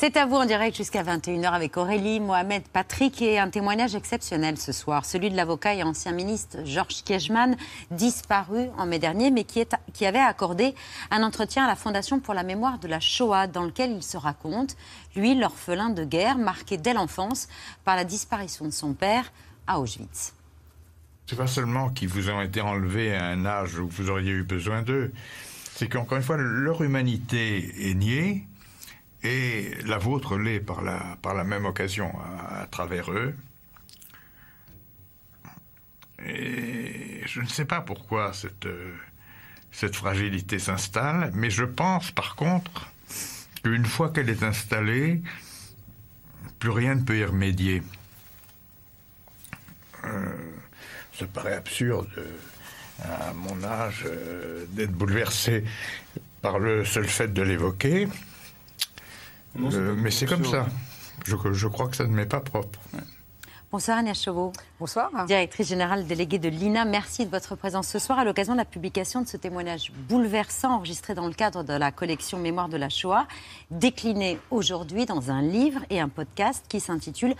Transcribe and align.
C'est 0.00 0.16
à 0.16 0.24
vous 0.24 0.36
en 0.36 0.46
direct 0.46 0.74
jusqu'à 0.74 1.02
21h 1.02 1.52
avec 1.52 1.76
Aurélie, 1.76 2.20
Mohamed, 2.20 2.62
Patrick 2.72 3.20
et 3.20 3.38
un 3.38 3.50
témoignage 3.50 3.94
exceptionnel 3.94 4.56
ce 4.56 4.72
soir, 4.72 5.04
celui 5.04 5.28
de 5.28 5.36
l'avocat 5.36 5.74
et 5.74 5.82
ancien 5.82 6.12
ministre 6.12 6.64
Georges 6.64 7.04
Kiechman, 7.04 7.54
disparu 7.90 8.70
en 8.78 8.86
mai 8.86 8.98
dernier, 8.98 9.30
mais 9.30 9.44
qui, 9.44 10.06
avait 10.06 10.18
accordé 10.18 10.74
un 11.10 11.22
entretien 11.22 11.64
à 11.64 11.66
la 11.66 11.76
Fondation 11.76 12.18
pour 12.18 12.32
la 12.32 12.44
mémoire 12.44 12.78
de 12.78 12.88
la 12.88 12.98
Shoah, 12.98 13.46
dans 13.46 13.62
lequel 13.62 13.90
il 13.90 14.02
se 14.02 14.16
raconte, 14.16 14.74
lui, 15.16 15.34
l'orphelin 15.34 15.90
de 15.90 16.04
guerre, 16.04 16.38
marqué 16.38 16.78
dès 16.78 16.94
l'enfance 16.94 17.46
par 17.84 17.94
la 17.94 18.04
disparition 18.04 18.64
de 18.64 18.70
son 18.70 18.94
père 18.94 19.30
à 19.66 19.80
Auschwitz. 19.80 20.32
C'est 21.26 21.36
pas 21.36 21.46
seulement 21.46 21.90
qu'ils 21.90 22.08
vous 22.08 22.30
ont 22.30 22.40
été 22.40 22.62
enlevés 22.62 23.14
à 23.14 23.26
un 23.26 23.44
âge 23.44 23.78
où 23.78 23.86
vous 23.86 24.08
auriez 24.08 24.30
eu 24.30 24.44
besoin 24.44 24.80
d'eux, 24.80 25.12
c'est 25.74 25.90
qu'encore 25.90 26.16
une 26.16 26.24
fois, 26.24 26.38
leur 26.38 26.80
humanité 26.80 27.90
est 27.90 27.94
niée 27.94 28.46
et 29.22 29.74
la 29.84 29.98
vôtre 29.98 30.38
l'est 30.38 30.60
par 30.60 30.82
la, 30.82 31.44
même 31.44 31.66
occasion 31.66 32.12
à, 32.48 32.66
travers 32.66 33.10
eux. 33.12 33.34
Et 36.26 37.22
je 37.26 37.40
ne 37.40 37.46
sais 37.46 37.64
pas 37.64 37.80
pourquoi 37.80 38.32
cette, 38.32 38.66
euh, 38.66 38.94
cette 39.72 39.96
fragilité 39.96 40.58
s'installe, 40.58 41.30
mais 41.34 41.48
je 41.48 41.64
pense 41.64 42.10
par 42.10 42.36
contre 42.36 42.90
qu'une 43.62 43.86
fois 43.86 44.10
qu'elle 44.10 44.28
est 44.28 44.42
installée, 44.42 45.22
plus 46.58 46.70
rien 46.70 46.94
ne 46.94 47.02
peut 47.02 47.18
y 47.18 47.24
remédier. 47.24 47.82
Euh, 50.04 50.34
ça 51.18 51.26
paraît 51.26 51.54
absurde 51.54 52.08
à 53.02 53.32
mon 53.32 53.62
âge 53.64 54.04
euh, 54.06 54.64
d'être 54.70 54.92
bouleversé 54.92 55.64
par 56.42 56.58
le 56.58 56.84
seul 56.84 57.06
fait 57.06 57.32
de 57.32 57.42
l'évoquer. 57.42 58.08
Euh, 59.58 59.94
mais 59.96 60.10
c'est 60.10 60.26
comme 60.26 60.44
ça. 60.44 60.66
Je, 61.24 61.36
je, 61.52 61.68
crois 61.68 61.88
que 61.88 61.96
ça 61.96 62.04
ne 62.04 62.12
m'est 62.12 62.26
pas 62.26 62.40
propre. 62.40 62.78
Bonsoir 63.72 63.98
Agnès 63.98 64.20
Chauveau. 64.20 64.52
Bonsoir. 64.80 65.10
Directrice 65.26 65.68
générale 65.68 66.04
déléguée 66.04 66.38
de 66.40 66.48
l'INA, 66.48 66.84
merci 66.84 67.24
de 67.24 67.30
votre 67.30 67.54
présence 67.54 67.86
ce 67.86 68.00
soir 68.00 68.18
à 68.18 68.24
l'occasion 68.24 68.54
de 68.54 68.58
la 68.58 68.64
publication 68.64 69.22
de 69.22 69.28
ce 69.28 69.36
témoignage 69.36 69.92
bouleversant 70.08 70.74
enregistré 70.76 71.14
dans 71.14 71.28
le 71.28 71.34
cadre 71.34 71.62
de 71.62 71.72
la 71.72 71.92
collection 71.92 72.38
Mémoire 72.38 72.68
de 72.68 72.76
la 72.76 72.88
Shoah, 72.88 73.28
décliné 73.70 74.40
aujourd'hui 74.50 75.06
dans 75.06 75.30
un 75.30 75.40
livre 75.42 75.82
et 75.88 76.00
un 76.00 76.08
podcast 76.08 76.64
qui 76.68 76.80
s'intitule 76.80 77.34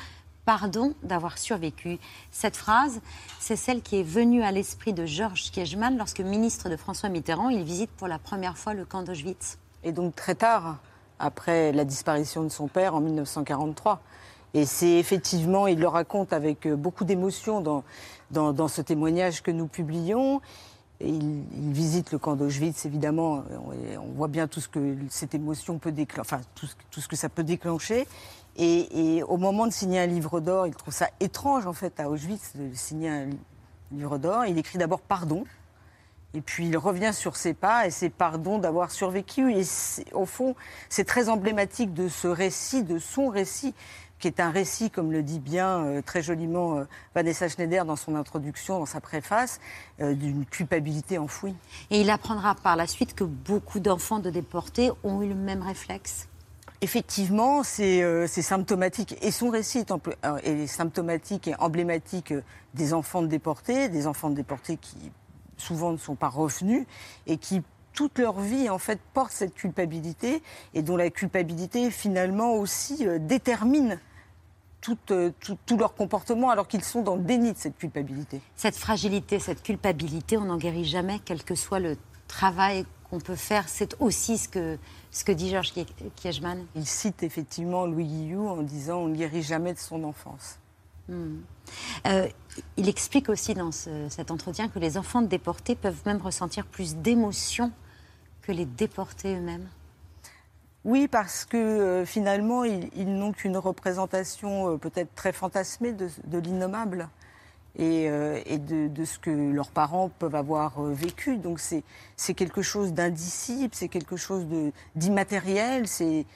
Pardon 0.44 0.94
d'avoir 1.02 1.36
survécu. 1.36 1.98
Cette 2.30 2.56
phrase, 2.56 3.00
c'est 3.38 3.56
celle 3.56 3.82
qui 3.82 4.00
est 4.00 4.04
venue 4.04 4.42
à 4.42 4.52
l'esprit 4.52 4.92
de 4.92 5.06
Georges 5.06 5.50
Kiechman 5.50 5.96
lorsque 5.98 6.20
ministre 6.20 6.68
de 6.68 6.76
François 6.76 7.08
Mitterrand, 7.08 7.48
il 7.50 7.64
visite 7.64 7.90
pour 7.90 8.08
la 8.08 8.18
première 8.18 8.56
fois 8.56 8.72
le 8.72 8.84
camp 8.84 9.02
d'Auschwitz. 9.02 9.58
Et 9.82 9.92
donc 9.92 10.14
très 10.14 10.34
tard, 10.34 10.78
après 11.20 11.72
la 11.72 11.84
disparition 11.84 12.42
de 12.42 12.48
son 12.48 12.66
père 12.66 12.94
en 12.94 13.00
1943. 13.00 14.00
Et 14.54 14.64
c'est 14.64 14.98
effectivement, 14.98 15.66
il 15.68 15.78
le 15.78 15.86
raconte 15.86 16.32
avec 16.32 16.66
euh, 16.66 16.74
beaucoup 16.74 17.04
d'émotion 17.04 17.60
dans, 17.60 17.84
dans, 18.30 18.68
ce 18.68 18.82
témoignage 18.82 19.42
que 19.42 19.52
nous 19.52 19.68
publions. 19.68 20.40
il, 21.00 21.44
visite 21.72 22.10
le 22.10 22.18
camp 22.18 22.34
d'Auschwitz, 22.34 22.84
évidemment, 22.84 23.44
on 24.02 24.12
voit 24.16 24.28
bien 24.28 24.48
tout 24.48 24.60
ce 24.60 24.68
que 24.68 24.96
cette 25.08 25.34
émotion 25.34 25.78
peut 25.78 25.92
déclencher, 25.92 26.20
enfin 26.20 26.40
tout 26.56 26.66
tout 26.90 27.00
ce, 27.00 27.06
que 27.06 27.16
ça 27.16 27.28
peut 27.28 27.44
déclencher. 27.44 28.08
Et, 28.56 29.18
et, 29.18 29.22
au 29.22 29.36
moment 29.36 29.68
de 29.68 29.72
signer 29.72 30.00
un 30.00 30.06
livre 30.06 30.40
d'or, 30.40 30.66
il 30.66 30.74
trouve 30.74 30.92
ça 30.92 31.08
étrange 31.20 31.66
en 31.66 31.72
fait 31.72 32.00
à 32.00 32.10
Auschwitz 32.10 32.56
de 32.56 32.74
signer 32.74 33.08
un 33.08 33.28
livre 33.92 34.18
d'or. 34.18 34.46
Il 34.46 34.58
écrit 34.58 34.78
d'abord 34.78 35.00
pardon 35.00 35.44
et 36.34 36.40
puis 36.40 36.68
il 36.68 36.76
revient 36.76 37.12
sur 37.12 37.36
ses 37.36 37.54
pas 37.54 37.86
et 37.86 37.90
ses 37.90 38.08
pardons 38.08 38.58
d'avoir 38.58 38.90
survécu. 38.90 39.52
Et 39.52 39.64
au 40.12 40.26
fond, 40.26 40.54
c'est 40.88 41.04
très 41.04 41.28
emblématique 41.28 41.92
de 41.92 42.08
ce 42.08 42.28
récit, 42.28 42.84
de 42.84 42.98
son 42.98 43.28
récit, 43.28 43.74
qui 44.20 44.28
est 44.28 44.38
un 44.38 44.50
récit, 44.50 44.90
comme 44.90 45.10
le 45.10 45.22
dit 45.22 45.40
bien 45.40 45.84
euh, 45.84 46.02
très 46.02 46.22
joliment 46.22 46.76
euh, 46.76 46.84
Vanessa 47.14 47.48
Schneider 47.48 47.84
dans 47.84 47.96
son 47.96 48.14
introduction, 48.14 48.78
dans 48.78 48.86
sa 48.86 49.00
préface, 49.00 49.60
euh, 50.00 50.14
d'une 50.14 50.44
culpabilité 50.44 51.18
enfouie. 51.18 51.54
Et 51.90 52.02
il 52.02 52.10
apprendra 52.10 52.54
par 52.54 52.76
la 52.76 52.86
suite 52.86 53.14
que 53.14 53.24
beaucoup 53.24 53.80
d'enfants 53.80 54.18
de 54.18 54.30
déportés 54.30 54.90
ont 55.02 55.22
eu 55.22 55.28
le 55.28 55.34
même 55.34 55.62
réflexe. 55.62 56.28
Effectivement, 56.82 57.62
c'est 57.62 58.26
symptomatique. 58.26 59.14
Et 59.20 59.30
son 59.30 59.50
récit 59.50 59.78
est, 59.80 59.92
est, 60.44 60.66
symptomatique 60.66 61.48
et 61.48 61.54
emblématique 61.56 62.32
des 62.72 62.94
enfants 62.94 63.20
de 63.20 63.26
déportés, 63.26 63.90
des 63.90 64.06
enfants 64.06 64.30
de 64.30 64.34
déportés 64.34 64.78
qui 64.78 64.96
souvent 65.60 65.92
ne 65.92 65.98
sont 65.98 66.16
pas 66.16 66.28
revenus 66.28 66.86
et 67.26 67.36
qui 67.36 67.62
toute 67.92 68.18
leur 68.18 68.40
vie 68.40 68.70
en 68.70 68.78
fait 68.78 69.00
portent 69.14 69.32
cette 69.32 69.54
culpabilité 69.54 70.42
et 70.74 70.82
dont 70.82 70.96
la 70.96 71.10
culpabilité 71.10 71.90
finalement 71.90 72.54
aussi 72.54 73.06
euh, 73.06 73.18
détermine 73.18 73.98
euh, 75.10 75.30
tout, 75.40 75.56
tout, 75.66 75.76
leur 75.76 75.94
comportement 75.94 76.50
alors 76.50 76.66
qu'ils 76.66 76.84
sont 76.84 77.02
dans 77.02 77.16
le 77.16 77.22
déni 77.22 77.52
de 77.52 77.58
cette 77.58 77.76
culpabilité. 77.76 78.40
Cette 78.56 78.76
fragilité, 78.76 79.38
cette 79.38 79.62
culpabilité, 79.62 80.38
on 80.38 80.44
n'en 80.44 80.56
guérit 80.56 80.86
jamais, 80.86 81.20
quel 81.24 81.42
que 81.42 81.54
soit 81.54 81.80
le 81.80 81.98
travail 82.28 82.86
qu'on 83.10 83.20
peut 83.20 83.36
faire. 83.36 83.68
C'est 83.68 83.94
aussi 84.00 84.38
ce 84.38 84.48
que, 84.48 84.78
ce 85.10 85.24
que 85.24 85.32
dit 85.32 85.50
Georges 85.50 85.74
Kiechman. 86.16 86.64
Il 86.74 86.86
cite 86.86 87.22
effectivement 87.22 87.84
Louis 87.84 88.06
Guillou 88.06 88.48
en 88.48 88.62
disant 88.62 89.00
on 89.00 89.08
ne 89.08 89.16
guérit 89.16 89.42
jamais 89.42 89.74
de 89.74 89.78
son 89.78 90.02
enfance. 90.04 90.59
Euh, 92.06 92.28
il 92.76 92.88
explique 92.88 93.28
aussi 93.28 93.54
dans 93.54 93.70
cet 93.72 94.30
entretien 94.30 94.68
que 94.68 94.78
les 94.78 94.96
enfants 94.98 95.22
déportés 95.22 95.74
peuvent 95.74 96.02
même 96.06 96.20
ressentir 96.20 96.66
plus 96.66 96.96
d'émotions 96.96 97.72
que 98.42 98.52
les 98.52 98.64
déportés 98.64 99.36
eux-mêmes. 99.36 99.68
Oui, 100.84 101.08
parce 101.08 101.44
que 101.44 101.56
euh, 101.56 102.06
finalement, 102.06 102.64
ils, 102.64 103.14
n'ont 103.14 103.32
qu'une 103.32 103.58
représentation 103.58 104.72
euh, 104.72 104.76
peut-être 104.78 105.14
très 105.14 105.32
fantasmée 105.32 105.92
de, 105.92 106.38
l'innommable 106.38 107.08
et, 107.78 108.08
de, 108.08 108.88
de, 108.88 109.04
ce 109.04 109.18
que 109.18 109.30
leurs 109.30 109.70
parents 109.70 110.10
peuvent 110.18 110.34
avoir 110.34 110.82
vécu. 110.82 111.36
Donc 111.36 111.60
c'est 111.60 112.34
quelque 112.34 112.62
chose 112.62 112.92
d'indicible, 112.92 113.74
c'est 113.74 113.88
quelque 113.88 114.16
chose 114.16 114.46
d'immatériel, 114.96 115.86
c'est 115.86 116.26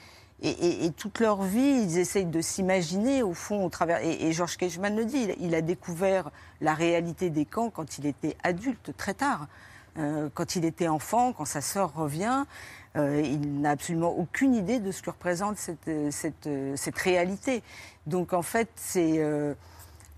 et, 0.41 0.91
toute 0.97 1.21
leur 1.21 1.43
vie, 1.43 1.81
ils 1.83 1.97
essayent 1.97 2.25
de 2.25 2.41
s'imaginer, 2.41 3.23
au 3.23 3.33
fond, 3.33 3.65
au 3.65 3.69
travers. 3.69 4.03
Et, 4.03 4.31
Georges 4.33 4.57
Keichmann 4.57 4.95
le 4.95 5.05
dit, 5.05 5.29
il, 5.39 5.55
a 5.55 5.61
découvert 5.61 6.29
la 6.59 6.73
réalité 6.73 7.29
des 7.29 7.45
camps 7.45 7.69
quand 7.69 7.97
il 7.97 8.05
était 8.05 8.35
adulte, 8.43 8.95
très 8.97 9.13
tard. 9.13 9.47
Euh, 9.97 10.27
quand 10.33 10.57
il 10.57 10.65
était 10.65 10.89
enfant, 10.89 11.31
quand 11.31 11.45
sa 11.45 11.61
sœur 11.61 11.93
revient, 11.93 12.43
euh, 12.97 13.21
il 13.23 13.61
n'a 13.61 13.71
absolument 13.71 14.09
aucune 14.09 14.53
idée 14.53 14.79
de 14.79 14.91
ce 14.91 15.01
que 15.01 15.09
représente 15.09 15.57
cette, 15.57 15.89
cette 16.11 16.97
réalité. 16.97 17.63
Donc 18.05 18.33
en 18.33 18.41
fait, 18.41 18.67
c'est 18.75 19.21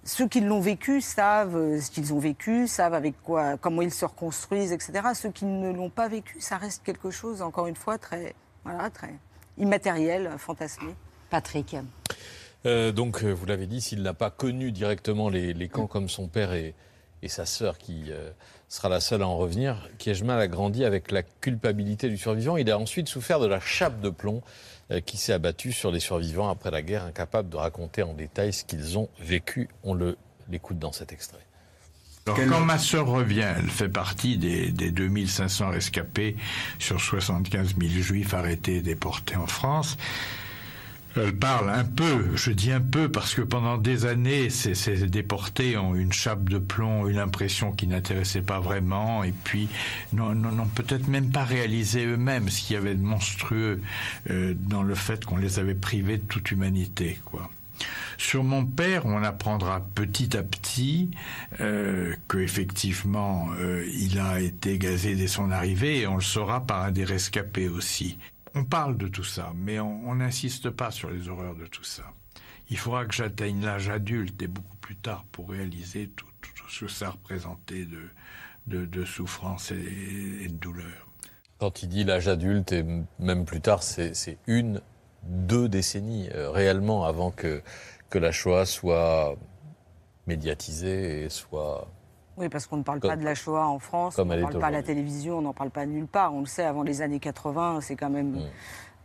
ceux 0.03 0.27
qui 0.27 0.41
l'ont 0.41 0.61
vécu 0.61 0.99
savent 0.99 1.79
ce 1.79 1.91
qu'ils 1.91 2.11
ont 2.11 2.19
vécu, 2.19 2.67
savent 2.67 2.95
avec 2.95 3.21
quoi, 3.21 3.55
comment 3.57 3.83
ils 3.83 3.93
se 3.93 4.05
reconstruisent, 4.05 4.71
etc. 4.71 5.09
Ceux 5.13 5.29
qui 5.29 5.45
ne 5.45 5.71
l'ont 5.71 5.91
pas 5.91 6.07
vécu, 6.07 6.41
ça 6.41 6.57
reste 6.57 6.81
quelque 6.83 7.11
chose, 7.11 7.43
encore 7.43 7.67
une 7.67 7.75
fois, 7.75 7.99
très, 7.99 8.33
voilà, 8.63 8.89
très 8.89 9.13
immatériel, 9.57 10.31
fantasmé. 10.37 10.93
Patrick. 11.29 11.75
Euh, 12.65 12.91
donc, 12.91 13.23
euh, 13.23 13.31
vous 13.31 13.45
l'avez 13.45 13.67
dit, 13.67 13.81
s'il 13.81 14.01
n'a 14.01 14.13
pas 14.13 14.29
connu 14.29 14.71
directement 14.71 15.29
les, 15.29 15.69
camps 15.69 15.87
comme 15.87 16.09
son 16.09 16.27
père 16.27 16.53
et, 16.53 16.73
sa 17.27 17.45
sœur, 17.45 17.77
qui 17.77 18.05
euh, 18.09 18.29
sera 18.69 18.87
la 18.87 19.01
seule 19.01 19.21
à 19.21 19.27
en 19.27 19.37
revenir, 19.37 19.89
Kiechman 19.97 20.39
a 20.39 20.47
grandi 20.47 20.85
avec 20.85 21.11
la 21.11 21.23
culpabilité 21.23 22.09
du 22.09 22.17
survivant. 22.17 22.55
Il 22.55 22.71
a 22.71 22.79
ensuite 22.79 23.09
souffert 23.09 23.39
de 23.39 23.47
la 23.47 23.59
chape 23.59 23.99
de 24.01 24.09
plomb 24.09 24.41
qui 25.05 25.17
s'est 25.17 25.33
abattue 25.33 25.73
sur 25.73 25.91
les 25.91 25.99
survivants 25.99 26.47
après 26.47 26.71
la 26.71 26.81
guerre, 26.81 27.03
incapables 27.03 27.49
de 27.49 27.57
raconter 27.57 28.03
en 28.03 28.13
détail 28.13 28.53
ce 28.53 28.63
qu'ils 28.63 28.97
ont 28.97 29.09
vécu. 29.19 29.67
On 29.83 29.93
l'écoute 30.47 30.79
dans 30.79 30.93
cet 30.93 31.11
extrait 31.11 31.46
quand 32.35 32.61
ma 32.61 32.77
sœur 32.77 33.07
revient, 33.07 33.53
elle 33.57 33.69
fait 33.69 33.89
partie 33.89 34.37
des, 34.37 34.71
des 34.71 34.91
2500 34.91 35.69
rescapés 35.69 36.35
sur 36.79 36.99
75 36.99 37.75
000 37.79 37.91
juifs 38.01 38.33
arrêtés 38.33 38.77
et 38.77 38.81
déportés 38.81 39.35
en 39.35 39.47
France. 39.47 39.97
Elle 41.19 41.35
parle 41.35 41.69
un 41.69 41.83
peu, 41.83 42.35
je 42.35 42.51
dis 42.51 42.71
un 42.71 42.81
peu 42.81 43.09
parce 43.09 43.33
que 43.33 43.41
pendant 43.41 43.77
des 43.77 44.05
années, 44.05 44.49
ces, 44.49 44.75
ces 44.75 45.07
déportés 45.07 45.75
ont 45.77 45.95
une 45.95 46.13
chape 46.13 46.47
de 46.47 46.59
plomb, 46.59 47.07
une 47.07 47.17
impression 47.17 47.71
qui 47.71 47.87
n'intéressait 47.87 48.41
pas 48.41 48.59
vraiment, 48.59 49.23
et 49.23 49.33
puis 49.43 49.67
n'ont 50.13 50.67
peut-être 50.75 51.07
même 51.07 51.31
pas 51.31 51.43
réalisé 51.43 52.05
eux-mêmes 52.05 52.49
ce 52.49 52.61
qu'il 52.61 52.75
y 52.75 52.77
avait 52.77 52.93
de 52.93 53.01
monstrueux 53.01 53.81
euh, 54.29 54.53
dans 54.55 54.83
le 54.83 54.93
fait 54.93 55.25
qu'on 55.25 55.37
les 55.37 55.57
avait 55.59 55.75
privés 55.75 56.17
de 56.17 56.25
toute 56.25 56.51
humanité, 56.51 57.19
quoi. 57.25 57.49
Sur 58.17 58.43
mon 58.43 58.65
père, 58.65 59.05
on 59.05 59.23
apprendra 59.23 59.81
petit 59.93 60.35
à 60.35 60.43
petit 60.43 61.11
euh, 61.61 62.15
qu'effectivement 62.29 63.49
euh, 63.59 63.87
il 63.93 64.19
a 64.19 64.39
été 64.39 64.77
gazé 64.77 65.15
dès 65.15 65.27
son 65.27 65.51
arrivée 65.51 65.99
et 65.99 66.07
on 66.07 66.15
le 66.15 66.21
saura 66.21 66.65
par 66.65 66.83
un 66.83 66.91
des 66.91 67.03
rescapés 67.03 67.69
aussi. 67.69 68.17
On 68.55 68.63
parle 68.63 68.97
de 68.97 69.07
tout 69.07 69.23
ça, 69.23 69.53
mais 69.55 69.79
on 69.79 70.15
n'insiste 70.15 70.71
pas 70.71 70.89
sur 70.89 71.11
les 71.11 71.29
horreurs 71.29 71.55
de 71.55 71.67
tout 71.67 71.83
ça. 71.83 72.03
il 72.69 72.77
faudra 72.77 73.05
que 73.05 73.13
j'atteigne 73.13 73.63
l'âge 73.63 73.89
adulte 73.89 74.41
et 74.41 74.47
beaucoup 74.47 74.75
plus 74.77 74.95
tard 74.95 75.25
pour 75.31 75.51
réaliser 75.51 76.09
tout, 76.15 76.25
ce 76.67 76.85
que 76.85 76.91
ça 76.91 77.11
représentait 77.11 77.85
de, 78.65 79.05
souffrance 79.05 79.71
et, 79.71 80.47
de 80.47 80.53
douleur. 80.53 81.07
Quand 81.59 81.83
il 81.83 81.89
dit 81.89 82.03
l'âge 82.03 82.27
adulte 82.27 82.71
et 82.71 82.85
même 83.19 83.45
plus 83.45 83.61
tard, 83.61 83.83
c'est 83.83 84.37
une, 84.47 84.81
deux 85.23 85.67
décennies 85.69 86.29
euh, 86.35 86.49
réellement 86.49 87.05
avant 87.05 87.31
que, 87.31 87.61
que 88.09 88.17
la 88.17 88.31
Shoah 88.31 88.65
soit 88.65 89.35
médiatisée 90.25 91.23
et 91.23 91.29
soit 91.29 91.87
oui, 92.37 92.49
parce 92.49 92.67
qu'on 92.67 92.77
ne 92.77 92.83
parle 92.83 92.99
pas 92.99 93.15
de 93.15 93.25
la 93.25 93.33
Shoah 93.33 93.65
en 93.65 93.79
France, 93.79 94.19
on 94.19 94.25
ne 94.25 94.41
parle 94.41 94.59
pas 94.59 94.67
à 94.67 94.71
la 94.71 94.83
télévision, 94.83 95.39
on 95.39 95.41
n'en 95.41 95.53
parle 95.53 95.71
pas 95.71 95.87
nulle 95.87 96.05
part. 96.05 96.35
On 96.35 96.41
le 96.41 96.45
sait, 96.45 96.63
avant 96.63 96.83
les 96.83 97.01
années 97.01 97.19
80, 97.19 97.81
c'est 97.81 97.95
quand 97.95 98.11
même... 98.11 98.39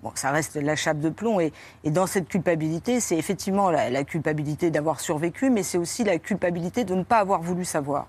Bon, 0.03 0.11
ça 0.17 0.33
reste 0.33 0.57
la 0.57 0.77
chape 0.77 0.99
de 0.99 1.09
plomb. 1.09 1.41
Et, 1.41 1.53
dans 1.85 2.07
cette 2.07 2.29
culpabilité, 2.29 3.01
c'est 3.01 3.17
effectivement 3.17 3.71
la, 3.71 4.05
culpabilité 4.05 4.71
d'avoir 4.71 5.01
survécu, 5.01 5.49
mais 5.49 5.63
c'est 5.63 5.79
aussi 5.79 6.05
la 6.05 6.19
culpabilité 6.19 6.85
de 6.85 6.95
ne 6.95 7.05
pas 7.05 7.19
avoir 7.19 7.41
voulu 7.41 7.65
savoir. 7.65 8.07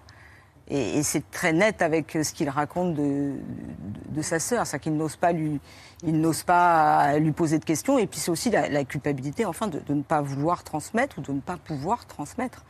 Et, 0.69 1.03
c'est 1.03 1.29
très 1.31 1.53
net 1.53 1.81
avec 1.81 2.17
ce 2.23 2.33
qu'il 2.33 2.49
raconte 2.49 2.95
de, 2.95 4.21
sa 4.21 4.39
sœur, 4.39 4.65
c'est 4.65 4.79
qu'il 4.79 4.95
n'ose 4.95 5.15
pas 5.15 5.31
lui, 5.31 5.59
il 6.03 6.19
n'ose 6.19 6.43
pas 6.43 7.17
lui 7.19 7.31
poser 7.31 7.59
de 7.59 7.65
questions. 7.65 7.97
Et 7.97 8.07
puis 8.07 8.19
c'est 8.19 8.31
aussi 8.31 8.49
la, 8.49 8.83
culpabilité, 8.85 9.45
enfin, 9.45 9.67
de, 9.67 9.81
ne 9.89 10.01
pas 10.01 10.21
vouloir 10.21 10.63
transmettre 10.63 11.19
ou 11.19 11.21
de 11.21 11.31
ne 11.31 11.41
pas 11.41 11.57
pouvoir 11.57 12.05
transmettre. 12.05 12.63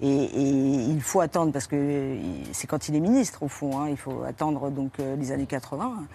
Et, 0.00 0.28
il 0.34 1.00
faut 1.00 1.20
attendre, 1.20 1.52
parce 1.52 1.66
que 1.66 2.16
c'est 2.52 2.66
quand 2.66 2.88
il 2.88 2.94
est 2.96 3.00
ministre, 3.00 3.42
au 3.42 3.48
fond, 3.48 3.80
hein, 3.80 3.88
il 3.88 3.96
faut 3.96 4.22
attendre 4.22 4.70
donc 4.70 5.00
euh, 5.00 5.16
les 5.16 5.32
années 5.32 5.46
80, 5.46 6.06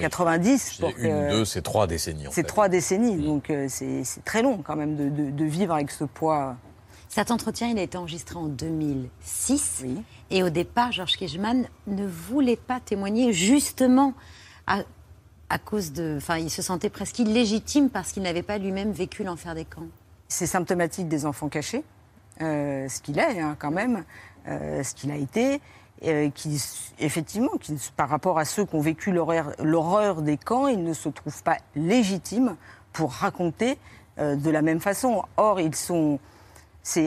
90. 0.00 0.80
Euh, 0.82 0.86
pour 0.86 0.98
une, 0.98 1.28
deux, 1.28 1.44
c'est 1.44 1.62
trois 1.62 1.86
décennies. 1.86 2.26
C'est 2.30 2.46
trois 2.46 2.68
décennies, 2.68 3.16
mm. 3.16 3.24
donc 3.24 3.50
euh, 3.50 3.66
c'est 3.68 4.24
très 4.24 4.42
long 4.42 4.58
quand 4.58 4.76
même 4.76 4.96
de, 4.96 5.44
vivre 5.44 5.74
avec 5.74 5.90
ce 5.90 6.04
poids. 6.04 6.56
Cet 7.10 7.32
entretien, 7.32 7.66
il 7.66 7.76
a 7.76 7.82
été 7.82 7.98
enregistré 7.98 8.36
en 8.36 8.46
2006. 8.46 9.84
Et 10.30 10.44
au 10.44 10.48
départ, 10.48 10.92
Georges 10.92 11.16
Kejman 11.16 11.66
ne 11.88 12.06
voulait 12.06 12.54
pas 12.54 12.78
témoigner 12.78 13.32
justement 13.32 14.14
à, 14.68 14.84
à 15.48 15.58
cause 15.58 15.92
de... 15.92 16.14
Enfin, 16.18 16.38
il 16.38 16.50
se 16.50 16.62
sentait 16.62 16.88
presque 16.88 17.18
illégitime 17.18 17.90
parce 17.90 18.12
qu'il 18.12 18.22
n'avait 18.22 18.44
pas 18.44 18.58
lui-même 18.58 18.92
vécu 18.92 19.24
l'enfer 19.24 19.56
des 19.56 19.64
camps. 19.64 19.88
C'est 20.28 20.46
symptomatique 20.46 21.08
des 21.08 21.26
enfants 21.26 21.48
cachés. 21.48 21.82
Euh, 22.42 22.88
ce 22.88 23.00
qu'il 23.00 23.18
est 23.18 23.40
hein, 23.40 23.56
quand 23.58 23.72
même, 23.72 24.04
euh, 24.46 24.84
ce 24.84 24.94
qu'il 24.94 25.10
a 25.10 25.16
été, 25.16 25.60
euh, 26.04 26.30
qui 26.30 26.62
effectivement, 27.00 27.56
qui, 27.60 27.76
par 27.96 28.08
rapport 28.08 28.38
à 28.38 28.44
ceux 28.44 28.64
qui 28.64 28.76
ont 28.76 28.80
vécu 28.80 29.10
l'horreur 29.10 30.22
des 30.22 30.36
camps, 30.36 30.68
il 30.68 30.84
ne 30.84 30.92
se 30.92 31.08
trouve 31.08 31.42
pas 31.42 31.58
légitime 31.74 32.54
pour 32.92 33.10
raconter 33.10 33.78
de 34.16 34.50
la 34.50 34.62
même 34.62 34.80
façon. 34.80 35.22
Or, 35.36 35.60
ils 35.60 35.74
sont 35.74 36.18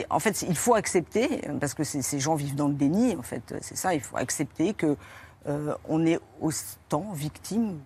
en 0.09 0.19
fait, 0.19 0.43
il 0.43 0.55
faut 0.55 0.75
accepter, 0.75 1.41
parce 1.59 1.73
que 1.73 1.83
ces 1.83 2.19
gens 2.19 2.35
vivent 2.35 2.55
dans 2.55 2.67
le 2.67 2.73
déni, 2.73 3.15
en 3.15 3.23
fait, 3.23 3.55
c'est 3.61 3.77
ça, 3.77 3.93
il 3.93 4.01
faut 4.01 4.17
accepter 4.17 4.73
que 4.73 4.97
on 5.45 6.05
est 6.05 6.19
autant 6.41 7.11
victime 7.13 7.79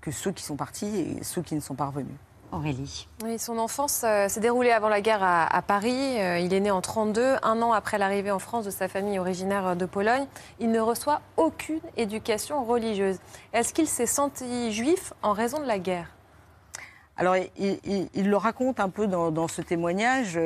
que 0.00 0.10
ceux 0.10 0.32
qui 0.32 0.42
sont 0.42 0.56
partis 0.56 0.86
et 0.86 1.22
ceux 1.22 1.42
qui 1.42 1.54
ne 1.54 1.60
sont 1.60 1.74
pas 1.74 1.86
revenus. 1.86 2.16
Aurélie. 2.52 3.06
Oui, 3.22 3.38
son 3.38 3.58
enfance 3.58 4.02
euh, 4.04 4.28
s'est 4.28 4.40
déroulée 4.40 4.70
avant 4.70 4.88
la 4.88 5.00
guerre 5.00 5.22
à, 5.22 5.62
Paris. 5.62 6.18
Euh, 6.18 6.38
il 6.38 6.54
est 6.54 6.60
né 6.60 6.70
en 6.70 6.80
32, 6.80 7.36
un 7.42 7.62
an 7.62 7.72
après 7.72 7.98
l'arrivée 7.98 8.30
en 8.30 8.38
France 8.38 8.64
de 8.64 8.70
sa 8.70 8.88
famille 8.88 9.18
originaire 9.18 9.76
de 9.76 9.84
Pologne. 9.84 10.26
Il 10.58 10.70
ne 10.70 10.80
reçoit 10.80 11.20
aucune 11.36 11.80
éducation 11.96 12.64
religieuse. 12.64 13.18
Est-ce 13.52 13.74
qu'il 13.74 13.86
s'est 13.86 14.06
senti 14.06 14.72
juif 14.72 15.12
en 15.22 15.32
raison 15.32 15.60
de 15.60 15.66
la 15.66 15.78
guerre? 15.78 16.08
Alors, 17.18 17.34
il, 17.58 18.08
le 18.14 18.36
raconte 18.36 18.78
un 18.80 18.88
peu 18.88 19.08
dans, 19.08 19.48
ce 19.48 19.60
témoignage. 19.60 20.38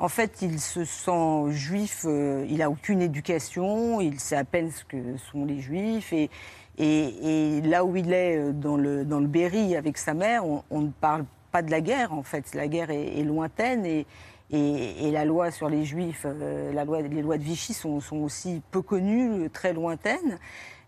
Euh, 0.00 0.04
en 0.04 0.08
fait, 0.08 0.42
il 0.42 0.60
se 0.60 0.84
sent 0.84 1.50
juif, 1.50 2.04
il 2.04 2.58
n'a 2.58 2.70
aucune 2.70 3.00
éducation, 3.00 4.00
il 4.00 4.20
sait 4.20 4.36
à 4.36 4.44
peine 4.44 4.70
ce 4.70 4.84
que 4.84 5.16
sont 5.16 5.44
les 5.44 5.60
juifs. 5.60 6.12
Et, 6.12 7.60
là 7.62 7.84
où 7.84 7.96
il 7.96 8.12
est, 8.12 8.52
dans 8.52 8.76
le, 8.76 9.04
dans 9.04 9.20
le 9.20 9.26
Berry 9.26 9.76
avec 9.76 9.98
sa 9.98 10.14
mère, 10.14 10.44
on, 10.44 10.80
ne 10.80 10.90
parle 10.90 11.24
de 11.62 11.70
la 11.70 11.80
guerre, 11.80 12.12
en 12.12 12.22
fait. 12.22 12.54
La 12.54 12.68
guerre 12.68 12.90
est, 12.90 13.22
lointaine 13.22 13.86
et, 13.86 14.06
et, 14.50 15.10
la 15.10 15.24
loi 15.24 15.50
sur 15.50 15.68
les 15.68 15.84
juifs, 15.84 16.24
euh, 16.24 16.72
la 16.72 16.84
loi, 16.84 17.00
les 17.02 17.22
lois 17.22 17.38
de 17.38 17.42
Vichy 17.42 17.74
sont, 17.74 18.00
aussi 18.12 18.62
peu 18.70 18.82
connues, 18.82 19.50
très 19.50 19.72
lointaines. 19.72 20.38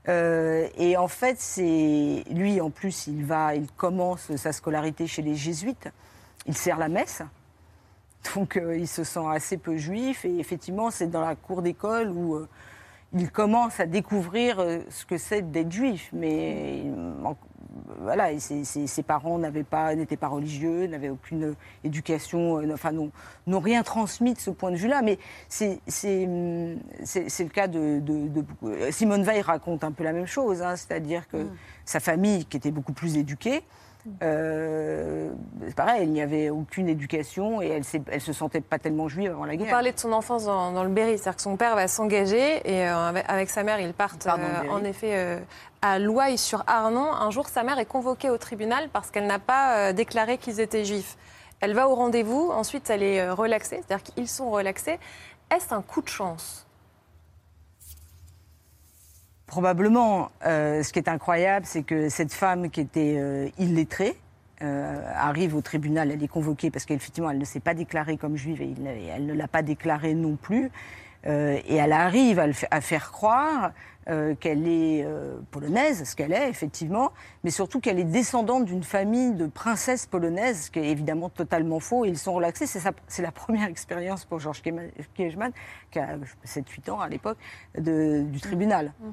Euh, 0.08 0.68
et 0.76 0.96
en 0.96 1.08
fait, 1.08 1.36
c'est 1.38 2.24
lui, 2.30 2.60
en 2.60 2.70
plus, 2.70 3.06
il 3.06 3.24
va, 3.24 3.54
il 3.54 3.70
commence 3.72 4.34
sa 4.36 4.52
scolarité 4.52 5.06
chez 5.06 5.22
les 5.22 5.34
jésuites. 5.34 5.88
Il 6.46 6.56
sert 6.56 6.78
la 6.78 6.88
messe. 6.88 7.22
Donc, 8.34 8.56
euh, 8.56 8.76
il 8.76 8.88
se 8.88 9.04
sent 9.04 9.26
assez 9.30 9.56
peu 9.56 9.76
juif. 9.76 10.24
Et 10.24 10.38
effectivement, 10.38 10.90
c'est 10.90 11.08
dans 11.08 11.24
la 11.24 11.34
cour 11.34 11.62
d'école 11.62 12.10
où 12.10 12.46
il 13.14 13.30
commence 13.30 13.80
à 13.80 13.86
découvrir 13.86 14.58
ce 14.90 15.04
que 15.04 15.16
c'est 15.16 15.50
d'être 15.50 15.72
juif. 15.72 16.10
Mais 16.12 16.84
voilà, 18.00 18.38
ses, 18.38 19.02
parents 19.02 19.38
n'avaient 19.38 19.64
pas, 19.64 19.94
n'étaient 19.94 20.16
pas 20.16 20.28
religieux, 20.28 20.86
n'avaient 20.86 21.08
aucune 21.08 21.54
éducation, 21.84 22.58
euh, 22.58 22.72
enfin 22.72 22.92
n'ont 22.92 23.60
rien 23.60 23.82
transmis 23.82 24.34
de 24.34 24.38
ce 24.38 24.50
point 24.50 24.70
de 24.70 24.76
vue-là. 24.76 25.02
Mais 25.02 25.18
c'est 25.48 25.80
le 25.86 27.48
cas 27.48 27.68
de, 27.68 28.02
Simone 28.90 29.22
Veil 29.22 29.40
raconte 29.42 29.84
un 29.84 29.92
peu 29.92 30.04
la 30.04 30.12
même 30.12 30.26
chose, 30.26 30.62
hein, 30.62 30.76
c'est-à-dire 30.76 31.28
que 31.28 31.38
mm. 31.38 31.50
sa 31.84 32.00
famille, 32.00 32.44
qui 32.44 32.56
était 32.56 32.70
beaucoup 32.70 32.92
plus 32.92 33.16
éduquée, 33.16 33.62
euh, 34.22 35.30
c'est 35.66 35.74
pareil, 35.74 36.04
il 36.04 36.12
n'y 36.12 36.22
avait 36.22 36.50
aucune 36.50 36.88
éducation 36.88 37.60
et 37.62 37.68
elle, 37.68 37.82
elle 38.10 38.20
se 38.20 38.32
sentait 38.32 38.60
pas 38.60 38.78
tellement 38.78 39.08
juive 39.08 39.30
avant 39.30 39.44
la 39.44 39.56
guerre. 39.56 39.66
Vous 39.66 39.72
parlez 39.72 39.92
de 39.92 39.98
son 39.98 40.12
enfance 40.12 40.44
dans, 40.44 40.82
le 40.82 40.90
Berry, 40.90 41.18
c'est-à-dire 41.18 41.36
que 41.36 41.42
son 41.42 41.56
père 41.56 41.74
va 41.74 41.88
s'engager 41.88 42.56
et 42.64 42.88
euh, 42.88 43.12
avec, 43.26 43.50
sa 43.50 43.62
mère, 43.62 43.80
ils 43.80 43.92
partent 43.92 44.26
euh, 44.26 44.70
en 44.70 44.84
effet 44.84 45.40
à 45.82 45.98
Louaille 45.98 46.38
sur 46.38 46.64
Arnon. 46.66 47.12
Un 47.12 47.30
jour, 47.30 47.48
sa 47.48 47.62
mère 47.62 47.78
est 47.78 47.86
convoquée 47.86 48.30
au 48.30 48.38
tribunal 48.38 48.88
parce 48.92 49.10
qu'elle 49.10 49.26
n'a 49.26 49.38
pas 49.38 49.92
déclaré 49.92 50.38
qu'ils 50.38 50.60
étaient 50.60 50.84
juifs. 50.84 51.16
Elle 51.60 51.74
va 51.74 51.88
au 51.88 51.94
rendez-vous, 51.94 52.50
ensuite 52.52 52.88
elle 52.88 53.02
est 53.02 53.30
relaxée, 53.30 53.80
c'est-à-dire 53.86 54.04
qu'ils 54.04 54.28
sont 54.28 54.50
relaxés. 54.50 54.98
Est-ce 55.54 55.74
un 55.74 55.82
coup 55.82 56.02
de 56.02 56.08
chance? 56.08 56.67
Probablement. 59.48 60.30
Euh, 60.44 60.82
ce 60.82 60.92
qui 60.92 60.98
est 60.98 61.08
incroyable, 61.08 61.64
c'est 61.66 61.82
que 61.82 62.10
cette 62.10 62.34
femme 62.34 62.70
qui 62.70 62.80
était 62.80 63.16
euh, 63.16 63.48
illettrée 63.58 64.14
euh, 64.60 65.02
arrive 65.16 65.56
au 65.56 65.62
tribunal, 65.62 66.10
elle 66.10 66.22
est 66.22 66.28
convoquée 66.28 66.70
parce 66.70 66.84
qu'effectivement, 66.84 67.30
elle 67.30 67.38
ne 67.38 67.44
s'est 67.46 67.58
pas 67.58 67.72
déclarée 67.72 68.18
comme 68.18 68.36
juive 68.36 68.60
et 68.60 68.74
elle 69.10 69.24
ne 69.24 69.32
l'a 69.32 69.48
pas 69.48 69.62
déclarée 69.62 70.14
non 70.14 70.36
plus. 70.36 70.70
et 71.26 71.74
elle 71.74 71.92
arrive 71.92 72.38
à, 72.70 72.80
faire 72.80 73.10
croire 73.10 73.72
qu'elle 74.40 74.66
est 74.68 75.06
polonaise, 75.50 76.04
ce 76.04 76.16
qu'elle 76.16 76.32
est 76.32 76.48
effectivement, 76.48 77.12
mais 77.44 77.50
surtout 77.50 77.80
qu'elle 77.80 77.98
est 77.98 78.04
descendante 78.04 78.64
d'une 78.64 78.84
famille 78.84 79.32
de 79.32 79.46
princesses 79.46 80.06
polonaises, 80.06 80.66
ce 80.66 80.70
qui 80.70 80.78
est 80.78 80.90
évidemment 80.90 81.28
totalement 81.28 81.80
faux. 81.80 82.04
Ils 82.04 82.18
sont 82.18 82.34
relaxés. 82.34 82.66
C'est 82.66 83.22
la 83.22 83.32
première 83.32 83.68
expérience 83.68 84.24
pour 84.24 84.38
Georges 84.38 84.62
Kiechman, 84.62 85.50
qui 85.90 85.98
a 85.98 86.16
7-8 86.46 86.90
ans 86.90 87.00
à 87.00 87.08
l'époque, 87.08 87.38
du 87.76 88.40
tribunal. 88.40 88.92
Mmh. 89.00 89.08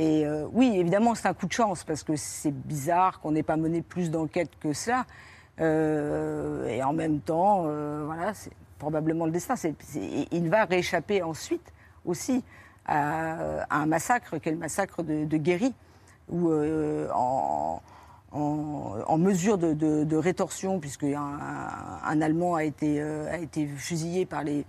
Et 0.00 0.24
euh, 0.24 0.46
oui, 0.52 0.72
évidemment, 0.78 1.14
c'est 1.14 1.28
un 1.28 1.34
coup 1.34 1.46
de 1.46 1.52
chance 1.52 1.84
parce 1.84 2.02
que 2.02 2.16
c'est 2.16 2.54
bizarre 2.54 3.20
qu'on 3.20 3.32
n'ait 3.32 3.42
pas 3.42 3.58
mené 3.58 3.82
plus 3.82 4.10
d'enquêtes 4.10 4.58
que 4.58 4.72
ça. 4.72 5.04
Euh, 5.60 6.66
et 6.68 6.82
en 6.82 6.94
même 6.94 7.20
temps, 7.20 7.64
euh, 7.66 8.04
voilà, 8.06 8.32
c'est 8.32 8.52
probablement 8.78 9.26
le 9.26 9.30
destin. 9.30 9.56
il 10.32 10.48
va 10.48 10.64
rééchapper 10.64 11.22
ensuite 11.22 11.70
aussi 12.06 12.42
à, 12.86 13.66
un 13.68 13.84
massacre, 13.84 14.36
le 14.42 14.56
massacre 14.56 15.02
de, 15.02 15.36
Guéry, 15.36 15.74
où 16.30 16.50
en, 17.12 17.82
mesure 19.18 19.58
de, 19.58 20.16
rétorsion, 20.16 20.80
puisque 20.80 21.04
un, 21.04 22.20
Allemand 22.22 22.54
a 22.54 22.64
été 22.64 23.66
fusillé 23.76 24.24
par 24.24 24.44
les 24.44 24.64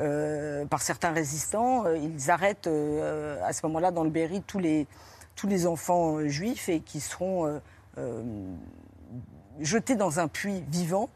euh, 0.00 0.64
par 0.64 0.82
certains 0.82 1.12
résistants. 1.12 1.84
Euh, 1.84 1.98
ils 1.98 2.30
arrêtent 2.30 2.66
euh, 2.66 3.38
à 3.44 3.52
ce 3.52 3.66
moment-là 3.66 3.90
dans 3.90 4.04
le 4.04 4.10
Berry 4.10 4.42
tous 4.42 4.58
les, 4.58 4.86
tous 5.36 5.46
les 5.46 5.66
enfants 5.66 6.26
juifs 6.26 6.68
et 6.68 6.80
qui 6.80 7.00
seront 7.00 7.60
jetés 9.60 9.96
dans 9.96 10.18
un 10.20 10.28
puits 10.28 10.64
vivant 10.68 11.10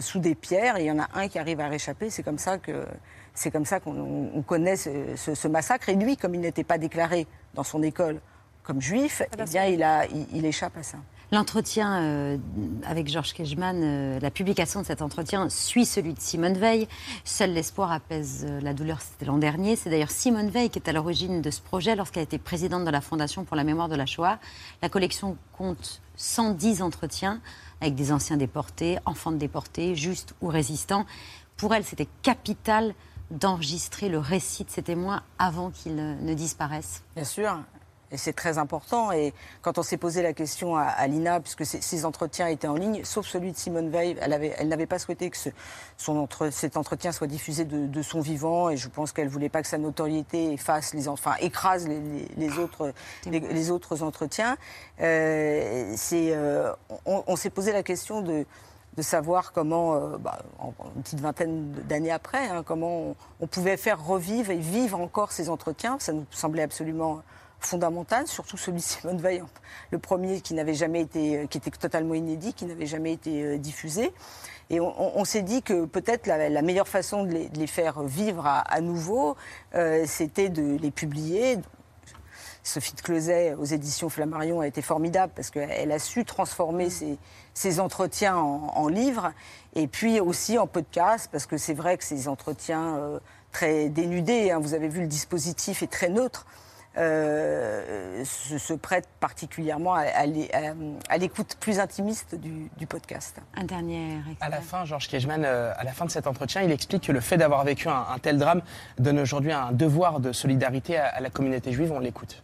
sous 0.00 0.20
des 0.20 0.34
pierres. 0.34 0.76
Et 0.76 0.84
il 0.84 0.86
y 0.86 0.90
en 0.90 0.98
a 0.98 1.08
un 1.14 1.28
qui 1.28 1.38
arrive 1.38 1.60
à 1.60 1.68
réchapper. 1.68 2.10
C'est 2.10 2.22
comme 2.22 2.38
ça 2.38 2.58
que 2.58 2.86
c'est 3.34 3.50
comme 3.50 3.66
ça 3.66 3.80
qu'on 3.80 4.42
connaît 4.46 4.76
ce, 4.76 5.48
massacre. 5.48 5.88
Et 5.88 5.94
lui, 5.94 6.16
comme 6.16 6.34
il 6.34 6.40
n'était 6.40 6.64
pas 6.64 6.78
déclaré 6.78 7.26
dans 7.54 7.64
son 7.64 7.82
école 7.82 8.20
comme 8.62 8.80
juif, 8.80 9.22
eh 9.38 9.44
bien, 9.44 9.64
il, 9.66 9.82
a, 9.82 10.06
il 10.06 10.44
échappe 10.44 10.76
à 10.76 10.82
ça. 10.82 10.98
L'entretien 11.32 12.02
euh, 12.02 12.38
avec 12.84 13.08
Georges 13.08 13.32
Kejman, 13.32 13.80
euh, 13.82 14.20
la 14.20 14.30
publication 14.30 14.82
de 14.82 14.86
cet 14.86 15.02
entretien 15.02 15.48
suit 15.48 15.84
celui 15.84 16.14
de 16.14 16.20
Simone 16.20 16.56
Veil. 16.56 16.86
Seul 17.24 17.52
l'espoir 17.52 17.90
apaise 17.90 18.46
euh, 18.48 18.60
la 18.60 18.72
douleur, 18.72 19.00
c'était 19.00 19.24
l'an 19.24 19.38
dernier. 19.38 19.74
C'est 19.74 19.90
d'ailleurs 19.90 20.12
Simone 20.12 20.50
Veil 20.50 20.70
qui 20.70 20.78
est 20.78 20.88
à 20.88 20.92
l'origine 20.92 21.42
de 21.42 21.50
ce 21.50 21.60
projet 21.60 21.96
lorsqu'elle 21.96 22.22
était 22.22 22.38
présidente 22.38 22.84
de 22.84 22.90
la 22.90 23.00
Fondation 23.00 23.42
pour 23.42 23.56
la 23.56 23.64
mémoire 23.64 23.88
de 23.88 23.96
la 23.96 24.06
Shoah. 24.06 24.38
La 24.82 24.88
collection 24.88 25.36
compte 25.52 26.00
110 26.14 26.80
entretiens 26.80 27.40
avec 27.80 27.96
des 27.96 28.12
anciens 28.12 28.36
déportés, 28.36 28.98
enfants 29.04 29.32
de 29.32 29.38
déportés, 29.38 29.96
justes 29.96 30.32
ou 30.42 30.46
résistants. 30.46 31.06
Pour 31.56 31.74
elle, 31.74 31.84
c'était 31.84 32.08
capital 32.22 32.94
d'enregistrer 33.32 34.08
le 34.08 34.20
récit 34.20 34.62
de 34.62 34.70
ces 34.70 34.82
témoins 34.82 35.24
avant 35.40 35.70
qu'ils 35.70 35.96
ne 35.96 36.34
disparaissent. 36.34 37.02
Bien 37.16 37.24
sûr. 37.24 37.58
Et 38.12 38.16
c'est 38.16 38.32
très 38.32 38.58
important. 38.58 39.10
Et 39.10 39.34
quand 39.62 39.78
on 39.78 39.82
s'est 39.82 39.96
posé 39.96 40.22
la 40.22 40.32
question 40.32 40.76
à, 40.76 41.06
Lina, 41.08 41.40
puisque 41.40 41.66
ces, 41.66 42.04
entretiens 42.04 42.46
étaient 42.46 42.68
en 42.68 42.76
ligne, 42.76 43.04
sauf 43.04 43.26
celui 43.26 43.50
de 43.50 43.56
Simone 43.56 43.90
Veil, 43.90 44.16
elle, 44.20 44.32
avait, 44.32 44.54
elle 44.58 44.68
n'avait 44.68 44.86
pas 44.86 44.98
souhaité 44.98 45.30
que 45.30 45.36
cet 46.50 46.76
entretien 46.76 47.10
soit 47.10 47.26
diffusé 47.26 47.64
de, 47.64 48.02
son 48.02 48.20
vivant. 48.20 48.70
Et 48.70 48.76
je 48.76 48.88
pense 48.88 49.12
qu'elle 49.12 49.26
ne 49.26 49.30
voulait 49.32 49.48
pas 49.48 49.62
que 49.62 49.68
sa 49.68 49.78
notoriété 49.78 50.52
efface 50.52 50.94
les, 50.94 51.08
enfin, 51.08 51.34
écrase 51.40 51.88
les, 51.88 52.58
autres, 52.58 52.92
les, 53.26 53.70
autres 53.70 54.02
entretiens. 54.02 54.56
Euh, 55.00 55.94
euh, 56.12 56.72
on, 57.04 57.36
s'est 57.36 57.50
posé 57.50 57.72
la 57.72 57.82
question 57.82 58.22
de, 58.22 58.46
savoir 59.00 59.52
comment, 59.52 59.94
euh, 59.94 60.16
bah, 60.16 60.38
une 60.94 61.02
petite 61.02 61.20
vingtaine 61.20 61.72
d'années 61.88 62.12
après, 62.12 62.48
hein, 62.48 62.62
comment 62.64 63.14
on, 63.40 63.46
pouvait 63.46 63.76
faire 63.76 64.02
revivre 64.04 64.50
et 64.50 64.58
vivre 64.58 65.00
encore 65.00 65.32
ces 65.32 65.50
entretiens. 65.50 65.96
Ça 65.98 66.12
nous 66.12 66.24
semblait 66.30 66.62
absolument 66.62 67.22
fondamental, 67.60 68.26
surtout 68.26 68.56
celui 68.56 68.78
de 68.78 68.82
Simone 68.84 69.18
Veil, 69.18 69.42
le 69.90 69.98
premier 69.98 70.40
qui 70.40 70.54
n'avait 70.54 70.74
jamais 70.74 71.00
été, 71.00 71.38
euh, 71.38 71.46
qui 71.46 71.58
était 71.58 71.70
totalement 71.70 72.14
inédit, 72.14 72.54
qui 72.54 72.64
n'avait 72.64 72.86
jamais 72.86 73.12
été 73.12 73.42
euh, 73.42 73.58
diffusé. 73.58 74.12
Et 74.68 74.80
on, 74.80 75.24
s'est 75.24 75.42
dit 75.42 75.62
que 75.62 75.84
peut-être 75.84 76.26
la, 76.26 76.60
meilleure 76.60 76.88
façon 76.88 77.22
de 77.22 77.48
les, 77.54 77.66
faire 77.68 78.02
vivre 78.02 78.44
à, 78.46 78.80
nouveau, 78.80 79.36
euh, 79.76 80.02
c'était 80.08 80.48
de 80.48 80.76
les 80.76 80.90
publier. 80.90 81.58
Sophie 82.64 82.96
de 82.96 83.00
Closet 83.00 83.54
aux 83.54 83.64
éditions 83.64 84.08
Flammarion 84.08 84.58
a 84.58 84.66
été 84.66 84.82
formidable 84.82 85.32
parce 85.36 85.50
qu'elle 85.50 85.92
a 85.92 86.00
su 86.00 86.24
transformer 86.24 86.88
ses, 87.54 87.78
entretiens 87.78 88.38
en, 88.38 88.88
livres 88.88 89.32
et 89.76 89.86
puis 89.86 90.18
aussi 90.18 90.58
en 90.58 90.66
podcast 90.66 91.28
parce 91.30 91.46
que 91.46 91.58
c'est 91.58 91.74
vrai 91.74 91.96
que 91.96 92.02
ces 92.02 92.26
entretiens 92.26 93.20
très 93.52 93.88
dénudés, 93.88 94.50
hein, 94.50 94.58
vous 94.58 94.74
avez 94.74 94.88
vu 94.88 95.02
le 95.02 95.06
dispositif 95.06 95.84
est 95.84 95.92
très 95.92 96.08
neutre. 96.08 96.44
Euh, 96.98 98.24
se, 98.24 98.72
prête 98.72 99.06
particulièrement 99.20 99.94
à, 99.94 100.26
l'écoute 101.18 101.56
plus 101.60 101.78
intimiste 101.78 102.34
du, 102.34 102.86
podcast. 102.86 103.38
Un 103.54 103.64
dernier. 103.64 104.18
À 104.40 104.48
la 104.48 104.60
fin, 104.60 104.84
Georges 104.84 105.08
Kejman, 105.08 105.44
euh, 105.44 105.72
à 105.76 105.84
la 105.84 105.92
fin 105.92 106.06
de 106.06 106.10
cet 106.10 106.26
entretien, 106.26 106.62
il 106.62 106.70
explique 106.70 107.04
que 107.04 107.12
le 107.12 107.20
fait 107.20 107.36
d'avoir 107.36 107.64
vécu 107.64 107.88
un, 107.88 108.04
tel 108.22 108.38
drame 108.38 108.62
donne 108.98 109.18
aujourd'hui 109.18 109.52
un 109.52 109.72
devoir 109.72 110.20
de 110.20 110.32
solidarité 110.32 110.96
à 110.96 111.20
la 111.20 111.30
communauté 111.30 111.72
juive. 111.72 111.92
On 111.92 111.98
l'écoute. 111.98 112.42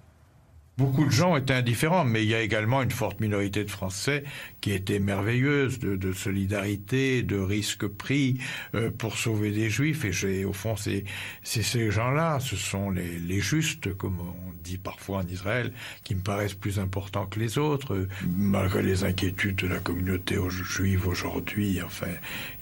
Beaucoup 0.79 1.05
de 1.05 1.11
gens 1.11 1.37
étaient 1.37 1.53
indifférents, 1.53 2.07
mais 2.07 2.23
il 2.23 2.31
y 2.31 2.35
a 2.35 2.41
également 2.41 2.81
une 2.81 2.91
forte 2.91 3.21
minorité 3.21 3.63
de 3.63 3.71
Français 3.71 4.25
qui 4.63 4.73
était 4.73 5.01
merveilleuse 5.01 5.79
de, 5.81 6.13
solidarité, 6.13 7.23
de 7.23 7.37
risques 7.37 7.87
pris 7.87 8.39
euh, 8.75 8.91
pour 8.91 9.19
sauver 9.19 9.51
des 9.51 9.69
Juifs. 9.69 10.07
Et 10.07 10.13
j'ai, 10.13 10.47
au 10.47 10.55
fond, 10.55 10.77
c'est, 10.77 11.05
ces 11.43 11.91
gens-là, 11.91 12.39
ce 12.41 12.57
sont 12.57 12.91
les, 12.91 13.19
les, 13.19 13.41
justes, 13.41 13.93
comme 13.95 14.19
on 14.21 14.53
dit 14.65 14.79
parfois 14.79 15.19
en 15.19 15.27
Israël, 15.27 15.73
qui 16.05 16.15
me 16.15 16.23
paraissent 16.23 16.55
plus 16.55 16.79
importants 16.79 17.27
que 17.27 17.39
les 17.39 17.59
autres, 17.59 18.07
malgré 18.39 18.83
les 18.83 19.05
inquiétudes 19.05 19.57
de 19.57 19.67
la 19.67 19.79
communauté 19.79 20.39
juive 20.49 21.07
aujourd'hui. 21.07 21.83
Enfin, 21.85 22.07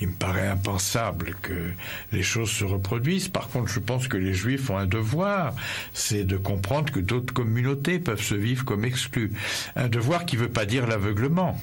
il 0.01 0.09
me 0.09 0.15
paraît 0.15 0.49
impensable 0.49 1.37
que 1.43 1.71
les 2.11 2.23
choses 2.23 2.51
se 2.51 2.65
reproduisent. 2.65 3.29
Par 3.29 3.49
contre, 3.49 3.71
je 3.71 3.79
pense 3.79 4.09
que 4.09 4.17
les 4.17 4.35
Juifs 4.35 4.69
ont 4.69 4.79
un 4.79 4.87
devoir, 4.87 5.55
c'est 5.93 6.25
de 6.25 6.37
comprendre 6.37 6.93
que 6.93 7.01
d'autres 7.01 7.33
communautés 7.33 8.00
peuvent 8.01 8.23
se 8.23 8.35
vivre 8.35 8.65
comme 8.65 8.85
exclus. 8.85 9.33
Un 9.77 9.89
devoir 9.89 10.27
qui 10.27 10.37
ne 10.37 10.43
veut 10.43 10.49
pas 10.49 10.67
dire 10.67 10.87
l'aveuglement. 10.87 11.57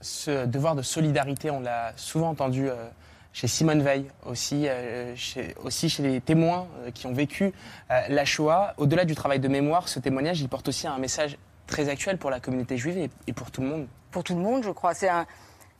Ce 0.00 0.46
devoir 0.46 0.76
de 0.76 0.82
solidarité, 0.82 1.50
on 1.50 1.60
l'a 1.60 1.92
souvent 1.96 2.30
entendu 2.30 2.68
euh, 2.68 2.88
chez 3.32 3.48
Simone 3.48 3.82
Veil, 3.82 4.04
aussi, 4.26 4.68
euh, 4.68 5.14
chez, 5.16 5.56
aussi 5.64 5.88
chez 5.90 6.04
les 6.04 6.20
témoins 6.20 6.68
euh, 6.78 6.92
qui 6.92 7.06
ont 7.06 7.12
vécu 7.12 7.52
la 7.88 8.24
Shoah. 8.24 8.74
Au-delà 8.76 9.04
du 9.04 9.16
travail 9.16 9.40
de 9.40 9.48
mémoire, 9.48 9.88
ce 9.88 9.98
témoignage, 9.98 10.40
il 10.40 10.48
porte 10.48 10.68
aussi 10.68 10.86
un 10.86 10.98
message 10.98 11.36
très 11.66 11.88
actuel 11.88 12.16
pour 12.16 12.30
la 12.30 12.38
communauté 12.38 12.76
juive 12.76 13.08
et, 13.26 13.32
pour 13.32 13.50
tout 13.50 13.60
le 13.60 13.68
monde. 13.68 13.86
Pour 14.12 14.22
tout 14.22 14.36
le 14.36 14.40
monde, 14.40 14.62
je 14.62 14.70
crois. 14.70 14.94
C'est 14.94 15.08
un, 15.08 15.26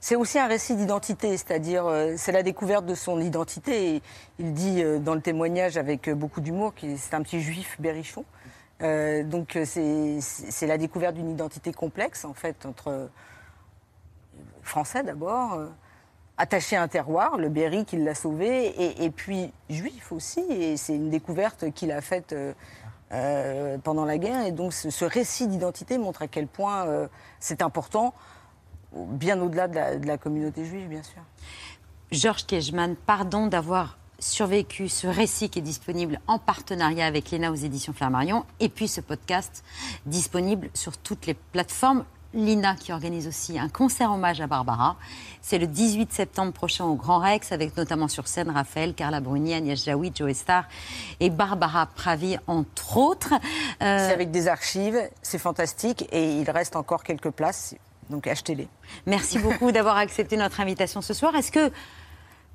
c'est 0.00 0.16
aussi 0.16 0.38
un 0.40 0.48
récit 0.48 0.74
d'identité, 0.74 1.36
c'est-à-dire 1.36 1.84
c'est 2.16 2.32
la 2.32 2.42
découverte 2.42 2.86
de 2.86 2.94
son 2.94 3.20
identité. 3.20 4.02
il 4.38 4.52
dit 4.52 4.82
dans 5.00 5.14
le 5.14 5.20
témoignage 5.20 5.76
avec 5.76 6.10
beaucoup 6.10 6.40
d'humour 6.40 6.74
que 6.74 6.86
c'est 6.96 7.14
un 7.14 7.22
petit 7.22 7.40
juif 7.40 7.76
berrichon. 7.78 8.24
Euh, 8.82 9.25
donc 9.25 9.56
euh, 9.56 9.64
c'est 9.64 10.66
la 10.66 10.78
découverte 10.78 11.14
d'une 11.14 11.30
identité 11.30 11.73
complexe, 11.73 12.25
en 12.25 12.35
fait, 12.35 12.64
entre 12.64 13.11
français 14.62 15.02
d'abord, 15.02 15.54
euh, 15.54 15.66
attaché 16.37 16.76
à 16.76 16.82
un 16.82 16.88
terroir, 16.88 17.38
le 17.38 17.49
Berry 17.49 17.85
qui 17.85 17.97
l'a 17.97 18.14
sauvé, 18.14 19.02
et, 19.02 19.11
puis 19.11 19.52
juif 19.68 20.12
aussi, 20.12 20.40
et 20.40 20.76
c'est 20.76 20.94
une 20.94 21.11
découverte 21.11 21.73
qu'il 21.73 21.90
a 21.90 22.00
faite 22.00 22.35
pendant 23.82 24.04
la 24.04 24.18
guerre, 24.18 24.47
et 24.47 24.52
donc 24.52 24.73
ce, 24.73 25.04
récit 25.04 25.49
d'identité 25.49 25.99
montre 25.99 26.23
à 26.23 26.28
quel 26.28 26.47
point 26.47 27.08
c'est 27.40 27.61
important, 27.61 28.14
bien 28.92 29.40
au-delà 29.40 29.66
de, 29.66 29.99
de, 29.99 30.06
la 30.06 30.16
communauté 30.16 30.64
juive, 30.64 30.87
bien 30.87 31.02
sûr. 31.02 31.23
Georges 32.12 32.47
Kejman, 32.47 32.94
pardon 32.94 33.49
d'avoir 33.49 33.99
survécu, 34.18 34.88
ce 34.88 35.06
récit 35.06 35.48
qui 35.48 35.60
est 35.60 35.62
disponible 35.62 36.20
en 36.26 36.38
partenariat 36.38 37.06
avec 37.06 37.30
l'ENA 37.30 37.52
aux 37.52 37.56
éditions 37.56 37.92
Flammarion, 37.92 38.44
et 38.60 38.68
puis 38.68 38.88
ce 38.88 39.00
podcast 39.00 39.64
disponible 40.06 40.70
sur 40.75 40.96
toutes 40.98 41.26
les 41.26 41.34
plateformes. 41.34 42.04
Lina 42.34 42.75
qui 42.75 42.92
organise 42.92 43.26
aussi 43.26 43.58
un 43.58 43.70
concert 43.70 44.12
hommage 44.12 44.42
à 44.42 44.46
Barbara. 44.46 44.96
C'est 45.40 45.56
le 45.56 45.66
18 45.66 46.12
septembre 46.12 46.52
prochain 46.52 46.84
au 46.84 46.94
Grand 46.94 47.20
Rex, 47.20 47.52
avec 47.52 47.75
notamment 47.76 48.06
sur 48.06 48.28
scène 48.28 48.50
Raphaël, 48.50 48.92
Carla 48.92 49.20
Bruni, 49.20 49.54
Agnès 49.54 49.82
Jaoui, 49.82 50.12
Joe 50.14 50.34
Star 50.34 50.64
et 51.20 51.30
Barbara 51.30 51.87
Pravi, 51.87 52.37
entre 52.46 52.98
autres. 52.98 53.32
Euh, 53.32 53.38
c'est 53.78 54.12
avec 54.12 54.30
des 54.30 54.46
archives, 54.46 55.00
c'est 55.22 55.38
fantastique, 55.38 56.06
et 56.12 56.38
il 56.38 56.50
reste 56.50 56.76
encore 56.76 57.02
quelques 57.02 57.30
places, 57.30 57.75
donc 58.10 58.26
achetez-les. 58.26 58.68
Merci 59.06 59.38
beaucoup 59.38 59.72
d'avoir 59.72 59.96
accepté 59.96 60.37
notre 60.37 60.60
invitation 60.60 61.00
ce 61.00 61.14
soir. 61.14 61.34
Est-ce 61.34 61.50
que 61.50 61.72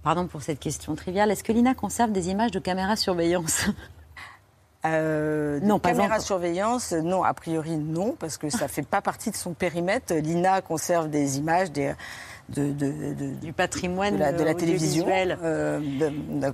Pardon 0.03 0.27
pour 0.27 0.41
cette 0.41 0.59
question 0.59 0.95
triviale. 0.95 1.31
Est-ce 1.31 1.43
que 1.43 1.51
l'INA 1.51 1.73
conserve 1.73 2.11
des 2.11 2.29
images 2.29 2.51
de 2.51 2.59
caméras 2.59 2.95
surveillance? 2.95 3.65
Euh, 4.85 5.61
non, 5.61 5.79
pas 5.79 5.91
caméra 5.91 6.19
surveillance, 6.19 6.91
non, 6.91 7.23
a 7.23 7.33
priori 7.33 7.77
non, 7.77 8.17
parce 8.19 8.37
que 8.37 8.49
ça 8.49 8.65
ne 8.65 8.69
fait 8.69 8.85
pas 8.85 9.01
partie 9.01 9.31
de 9.31 9.35
son 9.37 9.53
périmètre. 9.53 10.13
L'INA 10.13 10.59
conserve 10.59 11.09
des 11.09 11.37
images 11.37 11.71
des, 11.71 11.93
de, 12.49 13.33
du 13.41 13.53
patrimoine 13.53 14.15
de 14.15 14.19
la, 14.19 14.31
la 14.33 14.53
télévision, 14.53 15.05
euh, 15.09 15.79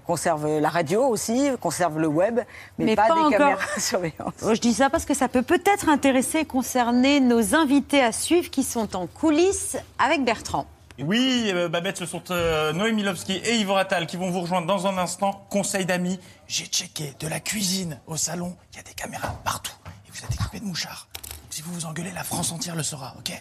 conserve 0.05 0.59
la 0.59 0.69
radio 0.69 1.05
aussi, 1.05 1.49
conserve 1.59 1.99
le 1.99 2.07
web, 2.07 2.39
mais, 2.77 2.95
pas, 2.95 3.07
des 3.07 3.35
caméras 3.35 3.57
surveillance. 3.79 4.33
Oh, 4.43 4.53
je 4.53 4.61
dis 4.61 4.73
ça 4.73 4.91
parce 4.91 5.05
que 5.05 5.15
ça 5.15 5.27
peut 5.27 5.41
peut-être 5.41 5.89
intéresser, 5.89 6.45
concerner 6.45 7.19
nos 7.19 7.55
invités 7.55 8.01
à 8.01 8.11
suivre 8.11 8.51
qui 8.51 8.61
sont 8.61 8.95
en 8.95 9.07
coulisses 9.07 9.75
avec 9.97 10.23
Bertrand. 10.23 10.67
Oui, 11.01 11.51
euh, 11.53 11.69
Babette, 11.69 11.97
ce 11.97 12.05
sont 12.05 12.23
euh, 12.31 12.73
Lovski 12.73 13.33
et 13.33 13.55
Yvon 13.57 13.75
Attal 13.75 14.05
qui 14.07 14.17
vont 14.17 14.29
vous 14.29 14.41
rejoindre 14.41 14.67
dans 14.67 14.87
un 14.87 14.97
instant. 14.97 15.45
Conseil 15.49 15.85
d'amis, 15.85 16.19
j'ai 16.47 16.65
checké 16.65 17.13
de 17.19 17.27
la 17.27 17.39
cuisine 17.39 17.99
au 18.07 18.17
salon, 18.17 18.55
il 18.73 18.77
y 18.77 18.79
a 18.79 18.83
des 18.83 18.93
caméras 18.93 19.39
partout. 19.43 19.75
Et 20.07 20.11
vous 20.11 20.25
êtes 20.25 20.33
équipés 20.33 20.59
de 20.59 20.65
mouchards. 20.65 21.07
si 21.49 21.61
vous 21.61 21.73
vous 21.73 21.85
engueulez, 21.85 22.11
la 22.11 22.23
France 22.23 22.51
entière 22.51 22.75
le 22.75 22.83
saura, 22.83 23.15
ok? 23.19 23.31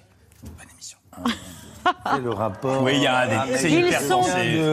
Bonne 0.43 0.71
émission. 0.73 0.99
Le 2.23 2.31
rapport. 2.31 2.83
Oui, 2.83 2.93
il 2.97 3.03
y 3.03 3.07
a 3.07 3.27
des. 3.27 3.35
Ah, 3.35 3.47
c'est 3.57 3.71
hyper 3.71 4.01
sont... 4.01 4.21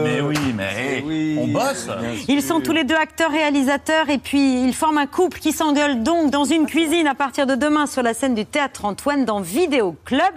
Mais 0.04 0.20
oui, 0.20 0.36
mais 0.54 1.02
on 1.38 1.46
bosse. 1.48 1.88
Ils 2.28 2.42
sont 2.42 2.60
tous 2.60 2.72
les 2.72 2.84
deux 2.84 2.94
acteurs, 2.94 3.30
réalisateurs, 3.30 4.10
et 4.10 4.18
puis 4.18 4.62
ils 4.62 4.74
forment 4.74 4.98
un 4.98 5.06
couple 5.06 5.38
qui 5.38 5.52
s'engueule 5.52 6.02
donc 6.02 6.30
dans 6.30 6.44
une 6.44 6.66
cuisine 6.66 7.06
à 7.06 7.14
partir 7.14 7.46
de 7.46 7.54
demain 7.54 7.86
sur 7.86 8.02
la 8.02 8.14
scène 8.14 8.34
du 8.34 8.44
théâtre 8.44 8.84
Antoine 8.84 9.24
dans 9.24 9.40
Vidéo 9.40 9.96
Club, 10.04 10.34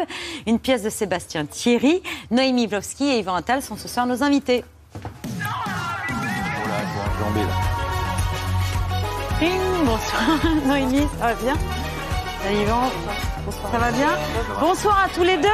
une 0.48 0.60
pièce 0.60 0.84
de 0.84 0.90
Sébastien 0.90 1.46
Thierry. 1.46 2.02
Noémie 2.32 2.68
Vlovski 2.68 3.10
et 3.10 3.20
Yvan 3.20 3.36
Attal 3.36 3.62
sont 3.62 3.76
ce 3.76 3.88
soir 3.88 4.06
nos 4.06 4.24
invités. 4.24 4.64
Bonsoir 9.86 10.40
Noémie, 10.68 11.08
ça 11.20 11.28
va 11.28 11.34
bien? 11.34 11.56
Salut 12.44 12.62
Yvan. 12.62 12.90
Ça 13.52 13.80
va 13.80 13.92
bien 13.92 14.10
Bonsoir 14.60 15.06
à 15.06 15.10
tous 15.10 15.24
les 15.24 15.38
deux. 15.38 15.48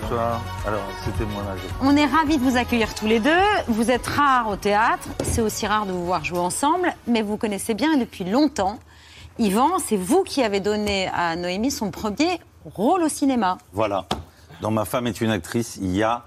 Bonsoir. 0.00 0.42
Alors, 0.66 0.82
c'était 1.04 1.24
moi 1.24 1.42
là. 1.42 1.54
On 1.82 1.96
est 1.96 2.04
ravis 2.04 2.36
de 2.36 2.42
vous 2.42 2.56
accueillir 2.58 2.94
tous 2.94 3.06
les 3.06 3.20
deux. 3.20 3.30
Vous 3.68 3.90
êtes 3.90 4.06
rares 4.06 4.48
au 4.48 4.56
théâtre. 4.56 5.08
C'est 5.22 5.40
aussi 5.40 5.66
rare 5.66 5.86
de 5.86 5.92
vous 5.92 6.04
voir 6.04 6.24
jouer 6.24 6.40
ensemble. 6.40 6.92
Mais 7.06 7.22
vous 7.22 7.38
connaissez 7.38 7.72
bien 7.72 7.96
depuis 7.96 8.24
longtemps. 8.24 8.78
Yvan, 9.38 9.78
c'est 9.78 9.96
vous 9.96 10.24
qui 10.24 10.42
avez 10.42 10.60
donné 10.60 11.08
à 11.08 11.36
Noémie 11.36 11.70
son 11.70 11.90
premier 11.90 12.40
rôle 12.74 13.02
au 13.02 13.08
cinéma. 13.08 13.56
Voilà. 13.72 14.04
Dans 14.60 14.70
Ma 14.70 14.84
femme 14.84 15.06
est 15.06 15.20
une 15.20 15.30
actrice, 15.30 15.78
il 15.80 15.94
y 15.96 16.02
a. 16.02 16.24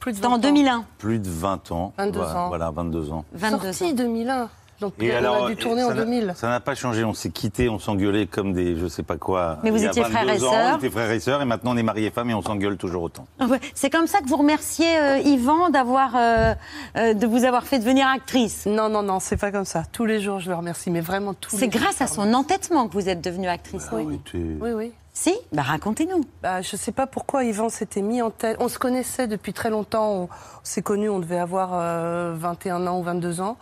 Plus 0.00 0.20
de 0.20 0.40
2001. 0.40 0.84
Plus 0.98 1.18
de 1.18 1.28
20 1.28 1.70
ans. 1.72 1.92
22 1.98 2.20
ans. 2.20 2.48
Voilà, 2.48 2.70
22 2.70 3.12
ans. 3.12 3.24
22 3.32 3.72
Sorti 3.72 3.94
2001. 3.94 4.48
Donc 4.84 5.02
Et 5.02 5.12
on 5.12 5.16
alors, 5.16 5.46
a 5.46 5.48
dû 5.48 5.56
tourner 5.56 5.82
ça 5.82 5.88
en 5.88 5.94
n'a- 5.94 6.04
2000. 6.04 6.32
Ça 6.36 6.48
n'a 6.48 6.60
pas 6.60 6.74
changé, 6.74 7.04
on 7.04 7.14
s'est 7.14 7.30
quittés, 7.30 7.68
on 7.68 7.78
s'engueulait 7.78 8.26
comme 8.26 8.52
des 8.52 8.76
je 8.76 8.86
sais 8.86 9.02
pas 9.02 9.16
quoi. 9.16 9.58
Mais 9.62 9.70
vous 9.70 9.78
Il 9.78 9.86
étiez 9.86 10.02
22 10.02 10.14
frères 10.14 10.34
et 10.34 10.38
sœurs. 10.38 10.74
On 10.74 10.76
était 10.78 10.90
frères 10.90 11.10
et 11.10 11.20
sœurs 11.20 11.42
et 11.42 11.44
maintenant 11.44 11.72
on 11.72 11.76
est 11.76 11.82
mariés 11.82 12.06
et 12.06 12.10
femmes 12.10 12.30
et 12.30 12.34
on 12.34 12.42
s'engueule 12.42 12.76
toujours 12.76 13.02
autant. 13.02 13.26
Ouais, 13.40 13.60
C'est 13.74 13.90
comme 13.90 14.06
ça 14.06 14.20
que 14.20 14.28
vous 14.28 14.36
remerciez 14.36 14.98
euh, 14.98 15.18
Yvan 15.18 15.70
d'avoir, 15.70 16.12
euh, 16.16 16.54
euh, 16.96 17.14
de 17.14 17.26
vous 17.26 17.44
avoir 17.44 17.64
fait 17.64 17.78
devenir 17.78 18.06
actrice. 18.08 18.66
Non, 18.66 18.88
non, 18.88 19.02
non, 19.02 19.20
c'est 19.20 19.36
pas 19.36 19.50
comme 19.52 19.64
ça. 19.64 19.82
Tous 19.92 20.04
les 20.06 20.20
jours, 20.20 20.40
je 20.40 20.50
le 20.50 20.56
remercie, 20.56 20.90
mais 20.90 21.00
vraiment 21.00 21.34
tous 21.34 21.52
les 21.52 21.58
C'est 21.66 21.72
jours. 21.72 21.80
grâce 21.80 22.00
à 22.00 22.06
son 22.06 22.32
entêtement 22.34 22.88
que 22.88 22.92
vous 22.92 23.08
êtes 23.08 23.20
devenue 23.22 23.48
actrice. 23.48 23.90
Noémie. 23.90 24.20
Tu- 24.24 24.58
Oui, 24.60 24.70
oui. 24.72 24.92
Si 25.16 25.32
Bah 25.52 25.62
racontez-nous. 25.62 26.22
Bah, 26.42 26.60
je 26.60 26.74
sais 26.76 26.90
pas 26.90 27.06
pourquoi 27.06 27.44
Yvan 27.44 27.68
s'était 27.68 28.02
mis 28.02 28.20
en 28.20 28.30
tête. 28.30 28.56
On 28.58 28.68
se 28.68 28.80
connaissait 28.80 29.28
depuis 29.28 29.52
très 29.52 29.70
longtemps. 29.70 30.10
On, 30.12 30.28
s'est 30.64 30.82
connus, 30.82 31.08
on 31.08 31.20
devait 31.20 31.38
avoir 31.38 31.70
euh, 31.74 32.34
21 32.36 32.84
ans 32.88 32.98
ou 32.98 33.02
22 33.04 33.40
ans. 33.40 33.56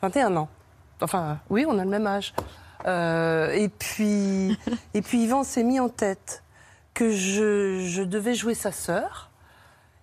21 0.00 0.36
ans. 0.36 0.48
Enfin, 1.02 1.38
oui, 1.50 1.64
on 1.68 1.78
a 1.78 1.84
le 1.84 1.90
même 1.90 2.06
âge. 2.06 2.34
Euh, 2.86 3.50
et 3.52 3.68
puis, 3.68 4.58
et 4.94 5.02
puis 5.02 5.24
Yvan 5.24 5.44
s'est 5.44 5.62
mis 5.64 5.80
en 5.80 5.88
tête 5.88 6.42
que 6.94 7.10
je, 7.10 7.80
je 7.86 8.02
devais 8.02 8.34
jouer 8.34 8.54
sa 8.54 8.72
sœur. 8.72 9.30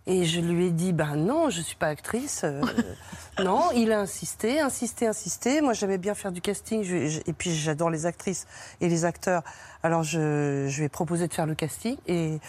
Et 0.08 0.26
je 0.26 0.40
lui 0.42 0.68
ai 0.68 0.72
dit, 0.72 0.92
ben 0.92 1.16
non, 1.16 1.50
je 1.50 1.62
suis 1.62 1.76
pas 1.76 1.88
actrice. 1.88 2.42
euh, 2.44 2.62
non, 3.44 3.72
il 3.76 3.92
a 3.92 4.00
insisté, 4.00 4.60
insisté, 4.60 5.08
insisté. 5.08 5.62
Moi, 5.62 5.74
j'aimais 5.74 5.98
bien 5.98 6.14
faire 6.16 6.32
du 6.32 6.42
casting. 6.42 6.84
je- 6.84 7.08
je- 7.08 7.20
et 7.26 7.34
puis, 7.34 7.54
j'adore 7.54 7.90
les 7.90 8.06
actrices 8.06 8.46
et 8.82 8.90
les 8.90 9.06
acteurs. 9.06 9.44
Alors, 9.84 10.04
je, 10.04 10.66
je 10.68 10.78
lui 10.80 10.86
ai 10.86 10.90
proposé 10.90 11.28
de 11.28 11.34
faire 11.34 11.46
le 11.46 11.56
casting. 11.56 11.98
Et 12.08 12.40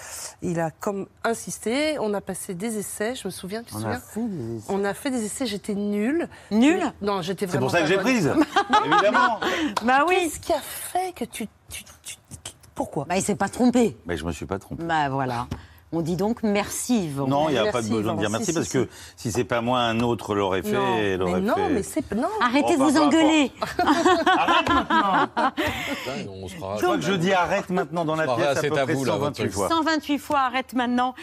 il 0.43 0.59
a 0.61 0.71
comme 0.71 1.07
insisté. 1.25 1.99
On 2.01 2.13
a 2.15 2.21
passé 2.21 2.55
des 2.55 2.79
essais, 2.79 3.15
je 3.15 3.27
me 3.29 3.31
souviens, 3.31 3.63
tu 3.63 3.75
On 3.75 3.85
a 3.85 3.99
fait 4.01 4.21
des 4.27 4.57
essais. 4.57 4.67
On 4.73 4.85
a 4.85 4.95
fait 4.95 5.11
des 5.11 5.25
essais, 5.25 5.47
j'étais 5.47 5.75
nulle. 5.75 6.29
Nulle 6.51 6.93
Non, 7.03 7.23
j'étais 7.23 7.47
C'est 7.47 7.53
vraiment 7.53 7.67
pour 7.67 7.71
ça 7.73 7.81
que 7.83 7.87
j'ai 7.87 7.99
prise, 7.99 8.33
évidemment. 8.85 9.39
Bah 9.85 10.05
oui. 10.09 10.17
Qu'est-ce 10.21 10.41
qui 10.41 10.53
a 10.53 10.61
fait 10.61 11.13
que 11.15 11.25
tu... 11.25 11.47
tu- 11.69 11.85
tu- 12.03 12.17
pourquoi? 12.75 13.05
Bah 13.05 13.17
il 13.17 13.23
s'est 13.23 13.35
pas 13.37 13.49
trompé. 13.51 13.97
Mais 14.07 14.17
je 14.17 14.25
me 14.25 14.33
suis 14.33 14.47
pas 14.47 14.59
trompé. 14.59 14.83
Bah 14.85 15.09
voilà. 15.11 15.47
On 15.93 16.03
dit 16.03 16.15
donc 16.15 16.45
merci 16.45 17.07
Yvan. 17.07 17.27
Non, 17.27 17.49
il 17.49 17.53
n'y 17.53 17.59
a 17.59 17.65
Merci, 17.65 17.73
pas 17.77 17.83
de 17.83 17.89
besoin 17.89 18.15
de 18.15 18.21
dire 18.21 18.31
merci 18.31 18.47
Si, 18.47 18.53
parce 18.53 18.67
si, 18.67 18.73
que 18.73 18.89
si 19.17 19.33
c'est 19.33 19.43
pas 19.45 19.61
moi, 19.61 19.81
un 19.81 19.99
autre 20.01 20.37
l'aurait 20.37 20.63
fait. 20.63 20.71
non, 21.19 21.33
mais 21.33 21.41
non, 21.41 21.55
fait. 21.57 21.69
mais 21.71 21.83
c'est 21.83 22.13
non. 22.15 22.29
Arrêtez 22.41 22.77
de 22.77 22.83
vous 22.83 22.97
engueuler. 22.97 23.51
Putain, 24.71 26.29
on 26.31 26.47
sera- 26.49 26.77
Je 26.77 26.83
crois 26.85 26.97
que 26.97 27.03
je 27.03 27.13
dis 27.15 27.33
arrête 27.33 27.71
maintenant 27.71 28.05
dans 28.05 28.15
la 28.17 28.27
pièce 28.37 28.59
à 28.59 28.63
peu 28.63 28.79
à 28.79 28.85
près 28.85 28.95
vous, 28.95 29.05
là, 29.05 29.15
128 29.15 29.43
votre 29.45 29.55
fois. 29.55 29.69
128 29.69 30.19
fois, 30.19 30.39
arrête 30.41 30.75
maintenant. 30.75 31.15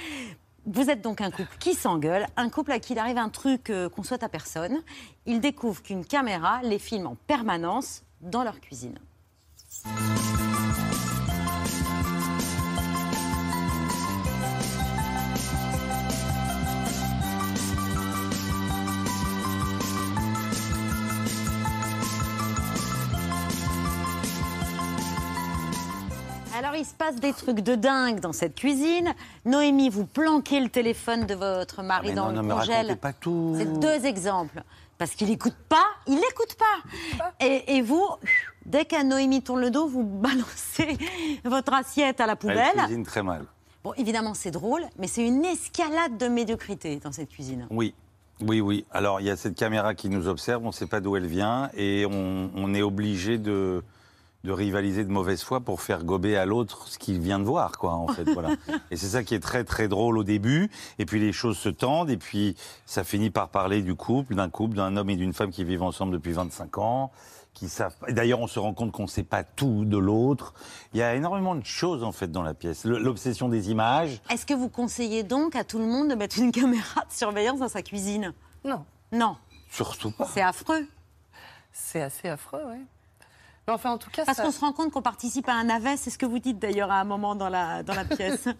Vous 0.65 0.89
êtes 0.89 1.01
donc 1.01 1.21
un 1.21 1.31
couple 1.31 1.55
qui 1.59 1.73
s'engueule, 1.73 2.27
un 2.35 2.49
couple 2.49 2.73
à 2.73 2.79
qui 2.79 2.91
il 2.91 2.99
arrive 2.99 3.17
un 3.17 3.29
truc 3.29 3.69
euh, 3.69 3.87
qu'on 3.87 4.03
souhaite 4.03 4.23
à 4.23 4.27
personne. 4.29 4.81
Ils 5.25 5.39
découvrent 5.39 5.81
qu'une 5.81 6.03
caméra 6.03 6.59
les 6.61 6.77
filme 6.79 7.07
en 7.07 7.15
permanence 7.25 8.03
dans 8.19 8.43
leur 8.43 8.59
cuisine. 8.59 8.99
Il 26.77 26.85
se 26.85 26.93
passe 26.93 27.15
des 27.15 27.33
trucs 27.33 27.59
de 27.61 27.75
dingue 27.75 28.19
dans 28.19 28.33
cette 28.33 28.55
cuisine. 28.55 29.13
Noémie, 29.45 29.89
vous 29.89 30.05
planquez 30.05 30.59
le 30.59 30.69
téléphone 30.69 31.25
de 31.25 31.33
votre 31.35 31.83
mari 31.83 32.09
Mais 32.09 32.13
dans 32.15 32.31
non, 32.31 32.41
le 32.41 32.47
me 32.47 32.53
racontez 32.53 32.73
congèle. 32.77 32.97
pas 32.97 33.13
tout. 33.13 33.55
C'est 33.57 33.79
deux 33.79 34.05
exemples. 34.05 34.61
Parce 34.97 35.11
qu'il 35.11 35.27
n'écoute 35.29 35.55
pas, 35.69 35.85
il 36.07 36.15
n'écoute 36.15 36.55
pas. 36.57 37.29
Et, 37.45 37.77
et 37.77 37.81
vous, 37.81 38.03
dès 38.65 38.85
qu'à 38.85 39.03
Noémie 39.03 39.41
tourne 39.43 39.61
le 39.61 39.69
dos, 39.69 39.87
vous 39.87 40.03
balancez 40.03 40.97
votre 41.45 41.73
assiette 41.73 42.19
à 42.19 42.25
la 42.25 42.31
Elle 42.33 42.37
poubelle. 42.39 42.73
cuisine 42.85 43.03
très 43.03 43.21
mal. 43.21 43.45
Bon, 43.83 43.93
évidemment, 43.95 44.33
c'est 44.33 44.49
drôle, 44.51 44.83
mais 44.97 45.07
c'est 45.07 45.25
une 45.25 45.45
escalade 45.45 46.17
de 46.17 46.27
médiocrité 46.27 46.95
dans 46.97 47.11
cette 47.11 47.29
cuisine. 47.29 47.67
Oui. 47.69 47.93
Oui, 48.41 48.59
oui. 48.61 48.85
Alors, 48.91 49.19
il 49.19 49.25
y 49.25 49.31
a 49.31 49.35
cette 49.37 49.55
caméra 49.55 49.95
qui 49.95 50.09
nous 50.09 50.27
observe, 50.27 50.63
on 50.63 50.67
ne 50.67 50.71
sait 50.71 50.85
pas 50.85 50.99
d'où 50.99 51.15
elle 51.15 51.25
vient, 51.25 51.69
et 51.75 52.05
on, 52.05 52.51
on 52.55 52.73
est 52.75 52.83
obligé 52.83 53.37
de, 53.39 53.83
de 54.47 54.53
rivaliser 54.53 55.03
de 55.03 55.11
mauvaise 55.11 55.43
foi 55.43 55.59
pour 55.59 55.81
faire 55.81 56.03
gober 56.05 56.37
à 56.37 56.45
l'autre 56.45 56.87
ce 56.87 56.97
qu'il 56.97 57.19
vient 57.19 57.37
de 57.37 57.43
voir, 57.43 57.73
quoi, 57.77 57.93
en 57.93 58.07
fait. 58.07 58.23
Voilà. 58.23 58.51
Et 58.91 58.95
c'est 58.95 59.07
ça 59.09 59.23
qui 59.23 59.35
est 59.35 59.39
très, 59.41 59.63
très 59.65 59.87
drôle 59.89 60.17
au 60.17 60.23
début, 60.23 60.71
et 60.99 61.05
puis 61.05 61.19
les 61.19 61.33
choses 61.33 61.57
se 61.57 61.67
tendent, 61.69 62.09
et 62.09 62.15
puis 62.17 62.55
ça 62.85 63.03
finit 63.03 63.29
par 63.29 63.49
parler 63.49 63.81
du 63.81 63.93
couple, 63.93 64.35
d'un 64.35 64.49
couple, 64.49 64.77
d'un 64.77 64.95
homme 64.95 65.09
et 65.09 65.17
d'une 65.17 65.33
femme 65.33 65.51
qui 65.51 65.65
vivent 65.65 65.83
ensemble 65.83 66.13
depuis 66.13 66.31
25 66.31 66.77
ans, 66.77 67.11
qui 67.53 67.67
savent. 67.67 67.93
et 68.07 68.13
D'ailleurs, 68.13 68.39
on 68.39 68.47
se 68.47 68.57
rend 68.59 68.73
compte 68.73 68.91
qu'on 68.93 69.03
ne 69.03 69.07
sait 69.09 69.23
pas 69.23 69.43
tout 69.43 69.83
de 69.83 69.97
l'autre. 69.97 70.53
Il 70.93 70.99
y 70.99 71.03
a 71.03 71.13
énormément 71.15 71.55
de 71.55 71.65
choses, 71.65 72.03
en 72.03 72.13
fait, 72.13 72.31
dans 72.31 72.43
la 72.43 72.53
pièce. 72.53 72.85
L'obsession 72.85 73.49
des 73.49 73.69
images. 73.69 74.21
Est-ce 74.29 74.45
que 74.45 74.53
vous 74.53 74.69
conseillez 74.69 75.23
donc 75.23 75.55
à 75.57 75.63
tout 75.65 75.79
le 75.79 75.85
monde 75.85 76.07
de 76.09 76.15
mettre 76.15 76.39
une 76.39 76.51
caméra 76.53 77.01
de 77.01 77.13
surveillance 77.13 77.59
dans 77.59 77.67
sa 77.67 77.81
cuisine? 77.81 78.33
Non, 78.63 78.85
Non, 79.11 79.35
Surtout 79.69 80.11
pas. 80.11 80.29
c'est 80.33 80.41
affreux. 80.41 80.85
c'est 81.73 82.01
assez 82.01 82.29
affreux, 82.29 82.61
oui. 82.71 82.77
Mais 83.67 83.73
enfin, 83.73 83.91
en 83.91 83.97
tout 83.97 84.09
cas, 84.09 84.23
Parce 84.25 84.37
ça- 84.37 84.43
qu'on 84.43 84.51
se 84.51 84.61
rend 84.61 84.71
compte 84.71 84.91
qu'on 84.93 85.01
participe 85.01 85.49
à 85.49 85.53
un 85.53 85.65
navet, 85.65 85.97
c'est 85.97 86.09
ce 86.09 86.17
que 86.17 86.25
vous 86.25 86.39
dites 86.39 86.57
d'ailleurs 86.57 86.89
à 86.91 87.01
un 87.01 87.03
moment 87.03 87.35
dans 87.35 87.49
la, 87.49 87.83
dans 87.83 87.93
la 87.95 88.05
pièce. 88.05 88.47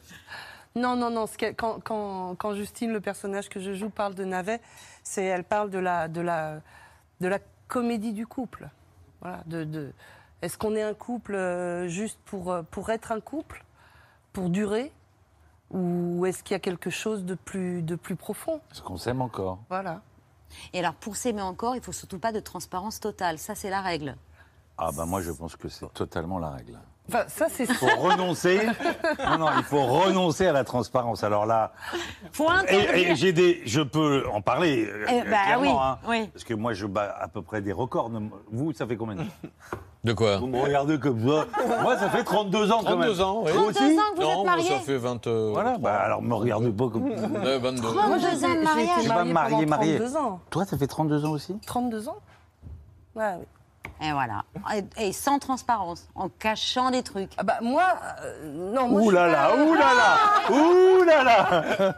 Non, 0.76 0.96
non, 0.96 1.10
non. 1.10 1.26
quand, 1.58 1.80
quand, 1.84 2.36
quand 2.36 2.54
Justine, 2.54 2.92
le 2.94 3.02
personnage 3.02 3.50
que 3.50 3.60
je 3.60 3.74
joue, 3.74 3.90
parle 3.90 4.14
de 4.14 4.24
navet, 4.24 4.62
c'est 5.04 5.24
elle 5.24 5.44
parle 5.44 5.72
de 5.72 5.80
la, 5.80 6.08
de 6.08 6.22
la, 6.22 6.60
de 7.20 7.28
la 7.28 7.40
comédie 7.68 8.14
du 8.14 8.28
couple. 8.28 8.70
Voilà. 9.22 9.40
De, 9.48 9.64
de, 9.64 9.92
est-ce 10.44 10.56
qu'on 10.56 10.76
est 10.76 10.84
un 10.84 10.94
couple 10.94 11.34
euh, 11.34 11.88
juste 11.88 12.20
pour, 12.26 12.52
euh, 12.52 12.62
pour 12.62 12.92
être 12.92 13.12
un 13.12 13.20
couple, 13.20 13.66
pour 14.34 14.52
durer, 14.52 14.92
ou 15.72 16.24
est-ce 16.28 16.44
qu'il 16.44 16.54
y 16.54 16.58
a 16.58 16.60
quelque 16.60 16.92
chose 16.92 17.24
de 17.26 17.34
plus, 17.34 17.82
de 17.82 17.96
plus 17.96 18.16
profond? 18.16 18.62
Est-ce 18.72 18.84
qu'on 18.84 18.98
s'aime 18.98 19.22
encore? 19.22 19.58
Voilà. 19.70 20.02
Et 20.74 20.80
alors, 20.80 20.94
pour 20.94 21.16
s'aimer 21.16 21.42
encore, 21.42 21.76
il 21.76 21.82
faut 21.82 21.92
surtout 21.92 22.20
pas 22.20 22.32
de 22.34 22.40
transparence 22.40 23.00
totale. 23.00 23.40
Ça, 23.40 23.56
c'est 23.56 23.72
la 23.72 23.82
règle. 23.82 24.16
Ah 24.78 24.90
bah 24.96 25.06
moi 25.06 25.22
je 25.22 25.32
pense 25.32 25.56
que 25.56 25.70
c'est 25.70 25.92
totalement 25.94 26.40
la 26.40 26.50
règle. 26.52 26.78
Enfin, 27.10 27.24
ça, 27.30 27.46
c'est 27.50 27.64
Il 27.64 27.74
faut 27.74 27.86
renoncer. 28.02 28.68
Non 29.26 29.38
non, 29.38 29.48
il 29.58 29.64
faut 29.64 29.82
renoncer 29.86 30.46
à 30.48 30.52
la 30.52 30.66
transparence. 30.66 31.24
Alors 31.24 31.46
là, 31.46 31.72
Faut 32.34 32.50
et, 32.68 33.12
et 33.12 33.16
j'ai 33.16 33.32
des, 33.32 33.62
je 33.66 33.80
peux 33.82 34.26
en 34.32 34.42
parler. 34.42 34.86
euh, 34.86 35.06
Eh 35.10 35.22
bah 35.22 35.38
clairement, 35.46 35.62
oui, 35.62 35.70
hein. 35.82 35.98
oui. 36.08 36.28
Parce 36.34 36.44
que 36.44 36.54
moi 36.54 36.74
je 36.74 36.86
bats 36.86 37.16
à 37.18 37.28
peu 37.30 37.42
près 37.42 37.62
des 37.62 37.72
records. 37.72 38.12
Vous, 38.52 38.74
ça 38.74 38.86
fait 38.86 38.98
combien 38.98 39.16
de 39.16 39.22
temps? 39.22 39.50
De 40.04 40.14
quoi? 40.14 40.38
Vous 40.38 40.48
me 40.48 40.60
regardez 40.62 41.00
comme 41.00 41.20
ça. 41.28 41.46
Moi, 41.82 41.98
ça 41.98 42.10
fait 42.10 42.24
32 42.24 42.72
ans 42.72 42.82
quand 42.84 42.98
même. 42.98 43.08
32 43.14 43.22
ans, 43.22 43.42
oui. 43.46 43.52
Vous 43.54 43.72
32 43.72 43.80
aussi 43.86 44.00
ans 44.00 44.02
que 44.12 44.16
vous 44.18 44.22
non, 44.22 44.30
êtes 44.30 44.36
moi 44.36 44.46
mariés 44.46 44.68
ça 44.70 44.80
fait 44.80 44.98
20. 44.98 45.28
euh, 45.28 45.50
Voilà. 45.54 45.78
Bah 45.78 45.96
alors 46.00 46.22
me 46.22 46.34
regardez 46.36 46.72
pas 46.72 46.90
comme. 46.90 47.10
euh, 47.10 47.60
22. 47.60 47.82
32 47.82 48.00
ans 48.00 48.16
de 48.16 48.20
j'ai 48.20 48.64
mariage. 48.64 49.00
été 49.00 49.08
pas 49.08 49.16
mariée 49.24 49.34
marié, 49.34 49.56
pendant 49.66 49.70
marié. 49.70 49.96
32 49.98 50.18
ans. 50.18 50.40
Toi, 50.50 50.66
ça 50.66 50.78
fait 50.78 50.88
32 50.88 51.26
ans 51.26 51.32
aussi? 51.32 51.58
32 51.66 52.10
ans? 52.10 52.18
Ouais, 53.16 53.34
oui. 53.40 53.46
Et 54.02 54.12
voilà. 54.12 54.44
Et, 54.98 55.08
et 55.08 55.14
sans 55.14 55.40
transparence, 55.40 56.08
en 56.16 56.30
cachant 56.30 56.92
des 56.92 57.02
trucs. 57.04 57.32
Ah 57.38 57.44
bah 57.44 57.58
moi, 57.62 57.84
euh, 58.22 58.52
non, 58.74 58.88
moi, 58.90 59.02
Ouh 59.02 59.10
là 59.10 59.28
là, 59.28 59.56
ouh 59.56 59.74
là 59.74 59.94
là, 59.94 60.52
ouh 60.56 61.04
là 61.04 61.24
là. 61.24 61.96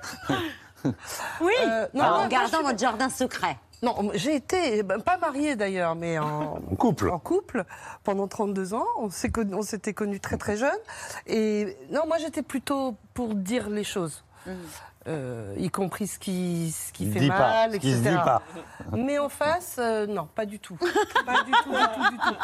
Oui, 1.42 1.54
Euh, 1.68 1.88
non, 1.94 2.04
en 2.06 2.28
gardant 2.28 2.62
votre 2.64 2.80
jardin 2.80 3.10
secret. 3.10 3.58
Non, 3.82 4.12
j'ai 4.14 4.36
été, 4.36 4.84
ben, 4.84 5.00
pas 5.00 5.18
mariée 5.18 5.56
d'ailleurs, 5.56 5.96
mais 5.96 6.18
en, 6.20 6.58
En 6.72 6.76
couple. 6.78 7.10
en 7.10 7.20
couple 7.20 7.64
pendant 8.04 8.28
32 8.28 8.74
ans. 8.74 8.86
On 8.98 9.10
s'est 9.10 9.30
connu- 9.30 9.54
on 9.56 9.62
s'était 9.62 9.94
connus 9.94 10.20
très 10.20 10.38
très 10.38 10.58
jeunes. 10.58 10.72
Et 11.28 11.78
non, 11.92 12.02
moi 12.08 12.18
j'étais 12.18 12.42
plutôt 12.42 12.96
pour 13.14 13.36
dire 13.36 13.70
les 13.70 13.84
choses. 13.86 14.24
Euh, 15.10 15.56
y 15.58 15.70
compris 15.70 16.08
ce 16.08 16.20
qui, 16.20 16.72
ce 16.72 16.94
qui 16.94 17.12
fait 17.12 17.20
dit 17.20 17.30
pas, 17.30 17.40
mal, 17.40 17.74
ce 17.74 17.78
qui 17.78 17.90
etc. 17.90 18.04
se 18.04 18.10
dit 18.10 18.16
pas. 18.16 18.42
Mais 18.92 19.18
en 19.18 19.30
face, 19.30 19.78
euh, 19.80 20.06
non, 20.06 20.28
pas 20.36 20.46
du 20.46 20.60
tout. 20.60 20.78
pas 21.26 21.44
du 21.44 21.52
tout, 21.52 21.72
du 21.72 21.78
tout, 21.78 22.12
du 22.12 22.18
tout. 22.18 22.36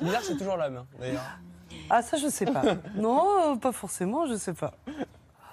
L'hiver, 0.00 0.20
c'est 0.22 0.36
toujours 0.36 0.56
l'homme, 0.56 0.78
hein, 0.78 0.86
d'ailleurs. 0.98 1.22
Ah, 1.88 2.02
ça, 2.02 2.16
je 2.16 2.28
sais 2.28 2.46
pas. 2.46 2.62
Non, 2.96 3.52
euh, 3.52 3.56
pas 3.56 3.72
forcément, 3.72 4.26
je 4.26 4.34
sais 4.34 4.52
pas. 4.52 4.74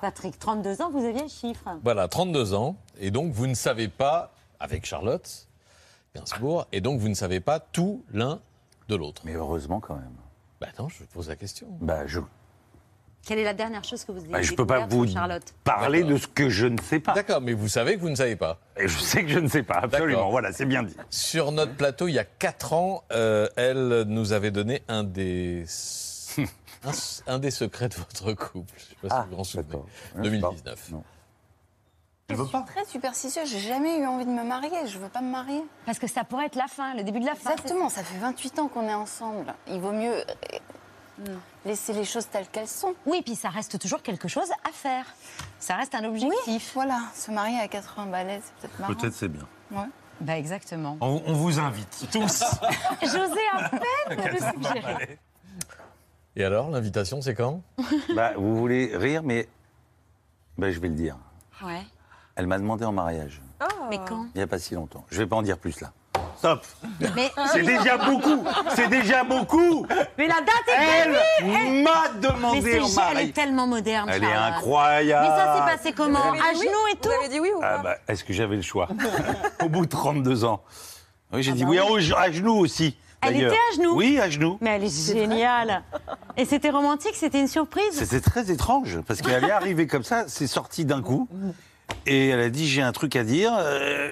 Patrick, 0.02 0.38
32 0.39 0.82
ans, 0.82 0.89
vous 0.89 1.06
aviez 1.06 1.22
le 1.22 1.30
chiffre. 1.30 1.69
Voilà, 1.84 2.08
32 2.08 2.54
ans. 2.56 2.76
Et 3.00 3.12
donc, 3.12 3.32
vous 3.32 3.48
ne 3.48 3.54
savez 3.54 3.88
pas, 3.88 4.34
avec 4.60 4.86
Charlotte 4.86 5.48
Gainsbourg, 6.15 6.67
et 6.72 6.80
donc 6.80 7.00
vous 7.00 7.10
ne 7.10 7.15
savez 7.15 7.39
pas 7.39 7.60
tout 7.60 8.04
l'un 8.13 8.39
de 8.88 8.96
l'autre. 8.96 9.24
Mais 9.26 9.34
heureusement 9.34 9.80
quand 9.80 9.96
même. 9.96 10.15
Bah 10.62 10.67
non, 10.80 10.88
je 10.88 11.04
pose 11.06 11.28
la 11.28 11.36
question. 11.36 11.67
Bah 11.82 12.06
je, 12.06 12.19
Quelle 13.25 13.39
est 13.39 13.43
la 13.45 13.53
dernière 13.53 13.83
chose 13.86 14.03
que 14.03 14.12
vous 14.12 14.19
avez 14.19 14.27
bah, 14.29 14.41
je 14.41 14.53
peux 14.53 14.65
pas 14.67 14.86
vous 14.86 15.07
Charlotte 15.07 15.43
parler 15.63 15.99
D'accord. 16.01 16.13
de 16.15 16.21
ce 16.21 16.27
que 16.27 16.49
je 16.49 16.67
ne 16.67 16.77
sais 16.81 16.99
pas. 16.99 17.13
D'accord, 17.13 17.39
mais 17.39 17.53
vous 17.53 17.69
savez 17.69 17.95
que 17.95 18.01
vous 18.01 18.09
ne 18.09 18.15
savez 18.15 18.36
pas. 18.36 18.59
Et 18.75 18.88
je 18.88 18.99
sais 18.99 19.23
que 19.23 19.29
je 19.29 19.39
ne 19.39 19.47
sais 19.47 19.63
pas, 19.63 19.75
absolument. 19.75 20.29
Voilà, 20.29 20.51
c'est 20.51 20.65
bien 20.65 20.83
dit. 20.83 20.95
Sur 21.09 21.53
notre 21.53 21.73
plateau, 21.73 22.07
il 22.09 22.13
y 22.15 22.19
a 22.19 22.25
4 22.25 22.73
ans, 22.73 23.03
euh, 23.13 23.47
elle 23.55 24.03
nous 24.07 24.33
avait 24.33 24.51
donné 24.51 24.83
un 24.89 25.03
des, 25.05 25.63
un, 26.83 26.91
un 27.27 27.39
des 27.39 27.51
secrets 27.51 27.88
de 27.88 27.95
votre 27.95 28.33
couple. 28.33 28.73
Je 28.77 28.83
ne 28.83 28.89
sais 28.89 28.95
pas 29.01 29.07
si 29.09 29.15
Ah, 29.15 29.25
vous 29.29 29.36
vous 29.36 29.41
en 29.41 29.43
souvenez. 29.45 29.67
d'accord. 29.67 29.86
Ouais, 30.15 30.21
2019. 30.23 30.91
Non. 30.91 31.03
Elle 32.27 32.36
veut 32.38 32.45
pas. 32.47 32.62
Très 32.62 32.83
superstitieuse, 32.86 33.49
j'ai 33.49 33.59
jamais 33.59 33.99
eu 33.99 34.05
envie 34.05 34.25
de 34.25 34.31
me 34.31 34.43
marier, 34.43 34.88
je 34.88 34.97
veux 34.97 35.07
pas 35.09 35.21
me 35.21 35.29
marier. 35.31 35.63
Parce 35.86 35.99
que 35.99 36.07
ça 36.07 36.23
pourrait 36.25 36.47
être 36.47 36.55
la 36.55 36.67
fin, 36.67 36.93
le 36.95 37.03
début 37.03 37.19
de 37.21 37.25
la 37.25 37.36
fin. 37.36 37.51
Exactement, 37.51 37.88
ça 37.89 38.03
fait 38.03 38.17
28 38.19 38.59
ans 38.59 38.67
qu'on 38.67 38.88
est 38.88 38.93
ensemble. 38.93 39.53
Il 39.67 39.79
vaut 39.79 39.91
mieux 39.91 40.13
euh, 41.28 41.36
laisser 41.65 41.93
les 41.93 42.06
choses 42.06 42.28
telles 42.28 42.47
qu'elles 42.47 42.67
sont. 42.67 42.93
Oui, 43.06 43.21
puis 43.23 43.36
ça 43.36 43.49
reste 43.49 43.80
toujours 43.80 44.02
quelque 44.02 44.28
chose 44.28 44.49
à 44.67 44.71
faire. 44.71 45.06
Ça 45.60 45.76
reste 45.76 45.95
un 45.95 46.04
objectif. 46.06 46.71
Voilà, 46.73 47.02
se 47.15 47.32
marier 47.32 47.60
à 47.60 47.67
80 47.67 48.08
balais, 48.08 48.41
c'est 48.43 48.54
peut-être 48.56 48.80
marrant. 48.80 48.93
Peut-être 48.93 49.13
c'est 49.13 49.28
bien. 49.28 49.47
Ouais. 49.71 49.88
Bah 50.21 50.38
exactement. 50.38 50.97
On, 51.02 51.21
on 51.26 51.34
vous 51.34 51.60
invite 51.60 52.08
tous. 52.12 52.43
J'osais 53.02 53.47
à 53.52 53.69
peine 53.69 54.32
le 54.32 54.39
suggérer. 54.63 55.19
Et 56.36 56.43
alors, 56.43 56.69
l'invitation, 56.69 57.21
c'est 57.21 57.36
quand? 57.36 57.62
Bah, 58.15 58.34
vous 58.36 58.56
voulez 58.56 58.95
rire, 58.95 59.21
mais 59.23 59.47
bah, 60.58 60.71
je 60.71 60.80
vais 60.80 60.88
le 60.88 60.95
dire. 60.95 61.17
Ouais. 61.63 61.84
Elle 62.36 62.47
m'a 62.47 62.58
demandé 62.58 62.86
en 62.86 62.91
mariage, 62.91 63.41
Mais 63.89 63.99
quand? 64.08 64.26
Il 64.34 64.38
n'y 64.38 64.43
a 64.43 64.47
pas 64.47 64.58
si 64.58 64.73
longtemps. 64.73 65.06
Je 65.12 65.19
vais 65.19 65.28
pas 65.28 65.36
en 65.36 65.43
dire 65.43 65.60
plus 65.60 65.80
là. 65.82 65.93
Stop 66.43 66.65
Mais, 67.15 67.32
C'est 67.53 67.62
déjà 67.63 67.97
beaucoup 68.06 68.43
C'est 68.75 68.89
déjà 68.89 69.23
beaucoup 69.23 69.86
mais 70.17 70.27
la 70.27 70.36
date 70.41 70.67
est 70.67 71.08
Elle 71.39 71.84
m'a 71.84 72.03
Mais 72.12 72.19
demandé 72.19 72.79
en 72.82 72.86
gé- 72.86 73.01
elle 73.12 73.29
est 73.29 73.32
tellement 73.32 73.65
moderne. 73.65 74.10
Elle 74.12 74.25
est 74.25 74.34
incroyable 74.34 75.25
Mais 75.29 75.38
ça 75.38 75.56
s'est 75.56 75.77
passé 75.77 75.93
comment 75.95 76.19
À 76.19 76.32
oui 76.34 76.60
genoux 76.60 76.88
et 76.91 76.95
tout 76.97 77.08
Vous 77.10 77.15
avez 77.25 77.29
dit 77.29 77.39
oui 77.39 77.49
ou 77.56 77.60
Ah 77.63 77.77
pas 77.77 77.84
bah, 77.84 77.95
Est-ce 78.10 78.25
que 78.25 78.34
j'avais 78.34 78.58
le 78.58 78.62
choix 78.62 78.89
Au 79.63 79.69
bout 79.69 79.86
de 79.86 79.89
32 79.91 80.43
ans. 80.43 80.62
Oui, 81.32 81.43
j'ai 81.43 81.51
Ah 81.51 81.56
dit 81.56 81.63
bah 81.63 81.69
oui, 81.69 81.79
oui. 81.91 82.13
à- 82.17 82.32
genoux 82.32 82.58
aussi. 82.58 82.97
Elle 83.21 83.38
était 83.38 83.47
à 83.47 83.75
genoux 83.77 83.95
Oui, 83.95 84.19
à 84.19 84.29
genoux. 84.29 84.58
Mais 84.60 84.71
elle 84.71 84.84
est 84.84 85.13
géniale. 85.13 85.82
Et 86.36 86.43
c'était 86.43 86.71
romantique, 86.71 87.15
c'était 87.15 87.39
une 87.39 87.47
surprise. 87.47 87.86
C'était 87.93 88.19
très 88.19 88.51
étrange, 88.51 88.99
parce 89.08 89.21
qu'elle 89.21 89.45
est 89.45 89.51
arrivée 89.51 89.88
comme 89.88 90.03
ça, 90.03 90.25
c'est 90.27 90.47
sorti 90.47 90.84
d'un 90.84 91.01
coup, 91.01 91.29
et 92.06 92.27
elle 92.29 92.41
a 92.41 92.49
dit 92.49 92.67
j'ai 92.67 92.82
un 92.82 92.91
truc 92.91 93.15
à 93.15 93.23
dire, 93.23 93.53
euh, 93.58 94.12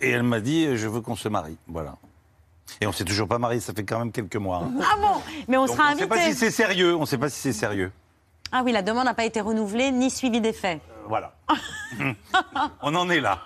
et 0.00 0.10
elle 0.10 0.22
m'a 0.22 0.40
dit 0.40 0.76
je 0.76 0.88
veux 0.88 1.00
qu'on 1.00 1.16
se 1.16 1.28
marie. 1.28 1.56
Voilà. 1.66 1.96
Et 2.80 2.86
on 2.86 2.92
s'est 2.92 3.04
toujours 3.04 3.26
pas 3.28 3.38
marié, 3.38 3.60
ça 3.60 3.72
fait 3.72 3.84
quand 3.84 3.98
même 3.98 4.12
quelques 4.12 4.36
mois. 4.36 4.58
hein. 4.64 4.72
Ah 4.82 4.96
bon? 5.00 5.20
Mais 5.48 5.56
on 5.56 5.66
Donc, 5.66 5.76
sera 5.76 5.90
on 5.90 5.94
ne 5.94 5.98
sait 6.00 6.06
pas 6.06 6.20
si 6.20 6.34
c'est 6.34 6.50
sérieux, 6.50 6.94
on 6.94 7.00
ne 7.00 7.06
sait 7.06 7.18
pas 7.18 7.30
si 7.30 7.40
c'est 7.40 7.52
sérieux. 7.52 7.90
ah 8.52 8.62
oui, 8.64 8.72
la 8.72 8.82
demande 8.82 9.04
n'a 9.06 9.14
pas 9.14 9.24
été 9.24 9.40
renouvelée 9.40 9.90
ni 9.90 10.10
suivie 10.10 10.40
des 10.40 10.52
faits. 10.52 10.80
Euh, 10.90 11.06
Voilà. 11.08 11.34
on 12.82 12.94
en 12.94 13.08
est 13.10 13.20
là. 13.20 13.40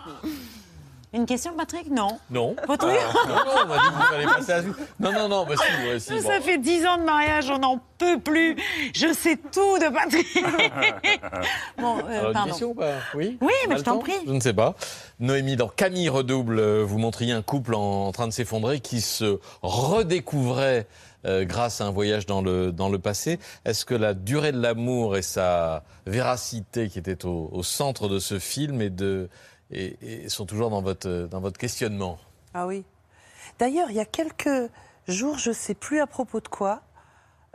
Une 1.14 1.26
question, 1.26 1.52
Patrick? 1.56 1.90
Non. 1.90 2.18
Non. 2.30 2.56
Votre 2.66 2.86
Euh, 2.86 2.94
non, 3.28 3.34
non, 3.34 3.52
on 3.64 3.66
m'a 3.66 3.76
dit 3.76 3.82
qu'il 3.96 4.04
fallait 4.06 4.24
passer 4.24 4.52
à 4.52 4.62
Non, 4.98 5.12
non, 5.12 5.28
non, 5.28 5.44
bah 5.46 5.54
si, 5.56 5.86
ouais, 5.88 5.98
si, 6.00 6.10
bon. 6.14 6.22
Ça 6.22 6.40
fait 6.40 6.56
dix 6.58 6.86
ans 6.86 6.96
de 6.96 7.02
mariage, 7.02 7.50
on 7.50 7.58
n'en 7.58 7.80
peut 7.98 8.18
plus. 8.18 8.56
Je 8.94 9.12
sais 9.12 9.36
tout 9.36 9.78
de 9.78 9.92
Patrick. 9.92 10.26
bon, 11.78 11.98
euh, 11.98 12.18
Alors, 12.18 12.26
une 12.28 12.32
pardon. 12.32 12.48
question 12.50 12.70
ou 12.70 12.74
pas? 12.74 12.94
Oui? 13.14 13.36
Oui, 13.42 13.52
mais 13.68 13.76
je 13.76 13.82
t'en 13.82 13.98
prie. 13.98 14.12
Je 14.26 14.32
ne 14.32 14.40
sais 14.40 14.54
pas. 14.54 14.74
Noémie, 15.20 15.56
dans 15.56 15.68
Camille 15.68 16.08
Redouble, 16.08 16.58
euh, 16.58 16.82
vous 16.82 16.98
montriez 16.98 17.32
un 17.32 17.42
couple 17.42 17.74
en, 17.74 18.06
en 18.06 18.12
train 18.12 18.26
de 18.26 18.32
s'effondrer 18.32 18.80
qui 18.80 19.02
se 19.02 19.38
redécouvrait 19.62 20.86
euh, 21.26 21.44
grâce 21.44 21.80
à 21.80 21.84
un 21.86 21.90
voyage 21.90 22.26
dans 22.26 22.40
le, 22.42 22.72
dans 22.72 22.88
le 22.88 22.98
passé. 22.98 23.38
Est-ce 23.64 23.84
que 23.84 23.94
la 23.94 24.14
durée 24.14 24.50
de 24.52 24.60
l'amour 24.60 25.16
et 25.16 25.22
sa 25.22 25.84
véracité 26.06 26.88
qui 26.88 26.98
était 26.98 27.24
au, 27.26 27.48
au 27.52 27.62
centre 27.62 28.08
de 28.08 28.18
ce 28.18 28.38
film 28.38 28.80
et 28.82 28.90
de, 28.90 29.28
et, 29.72 30.24
et 30.24 30.28
sont 30.28 30.46
toujours 30.46 30.70
dans 30.70 30.82
votre, 30.82 31.28
dans 31.30 31.40
votre 31.40 31.58
questionnement 31.58 32.18
Ah 32.54 32.66
oui. 32.66 32.84
D'ailleurs, 33.58 33.90
il 33.90 33.96
y 33.96 34.00
a 34.00 34.04
quelques 34.04 34.70
jours, 35.08 35.38
je 35.38 35.52
sais 35.52 35.74
plus 35.74 36.00
à 36.00 36.06
propos 36.06 36.40
de 36.40 36.48
quoi, 36.48 36.82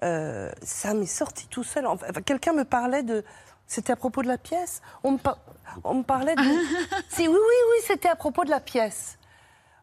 euh, 0.03 0.51
ça 0.61 0.93
m'est 0.93 1.05
sorti 1.05 1.47
tout 1.47 1.63
seul. 1.63 1.87
Enfin, 1.87 2.11
quelqu'un 2.21 2.53
me 2.53 2.63
parlait 2.65 3.03
de. 3.03 3.23
C'était 3.65 3.93
à 3.93 3.95
propos 3.95 4.21
de 4.21 4.27
la 4.27 4.37
pièce. 4.37 4.81
On 5.03 5.11
me, 5.13 5.17
par- 5.17 5.39
on 5.83 5.95
me 5.95 6.03
parlait 6.03 6.35
de. 6.35 6.41
si, 7.09 7.27
oui, 7.27 7.33
oui, 7.35 7.37
oui, 7.71 7.83
c'était 7.85 8.09
à 8.09 8.15
propos 8.15 8.43
de 8.45 8.49
la 8.49 8.59
pièce. 8.59 9.17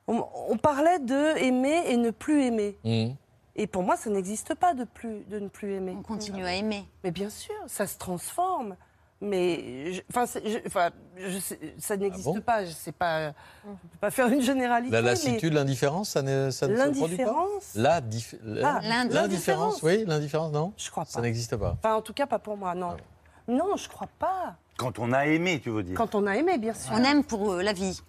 On, 0.06 0.24
on 0.48 0.56
parlait 0.58 0.98
de 1.00 1.36
aimer 1.38 1.82
et 1.86 1.96
ne 1.96 2.10
plus 2.10 2.44
aimer. 2.44 2.78
Mmh. 2.84 3.14
Et 3.56 3.66
pour 3.66 3.82
moi, 3.82 3.96
ça 3.96 4.10
n'existe 4.10 4.54
pas 4.54 4.74
de, 4.74 4.84
plus, 4.84 5.24
de 5.28 5.38
ne 5.38 5.48
plus 5.48 5.72
aimer. 5.74 5.94
On 5.98 6.02
continue 6.02 6.44
à 6.44 6.54
aimer. 6.54 6.86
Mais 7.02 7.10
bien 7.10 7.30
sûr, 7.30 7.54
ça 7.66 7.86
se 7.86 7.98
transforme. 7.98 8.76
Mais 9.24 9.92
je- 9.94 10.02
enfin, 10.10 10.26
c'est- 10.26 10.46
je- 10.48 10.58
enfin, 10.66 10.90
je 11.16 11.38
sais- 11.38 11.58
ça 11.78 11.96
n'existe 11.96 12.26
Ah 12.28 12.32
bon 12.34 12.40
pas. 12.40 12.64
Je 12.64 12.70
sais 12.70 12.92
pas. 12.92 13.28
Je 13.28 13.32
peux 13.92 13.98
pas 14.00 14.10
faire 14.10 14.28
une 14.28 14.42
généralité. 14.42 14.92
La 14.92 15.00
lassitude, 15.02 15.52
l'indifférence, 15.54 16.10
ça 16.10 16.22
ne, 16.22 16.50
ça 16.50 16.68
ne 16.68 16.76
se 16.76 16.80
produit 16.98 17.16
pas 17.16 17.24
L'indifférence. 17.24 17.74
La 17.74 18.00
dif- 18.00 18.36
Ah, 18.62 18.80
L'indifférence, 19.08 19.82
oui, 19.82 20.04
l'indifférence, 20.06 20.52
non 20.52 20.72
Je 20.76 20.90
crois 20.90 21.04
Ça 21.04 21.16
pas. 21.18 21.22
n'existe 21.22 21.56
pas. 21.56 21.76
Enfin, 21.78 21.94
en 21.94 22.02
tout 22.02 22.12
cas, 22.12 22.26
pas 22.26 22.38
pour 22.38 22.56
moi, 22.56 22.70
Ah 22.72 22.74
non. 22.74 22.96
Non, 23.48 23.76
je 23.76 23.88
crois 23.88 24.08
pas. 24.18 24.56
Quand 24.76 24.98
on 24.98 25.12
a 25.12 25.26
aimé, 25.26 25.60
tu 25.62 25.70
veux 25.70 25.82
dire. 25.82 25.96
Quand 25.96 26.14
on 26.14 26.26
a 26.26 26.36
aimé, 26.36 26.58
bien 26.58 26.74
sûr. 26.74 26.92
On 26.94 27.02
aime 27.04 27.24
pour 27.24 27.52
euh, 27.52 27.62
la 27.62 27.72
vie, 27.72 28.00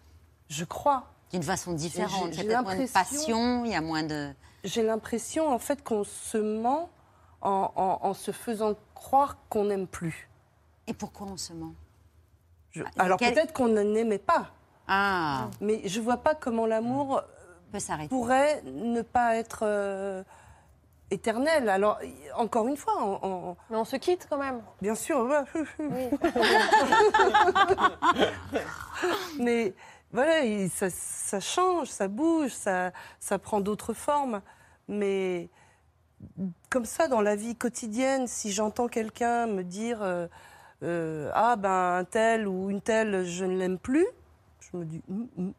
Je 0.50 0.66
crois. 0.66 1.04
d'une 1.32 1.44
façon 1.44 1.74
différente. 1.74 2.12
j'ai- 2.12 2.32
C'est 2.34 2.42
j'ai 2.42 2.48
peut-être 2.48 2.64
moins 2.64 2.74
de 2.76 2.80
l'impression- 2.82 2.94
passion, 3.20 3.66
il 3.66 3.72
y 3.72 3.76
a 3.76 3.82
moins 3.82 4.04
de... 4.04 4.30
J'ai 4.64 4.82
l'impression, 4.84 5.48
en 5.52 5.60
fait, 5.60 5.84
qu'on 5.84 6.04
se 6.04 6.38
ment 6.38 6.90
en, 7.42 7.72
en- 7.76 8.00
en 8.02 8.14
se 8.14 8.32
faisant 8.32 8.74
croire 8.96 9.38
qu'on 9.50 9.66
n'aime 9.66 9.86
plus. 9.88 10.30
Et 10.88 10.94
pourquoi 10.94 11.28
on 11.28 11.38
se 11.38 11.54
ment 11.54 11.74
Je- 12.72 12.84
Ah, 12.98 13.04
Alors 13.04 13.18
quel- 13.20 13.34
peut-être 13.34 13.54
qu'on 13.54 13.70
n'aimait 13.70 14.18
pas, 14.20 14.48
Ah, 14.88 15.50
mais 15.62 15.82
je 15.88 16.02
vois 16.02 16.18
pas 16.18 16.36
comment 16.36 16.66
l'amour 16.66 17.22
peut 17.72 17.80
s'arrêter. 17.80 18.10
pourrait 18.10 18.62
ne 18.66 19.02
pas 19.02 19.36
être 19.36 19.60
euh, 19.64 20.24
éternel. 21.12 21.70
Alors, 21.70 22.00
encore 22.36 22.68
une 22.68 22.78
fois, 22.78 23.02
en- 23.02 23.56
Mais 23.70 23.78
on 23.78 23.86
se 23.86 23.96
quitte 23.96 24.28
quand 24.30 24.38
même. 24.38 24.62
bien 24.82 24.96
sûr, 24.96 25.20
ouais. 25.22 25.44
mais 29.40 29.74
voilà, 30.12 30.42
il- 30.44 30.70
ça, 30.70 30.90
ça 30.90 31.40
change, 31.40 31.88
ça 31.88 32.08
bouge, 32.08 32.52
ça, 32.52 32.92
ça 33.20 33.40
prend 33.40 33.60
d'autres 33.62 33.94
formes. 33.94 34.42
Mais 34.88 35.50
comme 36.70 36.86
ça, 36.86 37.08
dans 37.08 37.22
la 37.22 37.36
vie 37.36 37.56
quotidienne, 37.56 38.28
si 38.28 38.52
j'entends 38.52 38.88
quelqu'un 38.88 39.48
me 39.48 39.64
dire 39.64 40.00
euh, 40.02 40.28
euh, 40.84 41.32
Ah, 41.34 41.56
ben, 41.56 41.98
un 42.00 42.04
tel 42.04 42.48
ou 42.48 42.70
une 42.70 42.82
telle, 42.82 43.26
je 43.26 43.46
ne 43.46 43.58
l'aime 43.58 43.78
plus, 43.78 44.06
je 44.60 44.78
me 44.78 44.86
dis 44.86 45.02
Hum, 45.10 45.28
hum. 45.38 45.54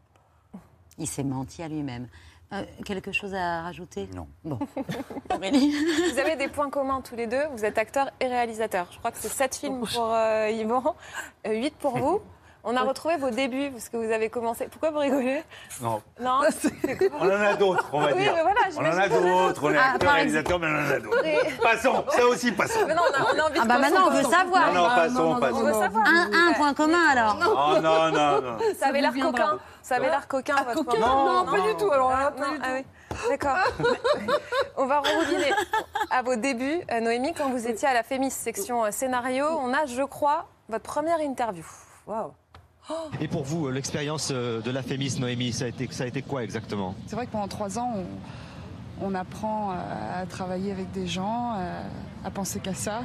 Il 0.99 1.07
s'est 1.07 1.25
menti 1.25 1.63
à 1.63 1.69
lui-même. 1.69 2.09
Euh, 2.53 2.63
quelque 2.85 3.11
chose 3.11 3.35
à 3.35 3.63
rajouter 3.63 4.09
Non. 4.15 4.29
Bon. 4.45 4.59
Aurélie 5.35 5.75
Vous 6.13 6.19
avez 6.19 6.37
des 6.37 6.49
points 6.49 6.71
communs 6.71 7.01
tous 7.01 7.17
les 7.17 7.27
deux. 7.27 7.45
Vous 7.53 7.65
êtes 7.65 7.77
acteur 7.77 8.09
et 8.21 8.27
réalisateur. 8.27 8.87
Je 8.93 8.99
crois 8.99 9.11
que 9.11 9.19
c'est 9.19 9.29
7 9.29 9.57
films 9.57 9.85
pour 9.87 10.15
euh, 10.15 10.49
Yvan, 10.51 10.95
8 11.45 11.75
pour 11.77 11.99
vous. 11.99 12.21
On 12.69 12.77
a 12.77 12.83
retrouvé 12.83 13.17
vos 13.17 13.31
débuts, 13.31 13.71
parce 13.71 13.89
que 13.89 13.97
vous 13.97 14.11
avez 14.13 14.29
commencé. 14.29 14.67
Pourquoi 14.67 14.91
vous 14.91 14.99
rigolez 14.99 15.45
Non. 15.81 16.03
Non 16.21 16.41
On 17.21 17.27
en 17.27 17.31
a 17.41 17.55
d'autres, 17.55 17.89
on 17.93 18.01
va 18.01 18.09
Oui, 18.13 18.23
dire. 18.23 18.35
mais 18.35 18.43
voilà, 18.43 18.61
on 18.77 18.81
en 18.81 18.99
a 18.99 19.09
d'autres, 19.09 19.65
on 19.65 19.71
est 19.73 19.77
Ah, 19.79 19.93
acteur, 19.93 19.99
par 20.09 20.15
réalisateur, 20.17 20.59
mais 20.59 20.67
on 20.67 20.71
en 20.75 20.91
a 20.91 20.99
d'autres. 20.99 21.25
Et- 21.25 21.53
Passons, 21.63 22.05
ça 22.11 22.27
aussi, 22.27 22.51
passons. 22.51 22.81
Mais 22.89 22.95
non, 22.95 23.03
on 23.09 23.15
a, 23.15 23.35
on 23.35 23.39
a 23.39 23.43
envie 23.49 23.59
Ah 23.61 23.63
de 23.63 23.69
bah 23.69 23.79
maintenant, 23.79 24.09
on 24.09 24.11
veut 24.11 24.23
savoir. 24.25 24.73
Non, 24.73 24.83
non, 24.83 24.89
passons, 24.97 25.15
non, 25.15 25.25
non, 25.31 25.37
On 25.37 25.41
passons. 25.41 25.63
veut 25.65 25.73
savoir. 25.75 26.05
Un, 26.09 26.49
un 26.49 26.53
point 26.55 26.75
commun 26.75 27.07
alors. 27.09 27.37
Oh 27.41 27.81
non, 27.81 28.11
non, 28.11 28.41
non. 28.43 28.59
Ça 28.79 28.89
avait 28.89 29.01
l'air 29.01 29.13
coquin. 29.15 29.59
Ça 29.83 29.95
avait 29.97 30.09
l'air 30.11 30.27
coquin, 30.27 30.57
votre 30.65 30.85
coquin. 30.85 30.99
Non, 30.99 31.47
pas 31.47 31.61
du 31.61 31.77
tout, 31.77 31.91
alors 31.93 32.11
pas 32.11 32.31
du 32.33 32.61
ah 32.65 32.69
oui. 32.75 32.85
D'accord. 33.31 33.57
on 34.77 34.87
va 34.87 34.99
rebobiner 35.01 35.53
à 36.11 36.23
vos 36.23 36.35
débuts. 36.35 36.81
Euh, 36.91 36.99
Noémie, 37.01 37.33
quand 37.33 37.49
vous 37.49 37.67
étiez 37.69 37.87
à 37.87 37.95
la 37.95 38.03
Fémis 38.03 38.33
section 38.33 38.85
euh, 38.85 38.91
scénario, 38.91 39.47
on 39.61 39.73
a, 39.73 39.87
je 39.87 40.03
crois, 40.03 40.47
votre 40.69 40.85
première 40.85 41.21
interview. 41.21 41.65
Waouh. 42.07 42.33
Et 43.20 43.29
pour 43.29 43.44
vous, 43.44 43.66
euh, 43.66 43.70
l'expérience 43.70 44.31
euh, 44.33 44.61
de 44.61 44.70
la 44.70 44.83
Fémis, 44.83 45.16
Noémie, 45.18 45.53
ça 45.53 45.64
a 45.64 45.68
été, 45.68 45.88
ça 45.90 46.05
a 46.05 46.07
été 46.07 46.22
quoi 46.22 46.44
exactement? 46.44 46.94
C'est 47.07 47.16
vrai 47.16 47.27
que 47.27 47.33
pendant 47.33 47.49
trois 47.49 47.79
ans, 47.79 47.94
on, 49.01 49.07
on 49.09 49.14
apprend 49.14 49.70
à, 49.70 50.25
travailler 50.27 50.72
avec 50.72 50.90
des 50.92 51.07
gens, 51.07 51.55
à, 52.25 52.31
penser 52.31 52.61
qu'à 52.61 52.75
ça. 52.75 53.03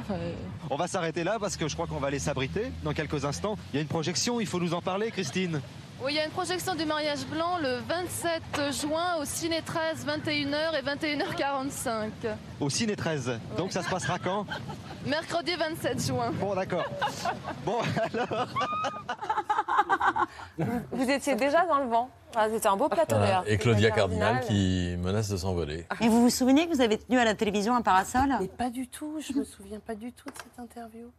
On 0.70 0.76
va 0.76 0.86
s'arrêter 0.86 1.24
là 1.24 1.38
parce 1.40 1.56
que 1.56 1.68
je 1.68 1.74
crois 1.74 1.86
qu'on 1.86 1.98
va 1.98 2.08
aller 2.08 2.18
s'abriter 2.18 2.72
dans 2.82 2.92
quelques 2.92 3.24
instants. 3.24 3.56
Il 3.72 3.76
y 3.76 3.78
a 3.78 3.82
une 3.82 3.88
projection, 3.88 4.40
il 4.40 4.46
faut 4.46 4.60
nous 4.60 4.74
en 4.74 4.82
parler, 4.82 5.10
Christine. 5.10 5.60
Oui, 6.04 6.14
il 6.14 6.16
y 6.16 6.18
a 6.18 6.24
une 6.24 6.32
projection 6.32 6.74
du 6.74 6.84
mariage 6.84 7.24
blanc 7.26 7.58
le 7.62 7.76
27 7.88 8.72
juin 8.72 9.18
au 9.20 9.24
Ciné 9.24 9.62
13, 9.62 10.04
21h 10.04 10.76
et 10.76 10.82
21h45. 10.82 12.10
Au 12.58 12.68
Ciné 12.68 12.96
13. 12.96 13.38
Donc 13.56 13.70
ça 13.70 13.84
se 13.84 13.88
passera 13.88 14.18
quand? 14.18 14.44
Mercredi 15.06 15.52
27 15.54 16.04
juin. 16.04 16.32
Bon, 16.40 16.56
d'accord. 16.56 16.86
Bon, 17.64 17.78
alors. 18.12 18.48
Vous 20.92 21.10
étiez 21.10 21.34
déjà 21.34 21.64
dans 21.66 21.78
le 21.78 21.86
vent. 21.88 22.08
Ah, 22.34 22.46
C'était 22.52 22.68
un 22.68 22.76
beau 22.76 22.88
plateau. 22.88 23.16
Et 23.46 23.58
Claudia 23.58 23.90
Cardinal 23.90 24.40
qui 24.40 24.96
menace 24.98 25.28
de 25.28 25.36
s'envoler. 25.36 25.86
Et 26.00 26.08
vous 26.08 26.22
vous 26.22 26.30
souvenez 26.30 26.66
que 26.66 26.74
vous 26.74 26.80
avez 26.80 26.98
tenu 26.98 27.18
à 27.18 27.24
la 27.24 27.34
télévision 27.34 27.74
un 27.74 27.82
parasol 27.82 28.34
Mais 28.40 28.48
pas 28.48 28.70
du 28.70 28.88
tout, 28.88 29.20
je 29.20 29.32
me 29.38 29.44
souviens 29.44 29.80
pas 29.80 29.94
du 29.94 30.12
tout 30.12 30.28
de 30.28 30.34
cette 30.36 30.58
interview. 30.58 31.10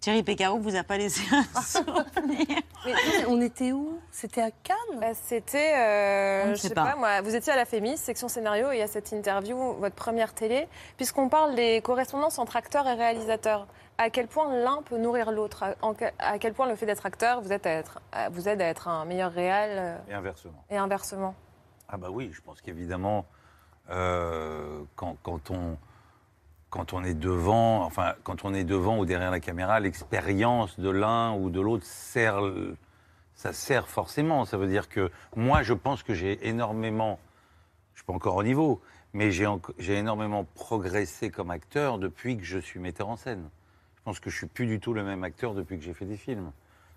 Thierry 0.00 0.24
Pécaro 0.24 0.58
vous 0.58 0.74
a 0.74 0.82
pas 0.82 0.98
laissé 0.98 1.22
un 1.32 1.60
souvenir. 1.62 2.58
Mais 2.84 2.92
on 3.28 3.40
était 3.40 3.70
où? 3.70 4.00
C'était 4.10 4.42
à 4.42 4.50
Cannes? 4.50 4.98
Bah, 5.00 5.14
C'était, 5.14 5.74
euh, 5.76 6.50
je 6.54 6.60
sais 6.60 6.70
pas. 6.74 6.86
pas. 6.86 6.96
moi, 6.96 7.20
vous 7.20 7.36
étiez 7.36 7.52
à 7.52 7.56
la 7.56 7.64
FEMIS, 7.64 7.98
section 7.98 8.26
scénario, 8.26 8.72
et 8.72 8.76
il 8.76 8.78
y 8.80 8.82
a 8.82 8.88
cette 8.88 9.12
interview, 9.12 9.56
votre 9.78 9.94
première 9.94 10.34
télé, 10.34 10.66
puisqu'on 10.96 11.28
parle 11.28 11.54
des 11.54 11.80
correspondances 11.82 12.40
entre 12.40 12.56
acteurs 12.56 12.88
et 12.88 12.94
réalisateurs. 12.94 13.68
À 14.02 14.10
quel 14.10 14.26
point 14.26 14.52
l'un 14.52 14.82
peut 14.82 14.98
nourrir 14.98 15.30
l'autre 15.30 15.62
à, 16.18 16.38
quel 16.40 16.54
point 16.54 16.66
le 16.66 16.74
fait 16.74 16.86
d'être 16.86 17.06
acteur 17.06 17.40
vous 17.40 17.52
aide 17.52 17.64
à 17.64 17.70
être, 17.70 18.00
vous 18.32 18.48
aide 18.48 18.60
à 18.60 18.66
être 18.66 18.88
un 18.88 19.04
meilleur 19.04 19.30
réal 19.30 19.70
euh, 19.74 20.10
Et 20.10 20.14
inversement. 20.14 20.64
et 20.70 20.76
inversement. 20.76 21.36
Ah 21.88 21.98
bah 21.98 22.08
oui, 22.10 22.30
je 22.32 22.40
pense 22.40 22.60
qu'évidemment, 22.60 23.26
euh, 23.90 24.82
quand, 24.96 25.16
quand 25.22 25.52
on, 25.52 25.78
quand 26.68 26.94
on 26.94 27.04
est 27.04 27.14
devant, 27.14 27.84
enfin, 27.84 28.14
quand 28.24 28.44
on 28.44 28.52
est 28.54 28.64
devant 28.64 28.98
ou 28.98 29.06
derrière 29.06 29.30
la 29.30 29.38
caméra, 29.38 29.78
l'expérience 29.78 30.80
de 30.80 30.90
l'un 30.90 31.34
ou 31.36 31.50
de 31.50 31.60
l'autre 31.60 31.86
sert, 31.86 32.40
ça 33.36 33.52
sert 33.52 33.86
forcément. 33.86 34.44
Ça 34.44 34.56
veut 34.56 34.66
dire 34.66 34.88
que 34.88 35.12
moi, 35.36 35.62
je 35.62 35.74
pense 35.74 36.02
que 36.02 36.12
j'ai 36.12 36.48
énormément, 36.48 37.20
je 37.94 38.00
suis 38.00 38.06
pas 38.06 38.14
encore 38.14 38.34
au 38.34 38.42
niveau, 38.42 38.80
mais 39.12 39.30
j'ai 39.30 39.94
énormément 39.94 40.42
progressé 40.56 41.30
comme 41.30 41.52
acteur 41.52 41.98
depuis 41.98 42.36
que 42.36 42.42
je 42.44 42.58
suis 42.58 42.80
metteur 42.80 43.08
en 43.08 43.16
scène. 43.16 43.48
Je 44.02 44.04
pense 44.06 44.18
que 44.18 44.30
je 44.30 44.36
suis 44.36 44.48
plus 44.48 44.66
du 44.66 44.80
tout 44.80 44.94
le 44.94 45.04
même 45.04 45.22
acteur 45.22 45.54
depuis 45.54 45.78
que 45.78 45.84
j'ai 45.84 45.94
fait 45.94 46.06
des 46.06 46.16
films. 46.16 46.50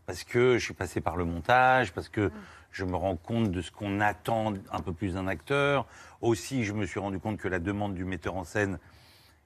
Parce 0.07 0.23
que 0.23 0.57
je 0.57 0.63
suis 0.63 0.73
passé 0.73 1.01
par 1.01 1.17
le 1.17 1.23
montage, 1.23 1.93
parce 1.93 2.09
que 2.09 2.31
je 2.71 2.83
me 2.83 2.95
rends 2.95 3.15
compte 3.15 3.51
de 3.51 3.61
ce 3.61 3.69
qu'on 3.69 3.99
attend 3.99 4.55
un 4.71 4.79
peu 4.79 4.91
plus 4.91 5.13
d'un 5.13 5.27
acteur. 5.27 5.85
Aussi, 6.21 6.63
je 6.63 6.73
me 6.73 6.87
suis 6.87 6.99
rendu 6.99 7.19
compte 7.19 7.37
que 7.37 7.47
la 7.47 7.59
demande 7.59 7.93
du 7.93 8.05
metteur 8.05 8.35
en 8.35 8.43
scène 8.43 8.79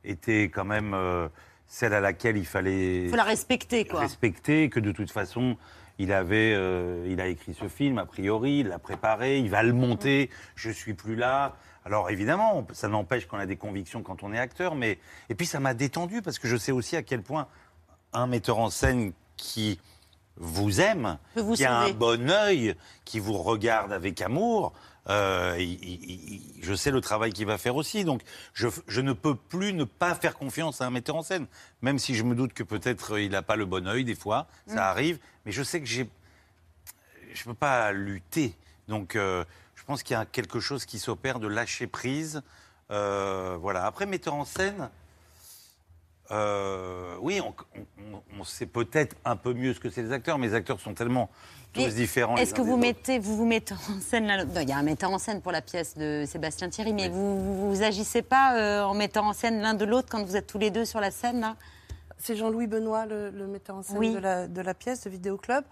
était 0.05 0.43
quand 0.43 0.63
même 0.63 0.93
euh, 0.93 1.27
celle 1.67 1.93
à 1.93 1.99
laquelle 1.99 2.37
il 2.37 2.45
fallait 2.45 3.03
Il 3.03 3.09
faut 3.09 3.17
la 3.17 3.23
respecter, 3.23 3.83
quoi. 3.83 3.99
respecter, 3.99 4.69
que 4.69 4.79
de 4.79 4.93
toute 4.93 5.11
façon, 5.11 5.57
il 5.97 6.13
avait, 6.13 6.53
euh, 6.55 7.05
il 7.09 7.19
a 7.19 7.27
écrit 7.27 7.53
ce 7.53 7.67
film 7.67 7.97
a 7.97 8.05
priori, 8.05 8.59
il 8.59 8.69
l'a 8.69 8.79
préparé, 8.79 9.39
il 9.39 9.49
va 9.49 9.63
le 9.63 9.73
monter. 9.73 10.29
Je 10.55 10.71
suis 10.71 10.93
plus 10.93 11.17
là. 11.17 11.57
Alors 11.89 12.11
évidemment, 12.11 12.67
ça 12.71 12.87
n'empêche 12.87 13.25
qu'on 13.25 13.39
a 13.39 13.47
des 13.47 13.55
convictions 13.57 14.03
quand 14.03 14.21
on 14.21 14.31
est 14.31 14.37
acteur, 14.37 14.75
mais 14.75 14.99
et 15.29 15.33
puis 15.33 15.47
ça 15.47 15.59
m'a 15.59 15.73
détendu 15.73 16.21
parce 16.21 16.37
que 16.37 16.47
je 16.47 16.55
sais 16.55 16.71
aussi 16.71 16.95
à 16.95 17.01
quel 17.01 17.23
point 17.23 17.47
un 18.13 18.27
metteur 18.27 18.59
en 18.59 18.69
scène 18.69 19.11
qui 19.37 19.79
vous 20.37 20.81
aime, 20.81 21.17
vous 21.35 21.55
qui 21.55 21.65
a 21.65 21.75
un 21.79 21.89
bon 21.91 22.29
œil, 22.29 22.75
qui 23.05 23.19
vous 23.19 23.39
regarde 23.39 23.91
avec 23.91 24.21
amour, 24.21 24.71
euh, 25.09 25.55
il- 25.57 25.83
il- 25.83 26.33
il- 26.33 26.63
je 26.63 26.75
sais 26.75 26.91
le 26.91 27.01
travail 27.01 27.33
qu'il 27.33 27.47
va 27.47 27.57
faire 27.57 27.75
aussi. 27.75 28.03
Donc, 28.05 28.21
je, 28.53 28.67
je 28.87 29.01
ne 29.01 29.11
peux 29.13 29.33
plus 29.33 29.73
ne 29.73 29.83
pas 29.83 30.13
faire 30.13 30.35
confiance 30.37 30.81
à 30.81 30.85
un 30.85 30.91
metteur 30.91 31.15
en 31.15 31.23
scène, 31.23 31.47
même 31.81 31.97
si 31.97 32.13
je 32.13 32.23
me 32.23 32.35
doute 32.35 32.53
que 32.53 32.61
peut-être 32.61 33.15
euh, 33.15 33.21
il 33.21 33.31
n'a 33.31 33.41
pas 33.41 33.55
le 33.55 33.65
bon 33.65 33.87
œil 33.87 34.05
des 34.05 34.13
fois, 34.13 34.45
ça 34.67 34.75
Mm. 34.75 34.77
arrive. 34.77 35.19
Mais 35.45 35.51
je 35.51 35.63
sais 35.63 35.79
que 35.79 35.87
j'ai, 35.87 36.07
je 37.33 37.43
peux 37.45 37.55
pas 37.55 37.91
lutter. 37.91 38.53
Donc, 38.87 39.15
euh, 39.15 39.43
pense 39.89 40.03
qu'il 40.03 40.13
y 40.13 40.17
a 40.19 40.25
quelque 40.25 40.59
chose 40.59 40.85
qui 40.85 40.99
s'opère 40.99 41.39
de 41.39 41.47
lâcher 41.47 41.87
prise. 41.87 42.43
Euh, 42.91 43.57
voilà. 43.59 43.85
Après, 43.87 44.05
metteur 44.05 44.35
en 44.35 44.45
scène. 44.45 44.87
euh, 46.31 47.15
oui, 47.21 47.41
on, 47.41 47.55
on- 48.13 48.21
on 48.39 48.43
sait 48.43 48.67
peut-être 48.67 49.15
un 49.25 49.35
peu 49.35 49.53
mieux 49.53 49.73
ce 49.73 49.79
que 49.79 49.89
c'est 49.89 50.03
les 50.03 50.11
acteurs, 50.11 50.37
mais 50.37 50.45
les 50.47 50.53
acteurs 50.53 50.79
sont 50.79 50.93
tellement 50.93 51.27
tous 51.73 51.95
différents. 51.95 52.37
Est-ce 52.37 52.53
que 52.53 52.61
vous 52.61 52.77
mettez, 52.77 53.17
vous 53.17 53.35
vous 53.35 53.45
mettez 53.47 53.73
en 53.73 53.99
scène 53.99 54.27
là 54.27 54.43
Il 54.61 54.69
y 54.69 54.71
a 54.71 54.77
un 54.77 54.83
metteur 54.83 55.09
en 55.09 55.17
scène 55.17 55.41
pour 55.41 55.51
la 55.51 55.61
pièce 55.63 55.97
de 55.97 56.23
Sébastien 56.27 56.69
Thierry, 56.69 56.93
mais 56.93 57.09
vous, 57.09 57.39
vous, 57.39 57.69
vous 57.75 57.81
agissez 57.83 58.21
pas 58.21 58.55
euh, 58.57 58.83
en 58.83 58.93
mettant 58.93 59.27
en 59.27 59.33
scène 59.33 59.59
l'un 59.59 59.73
de 59.73 59.85
l'autre 59.85 60.07
quand 60.11 60.23
vous 60.23 60.35
êtes 60.35 60.45
tous 60.45 60.59
les 60.59 60.69
deux 60.69 60.85
sur 60.85 60.99
la 60.99 61.09
scène 61.09 61.39
là? 61.39 61.55
C'est 62.19 62.35
Jean-Louis 62.35 62.67
Benoît, 62.67 63.05
le, 63.07 63.31
le 63.31 63.47
metteur 63.47 63.77
en 63.77 63.81
scène 63.81 63.97
Oui. 63.97 64.13
de, 64.13 64.19
la, 64.19 64.47
de 64.47 64.61
la 64.61 64.73
pièce, 64.75 65.01
de 65.05 65.09
Vidéo 65.09 65.37
Club. 65.37 65.63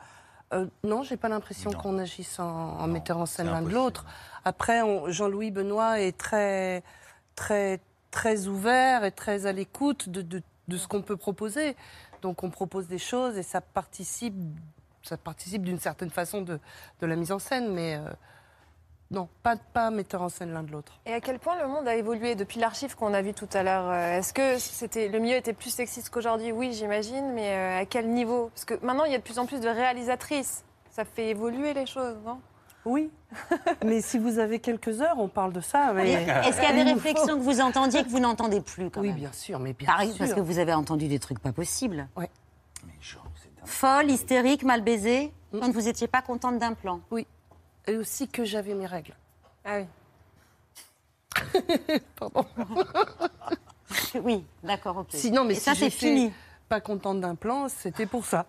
Euh, 0.54 0.66
non, 0.84 1.04
j'ai 1.04 1.18
pas 1.18 1.28
l'impression 1.30 1.72
qu'on 1.72 1.98
agisse 2.00 2.40
en, 2.40 2.46
en 2.80 2.88
metteur 2.88 3.18
en 3.18 3.26
scène 3.26 3.48
l'un 3.48 3.62
de 3.62 3.70
l'autre. 3.70 4.06
Après, 4.46 4.80
Jean-Louis 5.12 5.52
Benoît 5.52 6.00
est 6.00 6.18
très, 6.18 6.84
très, 7.36 7.82
très 8.12 8.48
ouvert 8.48 9.04
et 9.04 9.12
très 9.12 9.46
à 9.46 9.52
l'écoute 9.52 10.08
de, 10.10 10.22
de- 10.22 10.42
de 10.70 10.78
ce 10.78 10.88
qu'on 10.88 11.02
peut 11.02 11.18
proposer. 11.18 11.76
Donc, 12.22 12.44
on 12.44 12.50
propose 12.50 12.88
des 12.88 12.98
choses 12.98 13.38
et 13.38 13.44
ça 13.44 13.60
participe, 13.62 14.36
ça 15.04 15.18
participe 15.18 15.64
d'une 15.64 15.80
certaine 15.80 16.10
façon 16.10 16.42
de, 16.42 16.60
de 17.02 17.06
la 17.06 17.16
mise 17.18 17.32
en 17.32 17.40
scène, 17.40 17.74
mais 17.74 17.96
euh, 17.96 18.10
non, 19.10 19.30
pas, 19.44 19.56
pas 19.56 19.90
metteur 19.90 20.22
en 20.22 20.30
scène 20.30 20.52
l'un 20.54 20.64
de 20.64 20.72
l'autre. 20.72 21.00
Et 21.06 21.14
à 21.14 21.22
quel 21.22 21.40
point 21.40 21.56
le 21.62 21.68
monde 21.68 21.88
a 21.88 21.96
évolué 21.96 22.36
depuis 22.36 22.60
l'archive 22.60 22.96
qu'on 22.96 23.14
a 23.14 23.22
vu 23.22 23.34
tout 23.34 23.48
à 23.54 23.64
l'heure 23.64 23.90
euh, 23.90 24.18
Est-ce 24.20 24.34
que 24.34 24.58
c'était 24.60 25.08
le 25.08 25.20
milieu 25.20 25.36
était 25.38 25.54
plus 25.54 25.70
sexiste 25.70 26.10
qu'aujourd'hui? 26.10 26.52
Oui, 26.52 26.74
j'imagine, 26.74 27.32
mais 27.34 27.52
euh, 27.54 27.80
à 27.82 27.86
quel 27.86 28.10
niveau? 28.10 28.50
Parce 28.54 28.66
que 28.66 28.74
maintenant, 28.86 29.06
il 29.06 29.12
y 29.12 29.16
a 29.16 29.20
de 29.20 29.24
plus 29.24 29.40
en 29.40 29.46
plus 29.46 29.60
de 29.62 29.70
réalisatrices. 29.70 30.64
Ça 30.92 31.06
fait 31.06 31.30
évoluer 31.30 31.74
les 31.74 31.86
choses, 31.86 32.18
non? 32.26 32.40
Oui. 32.86 33.10
mais 33.86 34.02
si 34.02 34.18
vous 34.18 34.40
avez 34.40 34.60
quelques 34.60 35.02
heures, 35.02 35.18
on 35.20 35.28
parle 35.28 35.52
de 35.54 35.62
ça. 35.62 35.92
Mais... 35.94 36.12
Est-ce 36.14 36.60
qu'il 36.60 36.70
y 36.70 36.80
a 36.82 36.84
des 36.84 36.90
réflexions 36.92 37.28
faut- 37.28 37.36
que 37.38 37.42
vous 37.44 37.62
entendiez 37.62 38.04
que 38.04 38.10
vous 38.10 38.20
n'entendez 38.20 38.62
plus 38.62 38.90
quand 38.90 39.02
Oui, 39.02 39.08
même? 39.10 39.18
bien 39.18 39.32
sûr, 39.34 39.60
mais 39.60 39.74
bien 39.74 39.88
sûr. 40.06 40.18
Parce 40.18 40.34
que 40.34 40.40
vous 40.40 40.58
avez 40.60 40.74
entendu 40.74 41.08
des 41.08 41.20
trucs 41.20 41.40
pas 41.40 41.52
possibles. 41.52 42.08
Oui. 42.16 42.26
Folle, 43.64 44.10
hystérique, 44.10 44.64
mal 44.64 44.82
baisée, 44.82 45.34
Mm. 45.54 45.60
quand 45.60 45.72
vous 45.72 45.82
n'étiez 45.84 46.08
pas 46.08 46.22
contente 46.22 46.60
d'un 46.60 46.74
plan. 46.74 47.00
Oui. 47.12 47.26
Et 47.88 47.96
aussi 47.98 48.28
que 48.28 48.44
j'avais 48.46 48.74
mes 48.74 48.86
règles. 48.86 49.14
Ah 49.66 49.80
oui. 49.80 49.86
Pardon. 52.16 52.46
oui, 54.24 54.46
d'accord, 54.64 54.98
ok. 54.98 55.08
Sinon, 55.10 55.44
mais 55.46 55.54
Et 55.54 55.58
si 55.58 55.64
ça, 55.64 55.76
c'est 55.76 55.90
fini. 55.90 56.32
Pas 56.70 56.82
contente 56.82 57.22
d'un 57.22 57.36
plan, 57.36 57.70
c'était 57.70 58.06
pour 58.06 58.26
ça. 58.26 58.46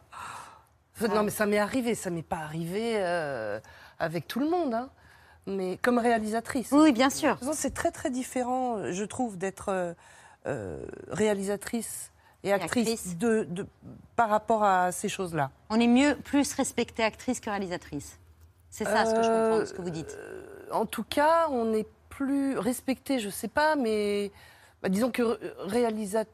Non, 1.01 1.23
mais 1.23 1.31
ça 1.31 1.47
m'est 1.47 1.59
arrivé. 1.59 1.95
Ça 1.95 2.11
m'est 2.11 2.23
pas 2.23 2.39
arrivé 2.39 2.95
euh, 2.97 3.61
avec 4.01 4.27
tout 4.27 4.41
le 4.41 4.51
monde, 4.51 4.75
hein. 4.75 4.91
mais 5.47 5.79
comme 5.81 5.99
réalisatrice. 5.99 6.73
Oui, 6.73 6.91
bien 6.93 7.11
sûr. 7.11 7.39
C'est 7.53 7.73
très 7.75 7.93
très 7.93 8.11
différent, 8.11 8.91
je 8.91 9.05
trouve, 9.05 9.39
d'être 9.39 9.69
euh, 9.69 9.95
euh, 10.47 10.85
réalisatrice 11.09 12.11
et 12.43 12.53
actrice, 12.53 12.89
actrice. 12.89 13.17
De, 13.19 13.45
de- 13.49 13.67
par 14.17 14.29
rapport 14.31 14.65
à 14.65 14.91
ces 14.91 15.09
choses-là. 15.09 15.51
On 15.71 15.79
est 15.79 15.87
mieux, 15.87 16.17
plus 16.17 16.53
respectée 16.55 17.05
actrice 17.05 17.39
que 17.39 17.51
réalisatrice. 17.51 18.19
C'est 18.71 18.85
ça 18.85 19.07
ce 19.07 19.15
que 19.15 19.23
je 19.23 19.29
comprends 19.29 19.59
de 19.61 19.65
ce 19.65 19.73
que 19.73 19.83
vous 19.83 19.91
dites. 19.91 20.17
Euh, 20.19 20.45
En 20.73 20.85
tout 20.87 21.05
cas, 21.05 21.49
on 21.51 21.73
est 21.73 21.87
plus 22.11 22.59
respecté, 22.59 23.19
je 23.19 23.31
sais 23.31 23.49
pas, 23.49 23.77
mais 23.77 24.31
bah, 24.83 24.89
disons 24.89 25.11
que 25.11 25.23
ré- 25.23 25.53
réalisateur, 25.59 26.29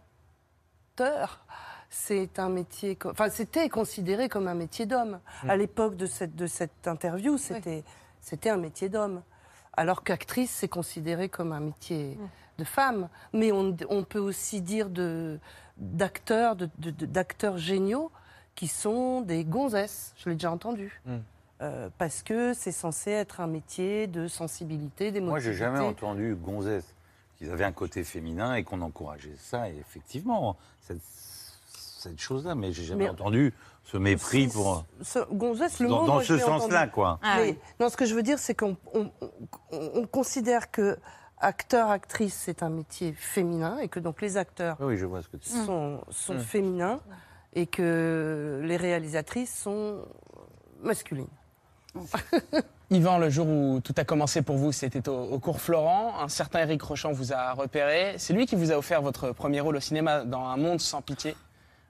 c'est 1.91 2.39
un 2.39 2.49
métier, 2.49 2.99
enfin 3.05 3.29
c'était 3.31 3.69
considéré 3.69 4.29
comme 4.29 4.49
un 4.49 4.55
métier 4.55 4.87
d'homme. 4.87 5.21
Mm. 5.45 5.51
À 5.51 5.57
l'époque 5.57 5.97
de 5.97 6.07
cette, 6.07 6.35
de 6.35 6.47
cette 6.47 6.87
interview, 6.89 7.39
c'était 7.39 7.85
c'était 8.21 8.51
un 8.51 8.57
métier 8.57 8.89
d'homme. 8.89 9.23
Alors 9.77 10.03
qu'actrice, 10.03 10.51
c'est 10.51 10.69
considéré 10.69 11.29
comme 11.29 11.53
un 11.53 11.61
métier 11.61 12.17
de 12.59 12.65
femme. 12.65 13.09
Mais 13.33 13.53
on, 13.53 13.77
on 13.91 14.03
peut 14.05 14.19
aussi 14.21 14.61
dire 14.63 14.89
de 14.89 15.39
d'acteurs, 15.77 16.55
de- 16.57 16.69
d'acteurs 16.79 17.59
géniaux 17.59 18.11
qui 18.55 18.69
sont 18.69 19.21
des 19.21 19.45
gonzesses. 19.45 20.15
Je 20.17 20.29
l'ai 20.31 20.37
déjà 20.37 20.51
entendu. 20.53 21.01
Euh, 21.63 21.89
parce 21.99 22.23
que 22.23 22.53
c'est 22.53 22.73
censé 22.73 23.11
être 23.13 23.41
un 23.41 23.47
métier 23.47 24.07
de 24.09 24.27
sensibilité, 24.27 25.13
d'émotivité. 25.13 25.31
Moi, 25.31 25.39
j'ai 25.41 25.55
jamais 25.55 25.79
entendu 25.79 26.35
gonzesse 26.35 26.95
qu'ils 27.39 27.51
avaient 27.51 27.65
un 27.65 27.73
côté 27.73 28.03
féminin 28.05 28.55
et 28.55 28.65
qu'on 28.65 28.81
encourageait 28.83 29.37
ça. 29.39 29.71
Et 29.71 29.77
effectivement, 29.79 30.57
cette, 30.81 31.01
cette 31.01 32.21
chose-là, 32.21 32.55
mais 32.57 32.73
j'ai 32.73 32.83
jamais 32.85 33.05
Mais- 33.05 33.11
entendu 33.11 33.55
ce 33.85 33.97
mépris 33.99 34.49
pour. 34.49 34.85
Ce, 35.03 35.21
gonzesse, 35.33 35.79
le 35.79 35.89
Dans- 35.89 36.01
mot, 36.01 36.07
dans 36.07 36.15
moi, 36.15 36.25
ce 36.25 36.39
sens-là, 36.39 36.89
quoi. 36.89 37.21
Ah 37.23 37.37
Mais, 37.39 37.57
non, 37.79 37.89
ce 37.89 37.97
que 37.97 38.05
je 38.05 38.15
veux 38.15 38.23
dire, 38.25 38.39
c'est 38.41 38.55
qu'on 38.55 38.77
on, 38.93 39.11
on- 39.71 39.91
on 39.95 40.07
considère 40.07 40.71
que 40.73 40.99
acteur, 41.39 41.89
actrice, 41.91 42.35
c'est 42.35 42.63
un 42.65 42.71
métier 42.71 43.13
féminin 43.13 43.79
et 43.79 43.89
que 43.89 44.01
donc 44.01 44.23
les 44.23 44.37
acteurs 44.37 44.77
Oui, 44.81 44.97
je 44.97 45.07
vois 45.07 45.23
ce 45.23 45.29
que 45.29 45.37
tu 45.37 45.49
dis. 45.51 45.65
sont, 45.65 46.01
sont 46.11 46.35
Mm. 46.35 46.41
féminins 46.41 47.01
et 47.55 47.67
que 47.67 48.61
les 48.65 48.77
réalisatrices 48.77 49.55
sont 49.55 50.01
masculines. 50.83 51.29
Yvan, 52.91 53.19
le 53.19 53.31
jour 53.31 53.49
où 53.49 53.81
tout 53.81 53.95
a 53.97 54.05
commencé 54.05 54.43
pour 54.43 54.57
vous, 54.57 54.73
c'était 54.73 55.09
au, 55.09 55.39
cours 55.39 55.61
Florent. 55.61 56.21
Un 56.21 56.29
certain 56.29 56.61
Eric 56.61 56.83
Rochant 56.83 57.13
vous 57.13 57.33
a 57.33 57.53
repéré. 57.53 58.15
C'est 58.19 58.33
lui 58.33 58.47
qui 58.47 58.57
vous 58.57 58.73
a 58.73 58.79
offert 58.79 59.03
votre 59.03 59.33
premier 59.33 59.61
rôle 59.61 59.77
au 59.77 59.81
cinéma 59.81 60.25
dans 60.25 60.47
Un 60.47 60.57
monde 60.57 60.81
sans 60.81 61.03
pitié. 61.03 61.37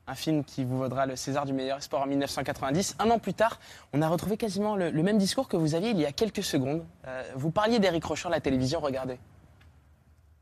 Un 0.06 0.14
film 0.14 0.44
qui 0.44 0.64
vous 0.64 0.78
vaudra 0.78 1.06
le 1.06 1.16
César 1.16 1.46
du 1.46 1.54
meilleur 1.54 1.78
espoir 1.78 2.02
en 2.02 2.06
1990. 2.06 2.96
Un 2.98 3.10
an 3.10 3.18
plus 3.18 3.32
tard, 3.32 3.58
on 3.94 4.02
a 4.02 4.08
retrouvé 4.08 4.36
quasiment 4.36 4.76
le, 4.76 4.90
même 4.92 5.16
discours 5.16 5.48
que 5.48 5.56
vous 5.56 5.74
aviez 5.74 5.90
il 5.90 5.98
y 5.98 6.04
a 6.04 6.12
quelques 6.12 6.44
secondes. 6.44 6.84
Euh, 7.06 7.22
vous 7.36 7.50
parliez 7.50 7.78
d'Eric 7.78 8.04
Rochant 8.04 8.28
à 8.28 8.32
la 8.32 8.40
télévision, 8.40 8.80
regardez. 8.80 9.18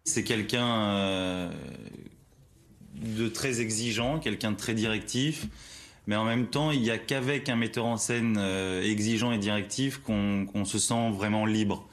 C'est 0.05 0.25
quelqu'un 0.25 0.91
euh, 0.91 1.53
de 2.97 3.29
très 3.29 3.61
exigeant, 3.61 4.19
quelqu'un 4.19 4.51
de 4.51 4.57
très 4.57 4.75
directif, 4.75 5.47
mais 6.07 6.17
en 6.17 6.25
même 6.25 6.47
temps, 6.47 6.71
il 6.71 6.81
n'y 6.81 6.91
a 6.91 6.99
qu'avec 6.99 7.49
un 7.49 7.57
metteur 7.57 7.87
en 7.87 7.97
scène 7.97 8.37
euh, 8.39 8.83
exigeant 8.83 9.33
et 9.33 9.39
directif 9.39 9.99
qu'on 9.99 10.65
se 10.65 10.79
sent 10.79 11.11
vraiment 11.13 11.47
libre. 11.47 11.89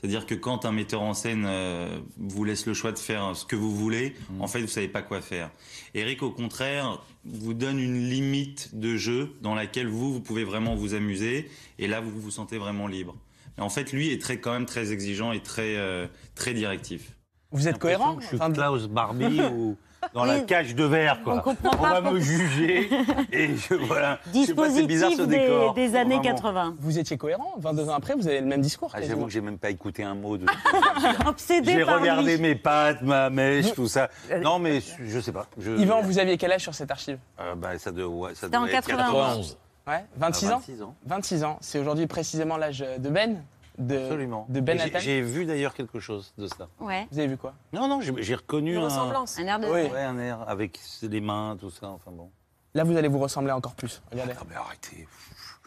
C'est-à-dire 0.00 0.24
que 0.24 0.34
quand 0.34 0.64
un 0.64 0.72
metteur 0.72 1.02
en 1.02 1.12
scène 1.12 1.44
euh, 1.46 1.98
vous 2.16 2.44
laisse 2.44 2.64
le 2.64 2.72
choix 2.72 2.90
de 2.90 2.98
faire 2.98 3.36
ce 3.36 3.44
que 3.44 3.54
vous 3.54 3.74
voulez, 3.74 4.14
Mm. 4.30 4.40
en 4.40 4.46
fait, 4.46 4.62
vous 4.62 4.68
savez 4.68 4.88
pas 4.88 5.02
quoi 5.02 5.20
faire. 5.20 5.50
Eric, 5.94 6.22
au 6.22 6.30
contraire, 6.30 7.02
vous 7.24 7.52
donne 7.52 7.78
une 7.78 8.08
limite 8.08 8.70
de 8.74 8.96
jeu 8.96 9.34
dans 9.42 9.54
laquelle 9.54 9.88
vous, 9.88 10.10
vous 10.12 10.20
pouvez 10.20 10.44
vraiment 10.44 10.74
vous 10.74 10.94
amuser, 10.94 11.50
et 11.78 11.86
là, 11.86 12.00
vous 12.00 12.18
vous 12.18 12.30
sentez 12.30 12.56
vraiment 12.56 12.86
libre. 12.86 13.14
Mais 13.58 13.62
en 13.62 13.68
fait, 13.68 13.92
lui 13.92 14.10
est 14.10 14.20
très, 14.22 14.38
quand 14.38 14.52
même 14.52 14.64
très 14.64 14.90
exigeant 14.92 15.32
et 15.32 15.40
très, 15.40 15.76
euh, 15.76 16.06
très 16.34 16.54
directif. 16.54 17.14
Vous 17.52 17.68
êtes 17.68 17.78
cohérent 17.78 18.18
Je 18.20 18.26
suis 18.26 18.38
Klaus 18.38 18.88
Barbie 18.88 19.40
ou 19.52 19.76
dans 20.14 20.24
la 20.24 20.40
cage 20.40 20.74
de 20.74 20.84
verre, 20.84 21.22
quoi. 21.22 21.36
On 21.36 21.40
comprend 21.40 21.70
pas 21.76 22.00
va 22.00 22.10
me 22.10 22.18
juger 22.20 22.88
et 23.32 23.56
je, 23.56 23.74
voilà. 23.74 24.18
Je 24.34 24.40
sais 24.44 24.54
pas, 24.54 24.64
c'est 24.70 24.86
Dispositif 24.86 24.86
bizarre 24.86 25.10
ce 25.16 25.22
des, 25.22 25.38
décor. 25.38 25.74
des 25.74 25.96
années 25.96 26.16
Vraiment. 26.16 26.22
80. 26.36 26.74
Vous 26.80 26.98
étiez 26.98 27.16
cohérent 27.16 27.54
22 27.58 27.88
ans 27.88 27.94
après, 27.94 28.14
vous 28.14 28.26
avez 28.26 28.40
le 28.40 28.46
même 28.46 28.60
discours. 28.60 28.90
Ah. 28.94 29.00
J'avoue 29.02 29.26
que 29.26 29.30
j'ai 29.32 29.40
même 29.40 29.58
pas 29.58 29.70
écouté 29.70 30.02
un 30.02 30.14
mot 30.14 30.36
de. 30.36 30.46
Obsédé 31.26 31.72
J'ai 31.72 31.82
regardé 31.82 32.36
lui. 32.36 32.42
mes 32.42 32.54
pattes, 32.54 33.02
ma 33.02 33.30
mèche, 33.30 33.66
Vous- 33.66 33.74
tout 33.74 33.88
ça. 33.88 34.08
Non, 34.42 34.58
mais 34.58 34.80
je 35.04 35.20
sais 35.20 35.32
pas. 35.32 35.46
Je... 35.58 35.72
Yvan, 35.72 36.02
vous 36.02 36.18
aviez 36.18 36.36
quel 36.36 36.52
âge 36.52 36.62
sur 36.62 36.74
cette 36.74 36.90
archive 36.90 37.18
Euh, 37.40 37.54
bah, 37.54 37.78
ça 37.78 37.90
doit, 37.92 38.06
ouais, 38.06 38.30
ça 38.34 38.46
C'était 38.46 38.56
en 38.56 38.60
doit 38.66 38.70
être 38.72 38.86
91. 38.86 39.58
Ouais, 39.86 40.04
26 40.16 40.46
Ah, 40.50 40.54
ans 40.54 40.58
26 40.58 40.82
ans. 40.82 40.94
26 41.06 41.44
ans. 41.44 41.58
C'est 41.60 41.78
aujourd'hui 41.78 42.06
précisément 42.06 42.56
l'âge 42.56 42.84
de 42.98 43.08
Ben 43.08 43.42
de, 43.80 43.96
Absolument. 43.96 44.46
De 44.48 44.60
Ben 44.60 44.78
j'ai- 44.78 44.84
Attal. 44.84 45.00
J'ai 45.02 45.22
vu 45.22 45.44
d'ailleurs 45.46 45.74
quelque 45.74 45.98
chose 46.00 46.32
de 46.38 46.46
ça. 46.46 46.68
Ouais. 46.80 47.06
Vous 47.10 47.18
avez 47.18 47.28
vu 47.28 47.36
quoi? 47.36 47.54
Non, 47.72 47.88
non, 47.88 48.00
j'ai 48.00 48.12
j'ai 48.22 48.34
reconnu 48.34 48.72
Une 48.74 48.80
un, 48.82 48.84
ressemblance. 48.84 49.38
Un 49.38 49.46
air 49.46 49.58
de. 49.58 49.66
Oui. 49.66 49.82
ouais, 49.90 50.02
un 50.04 50.18
air 50.18 50.44
avec 50.48 50.78
les 51.02 51.20
mains, 51.20 51.56
tout 51.58 51.70
ça. 51.70 51.88
Enfin 51.88 52.10
bon. 52.12 52.30
Là, 52.74 52.84
vous 52.84 52.96
allez 52.96 53.08
vous 53.08 53.18
ressembler 53.18 53.52
encore 53.52 53.74
plus. 53.74 54.00
Regardez. 54.12 54.34
Ah, 54.38 54.44
mais 54.48 54.54
arrêtez. 54.56 55.08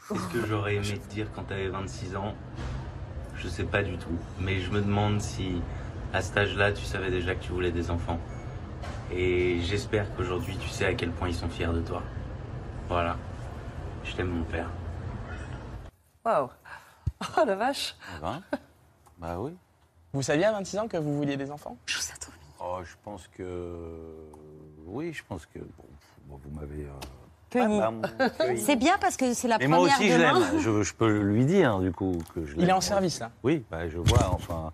Ce 0.09 0.33
que 0.33 0.45
j'aurais 0.45 0.75
aimé 0.75 0.99
te 0.99 1.09
dire 1.13 1.27
quand 1.35 1.43
t'avais 1.43 1.67
26 1.69 2.15
ans, 2.15 2.33
je 3.35 3.47
sais 3.47 3.63
pas 3.63 3.81
du 3.83 3.97
tout. 3.97 4.17
Mais 4.39 4.59
je 4.59 4.69
me 4.71 4.79
demande 4.81 5.19
si, 5.21 5.61
à 6.13 6.21
cet 6.21 6.37
âge-là, 6.37 6.71
tu 6.71 6.83
savais 6.85 7.09
déjà 7.09 7.35
que 7.35 7.43
tu 7.43 7.51
voulais 7.51 7.71
des 7.71 7.89
enfants. 7.89 8.19
Et 9.11 9.59
j'espère 9.61 10.13
qu'aujourd'hui, 10.15 10.57
tu 10.57 10.69
sais 10.69 10.85
à 10.85 10.93
quel 10.93 11.11
point 11.11 11.29
ils 11.29 11.35
sont 11.35 11.49
fiers 11.49 11.67
de 11.73 11.81
toi. 11.81 12.03
Voilà. 12.89 13.17
Je 14.03 14.13
t'aime, 14.15 14.27
mon 14.29 14.43
père. 14.43 14.69
Waouh 16.25 16.49
Oh 17.21 17.43
la 17.45 17.55
vache 17.55 17.95
Ah 18.15 18.19
ben, 18.21 18.57
bah 19.17 19.39
oui. 19.39 19.51
Vous 20.13 20.21
saviez 20.21 20.45
à 20.45 20.51
26 20.51 20.77
ans 20.79 20.87
que 20.87 20.97
vous 20.97 21.15
vouliez 21.17 21.37
des 21.37 21.49
enfants? 21.51 21.77
Je 21.85 21.93
trouve 21.95 22.05
ça 22.05 22.13
trop 22.19 22.31
mignon. 22.31 22.77
Oh, 22.79 22.83
je 22.83 22.93
pense 23.03 23.27
que. 23.29 23.87
Oui, 24.85 25.13
je 25.13 25.23
pense 25.27 25.45
que. 25.45 25.59
Bon, 25.59 25.85
bon, 26.27 26.39
vous 26.43 26.59
m'avez. 26.59 26.83
euh, 26.85 26.89
Cueilli. 27.49 27.79
ah, 27.81 27.91
bah, 27.91 28.29
cueilli. 28.39 28.59
C'est 28.61 28.75
bien 28.75 28.97
parce 28.99 29.15
que 29.17 29.33
c'est 29.33 29.47
la 29.47 29.57
Mais 29.57 29.65
première 29.65 29.79
moi 29.79 29.87
aussi, 29.97 30.09
je 30.09 30.17
demain. 30.17 30.39
l'aime. 30.51 30.59
Je, 30.59 30.83
je 30.83 30.93
peux 30.93 31.19
lui 31.19 31.45
dire, 31.45 31.79
du 31.79 31.91
coup, 31.91 32.17
que 32.35 32.45
je 32.45 32.55
Il 32.55 32.63
est 32.63 32.65
l'aime. 32.67 32.75
en 32.77 32.81
service, 32.81 33.19
là. 33.19 33.31
Oui, 33.43 33.63
bah, 33.71 33.87
je 33.89 33.97
vois, 33.97 34.29
enfin. 34.33 34.71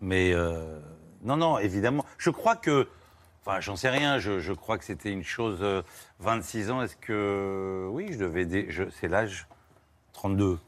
Mais 0.00 0.32
euh, 0.32 0.78
non, 1.22 1.36
non, 1.36 1.58
évidemment. 1.58 2.04
Je 2.18 2.30
crois 2.30 2.56
que. 2.56 2.88
Enfin, 3.46 3.60
j'en 3.60 3.76
sais 3.76 3.88
rien. 3.88 4.18
Je, 4.18 4.40
je 4.40 4.52
crois 4.52 4.76
que 4.78 4.84
c'était 4.84 5.10
une 5.12 5.24
chose. 5.24 5.58
euh, 5.62 5.82
26 6.18 6.70
ans, 6.70 6.82
est-ce 6.82 6.96
que. 6.96 7.88
Oui, 7.90 8.08
je 8.12 8.18
devais. 8.18 8.44
dé- 8.44 8.66
je- 8.68 8.90
C'est 8.90 9.08
l'âge 9.08 9.46
32. 10.12 10.58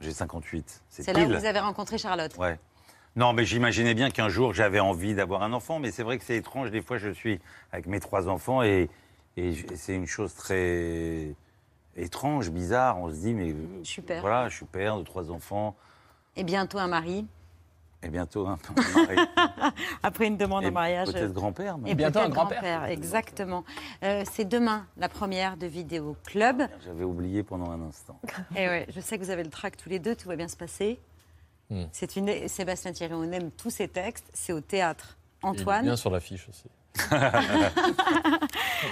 J'ai 0.00 0.12
58. 0.12 0.82
C'est 0.88 1.12
là 1.12 1.24
où 1.24 1.28
vous 1.28 1.44
avez 1.44 1.60
rencontré 1.60 1.98
Charlotte. 1.98 2.36
Ouais. 2.36 2.58
Non, 3.16 3.32
mais 3.32 3.44
j'imaginais 3.44 3.94
bien 3.94 4.10
qu'un 4.10 4.28
jour 4.28 4.52
j'avais 4.52 4.80
envie 4.80 5.14
d'avoir 5.14 5.42
un 5.42 5.52
enfant, 5.52 5.78
mais 5.78 5.92
c'est 5.92 6.02
vrai 6.02 6.18
que 6.18 6.24
c'est 6.24 6.36
étrange. 6.36 6.70
Des 6.70 6.82
fois, 6.82 6.98
je 6.98 7.10
suis 7.10 7.40
avec 7.72 7.86
mes 7.86 8.00
trois 8.00 8.28
enfants 8.28 8.62
et, 8.62 8.90
c'est 9.36 9.94
une 9.94 10.06
chose 10.06 10.34
très 10.34 11.34
étrange, 11.96 12.50
bizarre. 12.50 12.98
On 12.98 13.10
se 13.10 13.16
dit, 13.16 13.34
mais 13.34 13.54
Je 13.82 13.88
suis 13.88 14.02
père. 14.02 14.20
voilà, 14.20 14.48
je 14.48 14.56
suis 14.56 14.66
père 14.66 14.98
de 14.98 15.02
trois 15.02 15.30
enfants 15.30 15.76
Et 16.36 16.44
bientôt 16.44 16.78
un 16.78 16.86
mari. 16.86 17.26
Et 18.04 18.08
bientôt 18.08 18.46
un 18.46 18.58
mari. 18.76 19.16
Après 20.02 20.26
une 20.26 20.36
demande 20.36 20.64
en 20.64 20.70
mariage. 20.70 21.08
peut-être 21.08 21.32
grand-père. 21.32 21.78
même. 21.78 21.90
Et 21.90 21.94
bientôt 21.94 22.20
un 22.20 22.28
grand-père. 22.28 22.84
Exactement. 22.84 23.64
Euh, 24.02 24.24
c'est 24.30 24.44
demain 24.44 24.86
la 24.96 25.08
première 25.08 25.56
de 25.56 25.66
Vidéo 25.66 26.16
Club. 26.24 26.62
J'avais 26.84 27.04
oublié 27.04 27.42
pendant 27.42 27.70
un 27.70 27.80
instant. 27.82 28.20
Et 28.56 28.68
ouais, 28.68 28.86
je 28.94 29.00
sais 29.00 29.18
que 29.18 29.24
vous 29.24 29.30
avez 29.30 29.44
le 29.44 29.50
trac 29.50 29.76
tous 29.76 29.88
les 29.88 29.98
deux, 29.98 30.14
tout 30.14 30.28
va 30.28 30.36
bien 30.36 30.48
se 30.48 30.56
passer. 30.56 31.00
Hmm. 31.70 31.84
C'est 31.92 32.16
une 32.16 32.48
Sébastien 32.48 32.92
Thierry, 32.92 33.14
on 33.14 33.32
aime 33.32 33.50
tous 33.50 33.70
ses 33.70 33.88
textes. 33.88 34.26
C'est 34.34 34.52
au 34.52 34.60
théâtre 34.60 35.16
Antoine 35.42 35.84
Bien 35.84 35.96
sur 35.96 36.10
l'affiche 36.10 36.48
aussi. 36.48 36.68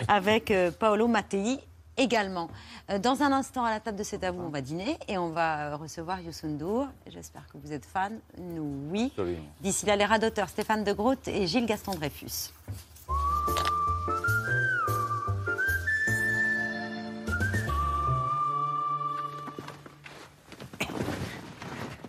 avec 0.08 0.50
euh, 0.50 0.70
Paolo 0.72 1.06
Mattei 1.06 1.60
également. 1.96 2.48
Euh, 2.90 2.98
dans 2.98 3.22
un 3.22 3.32
instant, 3.32 3.64
à 3.64 3.70
la 3.70 3.80
table 3.80 3.98
de 3.98 4.02
cet 4.02 4.24
à 4.24 4.30
vous, 4.30 4.42
on 4.42 4.48
va 4.48 4.60
dîner 4.60 4.98
et 5.08 5.18
on 5.18 5.30
va 5.30 5.72
euh, 5.72 5.76
recevoir 5.76 6.20
Youssou 6.20 6.46
N'Dour. 6.46 6.88
J'espère 7.06 7.46
que 7.52 7.58
vous 7.62 7.72
êtes 7.72 7.84
fan. 7.84 8.18
Nous, 8.38 8.88
oui. 8.90 9.12
D'ici 9.60 9.86
là, 9.86 9.96
les 9.96 10.04
radoteurs 10.04 10.48
Stéphane 10.48 10.84
de 10.84 10.92
Groot 10.92 11.28
et 11.28 11.46
Gilles 11.46 11.66
Gaston 11.66 11.92
Dreyfus. 11.94 12.50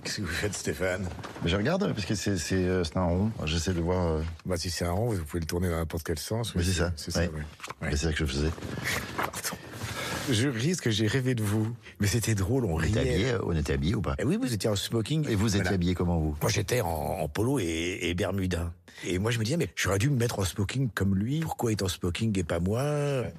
Qu'est-ce 0.04 0.18
que 0.18 0.22
vous 0.22 0.28
faites, 0.28 0.54
Stéphane? 0.54 1.08
Mais 1.44 1.50
je 1.50 1.56
regarde, 1.56 1.92
parce 1.94 2.06
que 2.06 2.16
c'est 2.16 2.38
euh, 2.54 2.84
c'est 2.84 2.98
un 2.98 3.06
rond. 3.06 3.32
J'essaie 3.46 3.74
de 3.74 3.82
voir. 3.82 4.06
euh, 4.06 4.22
bah, 4.46 4.58
Si 4.58 4.70
c'est 4.70 4.86
un 4.86 4.92
rond, 4.92 5.08
vous 5.10 5.24
pouvez 5.24 5.40
le 5.40 5.46
tourner 5.46 5.70
dans 5.70 5.78
n'importe 5.78 6.04
quel 6.04 6.20
sens. 6.20 6.54
Mais 6.56 6.64
c'est 6.64 6.74
ça. 6.74 6.92
C'est 6.96 7.12
ça, 7.12 7.22
ouais. 7.22 7.30
oui. 7.82 7.88
C'est 7.92 7.98
ça 7.98 8.12
que 8.12 8.18
je 8.18 8.26
faisais. 8.26 8.50
Je 10.32 10.48
risque 10.48 10.86
que 10.86 10.92
j'ai 10.92 11.08
rêvé 11.08 11.36
de 11.36 11.44
vous. 11.44 11.68
Mais 12.00 12.08
c'était 12.08 12.36
drôle, 12.36 12.66
on 12.66 12.76
riait. 12.76 12.98
habillé, 12.98 13.34
on 13.44 13.52
était 13.56 13.74
habillé 13.74 13.96
ou 13.96 14.02
pas 14.02 14.16
Eh 14.20 14.24
oui, 14.24 14.38
vous 14.42 14.54
étiez 14.54 14.70
en 14.70 14.76
smoking. 14.76 15.28
Et 15.30 15.36
vous 15.36 15.56
étiez 15.58 15.74
habillé 15.74 15.96
comment, 15.96 16.18
vous 16.20 16.36
Moi, 16.42 16.50
j'étais 16.52 16.82
en, 16.82 16.88
en 16.88 17.28
polo 17.28 17.60
et, 17.60 18.00
et 18.02 18.14
bermuda. 18.14 18.72
Et 19.06 19.20
moi, 19.20 19.32
je 19.32 19.40
me 19.40 19.44
disais, 19.44 19.58
mais 19.58 19.68
j'aurais 19.76 19.98
dû 19.98 20.10
me 20.10 20.16
mettre 20.16 20.40
en 20.40 20.46
smoking 20.46 20.90
comme 20.94 21.16
lui. 21.16 21.40
Pourquoi 21.42 21.72
est 21.72 21.82
en 21.82 21.88
smoking 21.90 22.38
et 22.40 22.44
pas 22.44 22.60
moi 22.60 22.84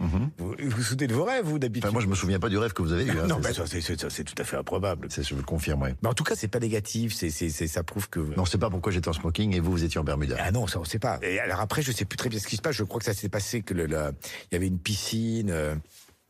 Mhm. 0.00 0.30
vous, 0.38 0.48
vous 0.58 0.70
vous 0.76 0.82
souvenez 0.82 1.06
de 1.06 1.14
vos 1.14 1.24
rêves, 1.24 1.44
vous, 1.46 1.58
d'habitude 1.58 1.86
Enfin, 1.86 1.92
moi, 1.92 2.02
je 2.02 2.06
me 2.08 2.14
souviens 2.14 2.38
pas 2.38 2.48
du 2.50 2.58
rêve 2.58 2.72
que 2.72 2.82
vous 2.82 2.92
avez 2.92 3.04
eu. 3.06 3.10
hein, 3.18 3.26
Non, 3.28 3.38
mais 3.42 3.54
ça, 3.54 3.64
c'est- 3.66 4.24
tout 4.24 4.34
à 4.38 4.44
fait 4.44 4.56
improbable. 4.56 5.08
je 5.10 5.34
le 5.34 5.42
confirme, 5.42 5.82
ouais. 5.82 5.94
Mais 6.02 6.08
en 6.08 6.14
tout 6.14 6.24
cas, 6.24 6.34
c'est 6.36 6.48
pas 6.48 6.58
négatif. 6.58 7.14
C'est, 7.14 7.30
ça 7.30 7.82
prouve 7.82 8.10
que. 8.10 8.20
Non, 8.36 8.44
c'est 8.44 8.58
pas 8.58 8.68
pourquoi 8.68 8.92
j'étais 8.92 9.08
en 9.08 9.12
smoking 9.14 9.54
et 9.54 9.60
vous, 9.60 9.70
vous 9.70 9.84
étiez 9.84 9.98
en 10.00 10.04
bermuda. 10.04 10.36
Ah 10.38 10.50
non, 10.52 10.66
ça 10.66 10.80
on 10.80 10.84
sait 10.84 10.98
pas. 10.98 11.18
Et 11.22 11.38
alors 11.38 11.60
après, 11.60 11.80
je 11.82 11.92
sais 11.92 12.04
plus 12.04 12.16
très 12.18 12.28
bien 12.28 12.38
ce 12.40 12.46
qui 12.46 12.56
se 12.56 12.62
passe. 12.62 12.74
Je 12.76 12.84
crois 12.84 12.98
que 12.98 13.06
ça 13.06 13.14
s'est 13.14 13.28
passé 13.30 13.62
que 13.62 13.72
le, 13.74 13.86
il 13.86 14.54
y 14.54 14.56
avait 14.56 14.66
une 14.66 14.78
piscine. 14.80 15.50
euh, 15.50 15.74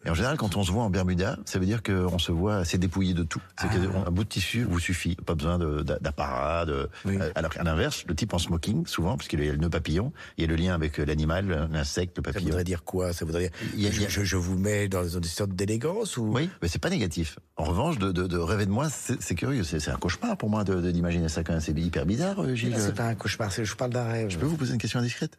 Et 0.07 0.11
en 0.11 0.15
général, 0.15 0.37
quand 0.37 0.57
on 0.57 0.63
se 0.63 0.71
voit 0.71 0.83
en 0.85 0.91
bermuda, 0.91 1.39
ça 1.47 1.59
veut 1.59 1.67
dire 1.67 1.83
qu'on 1.83 2.19
se 2.19 2.31
voit 2.33 2.57
assez 2.57 2.77
dépouillé 2.79 3.15
de 3.15 3.23
tout. 3.23 3.41
C'est 3.61 3.69
qu'un 3.71 4.11
bout 4.11 4.25
de 4.25 4.29
tissu 4.29 4.65
vous 4.65 4.79
suffit. 4.79 5.17
Pas 5.17 5.35
besoin 5.35 5.59
d'apparat. 5.59 6.67
De... 6.67 6.89
Oui. 7.05 7.17
Euh, 7.21 7.31
Alors 7.35 7.51
qu'à 7.53 7.63
l'inverse, 7.63 8.05
le 8.07 8.15
type 8.15 8.35
en 8.35 8.39
smoking, 8.39 8.87
souvent, 8.87 9.17
parce 9.17 9.29
qu'il 9.29 9.43
y 9.45 9.49
a 9.49 9.53
le 9.53 9.59
nœud 9.59 9.71
papillon, 9.71 10.13
il 10.37 10.43
y 10.43 10.45
a 10.45 10.49
le 10.49 10.57
lien 10.57 10.75
avec 10.75 10.99
l'animal, 10.99 11.69
l'insecte, 11.73 12.19
le 12.19 12.23
Ça 12.25 12.33
papillon. 12.33 12.49
voudrait 12.51 12.65
dire 12.65 12.85
quoi? 12.85 13.13
Ça 13.13 13.25
voudrait 13.25 13.43
dire. 13.49 13.51
Il 13.75 13.83
y 13.83 13.87
a- 13.87 13.91
je, 14.09 14.25
je 14.25 14.37
vous 14.37 14.59
mets 14.59 14.89
dans 14.89 15.09
une 15.09 15.25
sorte 15.25 15.53
d'élégance 15.53 16.17
ou? 16.17 16.33
Oui, 16.35 16.51
mais 16.61 16.69
c'est 16.69 16.79
pas 16.79 16.91
négatif. 16.91 17.39
En 17.57 17.65
revanche, 17.65 17.99
de, 17.99 18.13
de, 18.13 18.27
de 18.27 18.37
rêver 18.39 18.67
de 18.67 18.71
moi, 18.71 18.89
c'est 18.91 19.35
curieux. 19.35 19.65
C'est 19.65 19.89
un 19.89 19.97
cauchemar 19.97 20.37
pour 20.37 20.51
moi 20.51 20.65
de- 20.65 20.91
d'imaginer 20.91 21.29
ça 21.29 21.43
quand 21.45 21.53
même. 21.53 21.61
C'est 21.63 21.73
hyper 21.79 22.05
bizarre, 22.07 22.41
euh, 22.43 22.55
Gilles. 22.55 22.75
C'est 22.79 22.95
pas 22.95 23.07
un 23.07 23.15
cauchemar. 23.15 23.51
Je 23.51 23.75
parle 23.75 23.93
d'un 23.93 24.05
rêve. 24.05 24.29
Je 24.31 24.39
peux 24.39 24.47
vous 24.47 24.57
poser 24.57 24.73
une 24.75 24.81
question 24.81 24.99
indiscrète? 25.01 25.39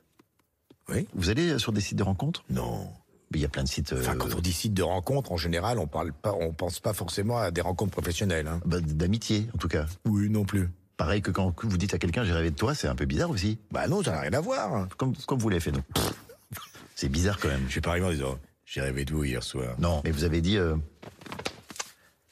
Oui. 0.90 1.08
Vous 1.14 1.30
allez 1.30 1.52
euh, 1.52 1.58
sur 1.60 1.72
des 1.72 1.82
sites 1.82 1.98
de 1.98 2.04
rencontres? 2.04 2.44
Non. 2.50 2.90
Il 3.34 3.42
y 3.42 3.46
a 3.46 3.50
plein 3.50 3.64
de 3.64 3.68
sites. 3.68 3.92
euh, 3.94 4.00
Enfin, 4.00 4.16
quand 4.16 4.34
on 4.36 4.40
dit 4.40 4.54
site 4.54 4.74
de 4.74 4.84
rencontre, 4.84 5.32
en 5.32 5.38
général, 5.38 5.80
on 5.80 5.88
parle 5.88 6.14
pas, 6.14 6.34
on 6.40 6.54
pense 6.54 6.80
pas 6.80 6.94
forcément 6.94 7.38
à 7.38 7.52
des 7.52 7.62
rencontres 7.62 7.92
professionnelles. 7.92 8.48
Hein. 8.48 8.62
bah, 8.66 8.80
d'amitié, 8.80 9.48
en 9.54 9.58
tout 9.58 9.68
cas. 9.68 9.86
Oui, 10.06 10.30
non 10.30 10.46
plus. 10.46 10.70
Pareil 10.98 11.22
que 11.22 11.32
quand 11.32 11.54
vous 11.64 11.78
dites 11.78 11.94
à 11.94 11.98
quelqu'un 11.98 12.24
j'ai 12.24 12.32
rêvé 12.32 12.52
de 12.52 12.56
toi, 12.56 12.74
c'est 12.74 12.88
un 12.88 12.96
peu 12.96 13.04
bizarre 13.06 13.30
aussi. 13.30 13.60
Bah 13.72 13.88
non, 13.90 14.02
ça 14.02 14.12
n'a 14.12 14.22
rien 14.22 14.34
à 14.34 14.40
voir. 14.40 14.88
Comme, 14.96 15.14
comme 15.28 15.40
vous 15.40 15.50
l'avez 15.50 15.60
fait, 15.60 15.72
donc. 15.72 15.84
C'est 16.96 17.10
bizarre 17.10 17.38
quand 17.40 17.50
même. 17.50 17.64
Je 17.66 17.72
suis 17.72 17.82
pas 17.82 17.90
arrivé 17.90 18.06
en 18.06 18.12
disant 18.12 18.38
j'ai 18.66 18.80
rêvé 18.80 19.04
de 19.04 19.12
vous 19.14 19.26
hier 19.26 19.44
soir. 19.44 19.76
Non, 19.80 20.02
mais 20.06 20.12
vous 20.12 20.24
avez 20.24 20.40
dit 20.40 20.58
euh, 20.58 20.76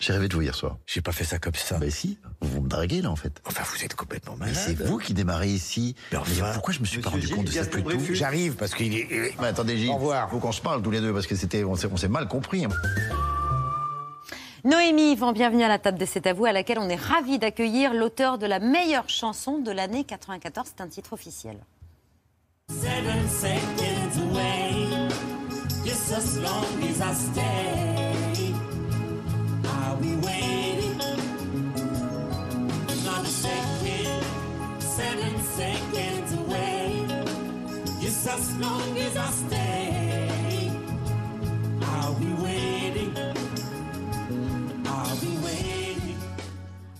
j'ai 0.06 0.12
rêvé 0.14 0.28
de 0.28 0.36
vous 0.36 0.42
hier 0.42 0.54
soir. 0.54 0.78
J'ai 0.86 1.02
pas 1.02 1.12
fait 1.14 1.24
ça 1.24 1.40
comme 1.40 1.56
ça. 1.56 1.78
Bah 1.78 1.90
si, 1.90 2.18
vous 2.42 2.62
me 2.62 2.68
draguez 2.68 3.02
là 3.02 3.10
en 3.10 3.16
fait. 3.16 3.42
Enfin, 3.46 3.64
vous 3.74 3.84
êtes 3.86 3.96
complètement 3.96 4.34
Mais 4.40 4.48
malade. 4.48 4.62
c'est 4.66 4.74
vous 4.76 4.98
qui 4.98 5.14
démarrez 5.14 5.48
ici. 5.50 5.96
Mais 6.12 6.18
Mais 6.18 6.22
enfin, 6.42 6.52
pourquoi 6.54 6.74
je 6.74 6.80
me 6.82 6.86
suis 6.86 7.00
pas 7.02 7.10
rendu 7.10 7.30
compte 7.30 7.46
de 7.46 7.52
ça 7.52 7.66
plus 7.66 7.84
tôt. 7.84 7.98
J'arrive 8.12 8.56
parce 8.56 8.74
qu'il 8.76 8.94
est. 8.96 9.34
Mais 9.40 9.48
attendez 9.48 9.78
Gilles, 9.78 9.90
Au 9.90 9.96
revoir. 9.96 10.30
faut 10.30 10.40
qu'on 10.40 10.52
se 10.52 10.62
parle 10.62 10.82
tous 10.82 10.92
les 10.92 11.00
deux 11.00 11.14
parce 11.14 11.26
que 11.28 11.36
c'était 11.36 11.64
on 11.64 11.76
s'est 11.76 11.88
on 11.92 11.96
s'est 11.98 12.10
mal 12.10 12.28
compris. 12.28 12.66
hein. 12.66 12.70
Noémie 14.66 15.12
Yvan, 15.14 15.34
bienvenue 15.34 15.64
à 15.64 15.68
la 15.68 15.80
table 15.80 15.98
de 16.00 16.06
C'est 16.06 16.26
à 16.28 16.34
vous, 16.34 16.46
à 16.46 16.52
laquelle 16.54 16.80
on 16.80 16.88
est 16.90 16.96
ravi 16.96 17.38
d'accueillir 17.40 17.94
l'auteur 17.94 18.38
de 18.38 18.46
la 18.46 18.60
meilleure 18.60 19.10
chanson 19.10 19.58
de 19.60 19.72
l'année 19.72 20.04
94. 20.06 20.68
C'est 20.76 20.82
un 20.82 20.88
titre 20.88 21.14
officiel. 21.14 21.58
Seven 22.70 23.30
seconds 23.30 24.32
away, 24.32 25.10
just 25.86 26.14
as 26.14 26.40
long 26.40 26.66
as 26.82 27.02
I 27.02 27.14
stay. 27.14 28.13
I'll 29.76 29.98
be 29.98 30.16
waiting. 30.16 30.98
Not 33.06 33.26
a 33.26 33.34
second, 33.46 34.24
seven 34.80 35.34
seconds 35.60 36.34
away, 36.42 37.06
just 38.02 38.28
as 38.28 38.58
long 38.58 38.98
as 38.98 39.18
I 39.18 39.30
stay. 39.32 40.13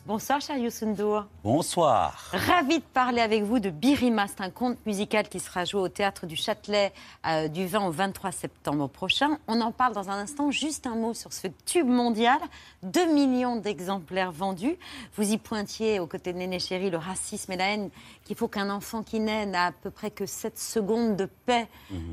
Bonsoir, 0.06 0.42
cher 0.42 0.58
Youssoundour. 0.58 1.28
Bonsoir. 1.46 2.30
Ravi 2.34 2.80
de 2.80 2.84
parler 2.84 3.22
avec 3.22 3.44
vous 3.44 3.60
de 3.60 3.70
Birima. 3.70 4.28
C'est 4.28 4.42
un 4.42 4.50
conte 4.50 4.86
musical 4.86 5.30
qui 5.30 5.40
sera 5.40 5.64
joué 5.64 5.80
au 5.80 5.88
théâtre 5.88 6.26
du 6.26 6.36
Châtelet 6.36 6.92
euh, 7.26 7.48
du 7.48 7.66
20 7.66 7.88
au 7.88 7.92
23 7.92 8.34
septembre 8.34 8.90
prochain. 8.90 9.38
On 9.48 9.62
en 9.62 9.72
parle 9.72 9.94
dans 9.94 10.10
un 10.10 10.18
instant. 10.18 10.52
Juste 10.52 10.88
un 10.88 10.96
mot 10.96 11.14
sur 11.14 11.32
ce 11.32 11.48
tube 11.66 11.88
mondial. 11.88 12.38
2 12.82 13.14
millions 13.14 13.56
d'exemplaires 13.56 14.34
vendus. 14.34 14.76
Vous 15.16 15.32
y 15.32 15.38
pointiez 15.38 16.02
aux 16.02 16.08
côtés 16.08 16.34
de 16.34 16.38
Néné 16.38 16.60
Chéri 16.60 16.90
le 16.90 16.98
racisme 16.98 17.54
et 17.54 17.58
la 17.58 17.72
haine 17.72 17.90
qu'il 18.26 18.36
faut 18.36 18.50
qu'un 18.50 18.70
enfant 18.70 19.04
qui 19.04 19.22
naît 19.22 19.46
n'a 19.46 19.68
à 19.68 19.72
peu 19.72 19.90
près 19.90 20.12
que 20.12 20.26
7 20.26 20.60
secondes 20.60 21.16
de 21.16 21.30
paix 21.46 21.70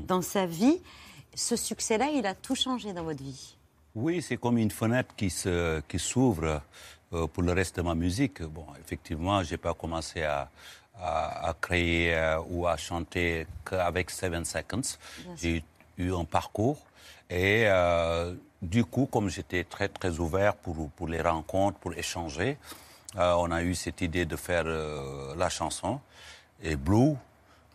dans 0.07 0.21
sa 0.21 0.45
vie. 0.45 0.81
Ce 1.35 1.57
succès-là, 1.57 2.07
il 2.13 2.25
a 2.25 2.35
tout 2.35 2.55
changé 2.55 2.93
dans 2.93 3.03
votre 3.03 3.21
vie. 3.21 3.57
Oui, 3.95 4.21
c'est 4.21 4.37
comme 4.37 4.57
une 4.57 4.71
fenêtre 4.71 5.13
qui 5.17 5.29
se 5.29 5.81
qui 5.81 5.99
s'ouvre 5.99 6.61
euh, 7.13 7.27
pour 7.27 7.43
le 7.43 7.53
reste 7.53 7.77
de 7.77 7.81
ma 7.81 7.95
musique. 7.95 8.41
Bon, 8.43 8.65
effectivement, 8.79 9.43
j'ai 9.43 9.57
pas 9.57 9.73
commencé 9.73 10.23
à 10.23 10.49
à, 10.99 11.49
à 11.49 11.53
créer 11.53 12.13
euh, 12.15 12.39
ou 12.49 12.67
à 12.67 12.77
chanter 12.77 13.47
qu'avec 13.65 14.09
Seven 14.09 14.45
Seconds. 14.45 14.97
J'ai 15.35 15.63
eu 15.97 16.13
un 16.13 16.25
parcours 16.25 16.77
et 17.29 17.63
euh, 17.67 18.33
du 18.61 18.85
coup, 18.85 19.07
comme 19.07 19.29
j'étais 19.29 19.63
très 19.63 19.87
très 19.87 20.19
ouvert 20.19 20.55
pour 20.55 20.89
pour 20.91 21.07
les 21.07 21.21
rencontres, 21.21 21.77
pour 21.79 21.93
échanger, 21.93 22.57
euh, 23.17 23.33
on 23.37 23.51
a 23.51 23.63
eu 23.63 23.73
cette 23.73 24.01
idée 24.01 24.25
de 24.25 24.35
faire 24.35 24.63
euh, 24.67 25.35
la 25.35 25.49
chanson 25.49 25.99
et 26.61 26.75
Blue. 26.75 27.15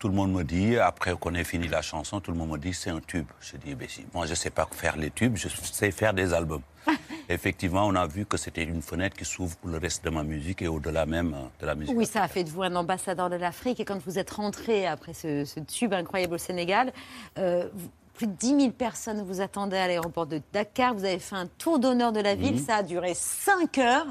Tout 0.07 0.13
le 0.13 0.19
monde 0.19 0.35
me 0.35 0.45
dit, 0.45 0.79
après 0.79 1.17
qu'on 1.19 1.35
ait 1.35 1.43
fini 1.43 1.67
la 1.67 1.83
chanson, 1.83 2.21
tout 2.21 2.31
le 2.31 2.37
monde 2.37 2.51
me 2.51 2.59
dit 2.59 2.73
c'est 2.73 2.91
un 2.91 3.01
tube. 3.01 3.27
Je 3.41 3.57
dis, 3.57 3.75
ben 3.75 3.89
si, 3.89 4.07
moi 4.15 4.25
je 4.25 4.35
sais 4.35 4.51
pas 4.51 4.69
faire 4.71 4.97
les 4.97 5.11
tubes, 5.11 5.35
je 5.37 5.49
sais 5.49 5.91
faire 5.91 6.15
des 6.15 6.33
albums. 6.33 6.63
Effectivement, 7.29 7.89
on 7.89 7.95
a 7.97 8.07
vu 8.07 8.25
que 8.25 8.37
c'était 8.37 8.63
une 8.63 8.83
fenêtre 8.83 9.17
qui 9.17 9.25
s'ouvre 9.25 9.57
pour 9.57 9.69
le 9.69 9.79
reste 9.79 10.05
de 10.05 10.11
ma 10.11 10.23
musique 10.23 10.63
et 10.63 10.69
au-delà 10.69 11.07
même 11.07 11.35
euh, 11.35 11.61
de 11.61 11.67
la 11.67 11.75
musique. 11.75 11.97
Oui, 11.97 12.07
ça 12.07 12.23
a 12.23 12.29
fait 12.29 12.45
de 12.45 12.51
vous 12.51 12.63
un 12.63 12.77
ambassadeur 12.77 13.31
de 13.31 13.35
l'Afrique. 13.35 13.81
Et 13.81 13.85
quand 13.85 13.99
vous 14.07 14.17
êtes 14.17 14.31
rentré 14.31 14.87
après 14.87 15.13
ce, 15.13 15.45
ce 15.45 15.59
tube 15.59 15.93
incroyable 15.93 16.35
au 16.35 16.39
Sénégal, 16.39 16.93
euh, 17.39 17.69
plus 18.17 18.27
de 18.27 18.33
10 18.33 18.61
000 18.61 18.71
personnes 18.73 19.23
vous 19.23 19.41
attendaient 19.41 19.79
à 19.79 19.87
l'aéroport 19.87 20.27
de 20.27 20.41
Dakar. 20.53 20.95
Vous 20.95 21.05
avez 21.05 21.19
fait 21.19 21.37
un 21.37 21.47
tour 21.47 21.79
d'honneur 21.79 22.13
de 22.13 22.21
la 22.21 22.35
ville. 22.35 22.55
Mhm. 22.57 22.65
Ça 22.65 22.77
a 22.77 22.83
duré 22.83 23.13
5 23.15 23.79
heures. 23.79 24.07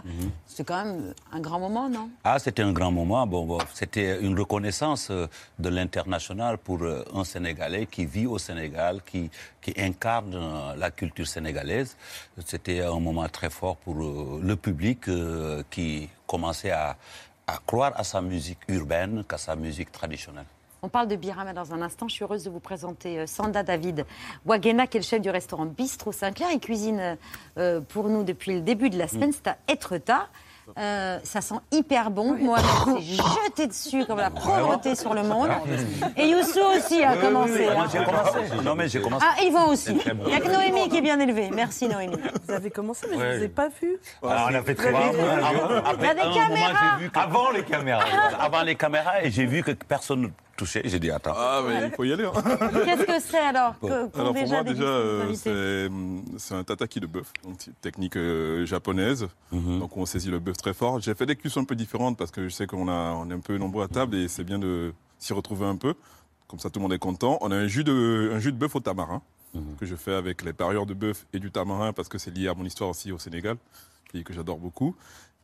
C'est 0.45 0.63
quand 0.63 0.85
même 0.85 1.13
un 1.31 1.39
grand 1.39 1.59
moment, 1.59 1.89
non? 1.89 2.09
Ah, 2.23 2.37
c'était 2.39 2.61
un 2.61 2.71
grand 2.71 2.91
moment. 2.91 3.25
Bon, 3.27 3.45
bon, 3.45 3.57
c'était 3.73 4.21
une 4.21 4.37
reconnaissance 4.39 5.09
euh, 5.09 5.27
de 5.59 5.69
l'international 5.69 6.57
pour 6.57 6.81
euh, 6.83 7.03
un 7.13 7.23
Sénégalais 7.23 7.87
qui 7.87 8.05
vit 8.05 8.27
au 8.27 8.37
Sénégal, 8.37 9.01
qui, 9.05 9.29
qui 9.61 9.73
incarne 9.77 10.33
euh, 10.35 10.75
la 10.75 10.91
culture 10.91 11.27
sénégalaise. 11.27 11.97
C'était 12.45 12.81
un 12.81 12.99
moment 12.99 13.27
très 13.27 13.49
fort 13.49 13.75
pour 13.77 13.95
le 13.95 14.55
public 14.55 15.01
qui 15.69 16.09
commençait 16.27 16.71
à, 16.71 16.95
à 17.47 17.57
croire 17.65 17.93
à 17.95 18.03
sa 18.03 18.21
musique 18.21 18.59
urbaine 18.67 19.23
qu'à 19.27 19.37
sa 19.37 19.55
musique 19.55 19.91
traditionnelle. 19.91 20.45
On 20.81 20.89
parle 20.89 21.07
de 21.07 21.15
Birama 21.15 21.53
dans 21.53 21.73
un 21.73 21.81
instant. 21.81 22.07
Je 22.07 22.13
suis 22.13 22.23
heureuse 22.23 22.43
de 22.43 22.49
vous 22.49 22.59
présenter 22.59 23.19
euh, 23.19 23.27
Sanda 23.27 23.63
David 23.63 24.05
Wagena, 24.45 24.87
qui 24.87 24.97
est 24.97 24.99
le 25.01 25.05
chef 25.05 25.21
du 25.21 25.29
restaurant 25.29 25.65
Bistro 25.65 26.11
Saint-Clair. 26.11 26.49
Il 26.53 26.59
cuisine 26.59 27.17
euh, 27.57 27.81
pour 27.81 28.09
nous 28.09 28.23
depuis 28.23 28.53
le 28.53 28.61
début 28.61 28.89
de 28.89 28.97
la 28.97 29.07
semaine. 29.07 29.31
C'est 29.33 29.47
à 29.47 29.57
Etretat. 29.67 30.27
Euh, 30.79 31.19
ça 31.23 31.41
sent 31.41 31.55
hyper 31.71 32.09
bon. 32.09 32.35
Moi, 32.37 32.57
s'est 32.59 33.01
jeté 33.01 33.67
dessus 33.67 34.03
comme 34.05 34.17
la 34.17 34.31
pauvreté 34.31 34.95
sur 34.95 35.13
le 35.13 35.21
monde. 35.21 35.49
Et 36.17 36.27
Youssou 36.27 36.59
aussi 36.75 37.03
a 37.03 37.17
commencé. 37.17 37.65
Moi, 37.65 37.83
hein. 37.83 37.87
j'ai 37.91 38.03
commencé. 38.03 38.63
Non, 38.63 38.75
mais 38.75 38.87
j'ai 38.87 38.99
commencé. 39.01 39.25
Ah, 39.29 39.43
Yvan 39.43 39.67
aussi. 39.69 39.93
Bon. 39.93 40.23
Il 40.25 40.27
n'y 40.27 40.33
a 40.33 40.39
que 40.39 40.51
Noémie 40.51 40.89
qui 40.89 40.97
est 40.97 41.01
bien 41.01 41.19
élevée. 41.19 41.51
Merci, 41.53 41.87
Noémie. 41.87 42.17
Vous 42.47 42.51
avez 42.53 42.71
commencé, 42.71 43.05
mais 43.11 43.17
Ouais. 43.17 43.33
je 43.33 43.37
vous 43.37 43.43
ai 43.43 43.49
pas 43.49 43.69
vu. 43.69 43.97
Alors, 44.23 44.47
on 44.51 44.55
a 44.55 44.63
fait 44.63 44.73
très 44.75 44.91
bien. 44.91 45.11
Il 45.13 46.03
y 46.03 46.07
a 46.07 46.13
des 46.15 46.21
caméras. 46.21 46.97
Avant 47.13 47.51
les 47.51 47.63
caméras. 47.63 48.03
Avant 48.39 48.63
les 48.63 48.75
caméras, 48.75 49.23
et 49.23 49.29
j'ai 49.29 49.45
vu 49.45 49.61
que 49.61 49.71
personne 49.71 50.31
ne 50.55 50.57
touchait. 50.57 50.81
J'ai 50.85 50.99
dit, 50.99 51.11
attends. 51.11 51.33
Ah, 51.35 51.61
mais 51.67 51.87
il 51.87 51.91
faut 51.91 52.03
y 52.03 52.13
aller. 52.13 52.25
hein. 52.25 52.31
Qu'est-ce 52.85 53.03
que 53.03 53.19
c'est 53.19 53.37
alors 53.37 53.77
que- 53.79 53.87
Alors 54.17 54.33
pour 54.33 54.33
déjà 54.33 54.55
moi, 54.55 54.63
déjà, 54.63 54.83
euh, 54.83 55.33
c'est 55.33 55.87
hum, 55.87 56.23
c'est 56.37 56.55
un 56.55 56.63
tataki 56.63 56.99
de 56.99 57.07
bœuf, 57.07 57.31
technique 57.81 58.15
euh, 58.15 58.65
japonaise. 58.65 59.27
Mhm. 59.51 59.79
Donc 59.79 59.97
on 59.97 60.05
saisit 60.05 60.29
le 60.31 60.39
bœuf 60.39 60.57
très 60.57 60.73
fort. 60.73 60.99
J'ai 61.01 61.13
fait 61.15 61.25
des 61.25 61.35
cuissons 61.35 61.61
un 61.61 61.65
peu 61.65 61.75
différentes 61.75 62.17
parce 62.17 62.31
que 62.31 62.43
je 62.47 62.49
sais 62.53 62.67
qu'on 62.67 62.87
a, 62.87 63.11
on 63.13 63.29
est 63.29 63.33
un 63.33 63.39
peu 63.39 63.57
nombreux 63.57 63.83
à 63.83 63.87
table 63.87 64.15
et 64.15 64.27
c'est 64.27 64.43
bien 64.43 64.59
de 64.59 64.93
s'y 65.19 65.33
retrouver 65.33 65.65
un 65.65 65.75
peu. 65.77 65.93
Comme 66.47 66.59
ça, 66.59 66.69
tout 66.69 66.79
le 66.79 66.83
monde 66.83 66.93
est 66.93 66.99
content. 66.99 67.37
On 67.41 67.51
a 67.51 67.55
un 67.55 67.67
jus 67.67 67.83
de, 67.83 68.31
un 68.33 68.39
jus 68.39 68.51
de 68.51 68.57
bœuf 68.57 68.75
au 68.75 68.79
tamarin 68.79 69.21
Mhm. 69.53 69.77
que 69.79 69.85
je 69.85 69.95
fais 69.95 70.13
avec 70.13 70.43
les 70.43 70.51
parures 70.51 70.85
de 70.85 70.93
bœuf 70.93 71.25
et 71.31 71.39
du 71.39 71.49
tamarin 71.49 71.93
parce 71.93 72.09
que 72.09 72.17
c'est 72.17 72.29
lié 72.31 72.49
à 72.49 72.53
mon 72.53 72.65
histoire 72.65 72.89
aussi 72.89 73.13
au 73.13 73.17
Sénégal, 73.17 73.55
pays 74.11 74.23
que 74.25 74.33
j'adore 74.33 74.57
beaucoup. 74.57 74.97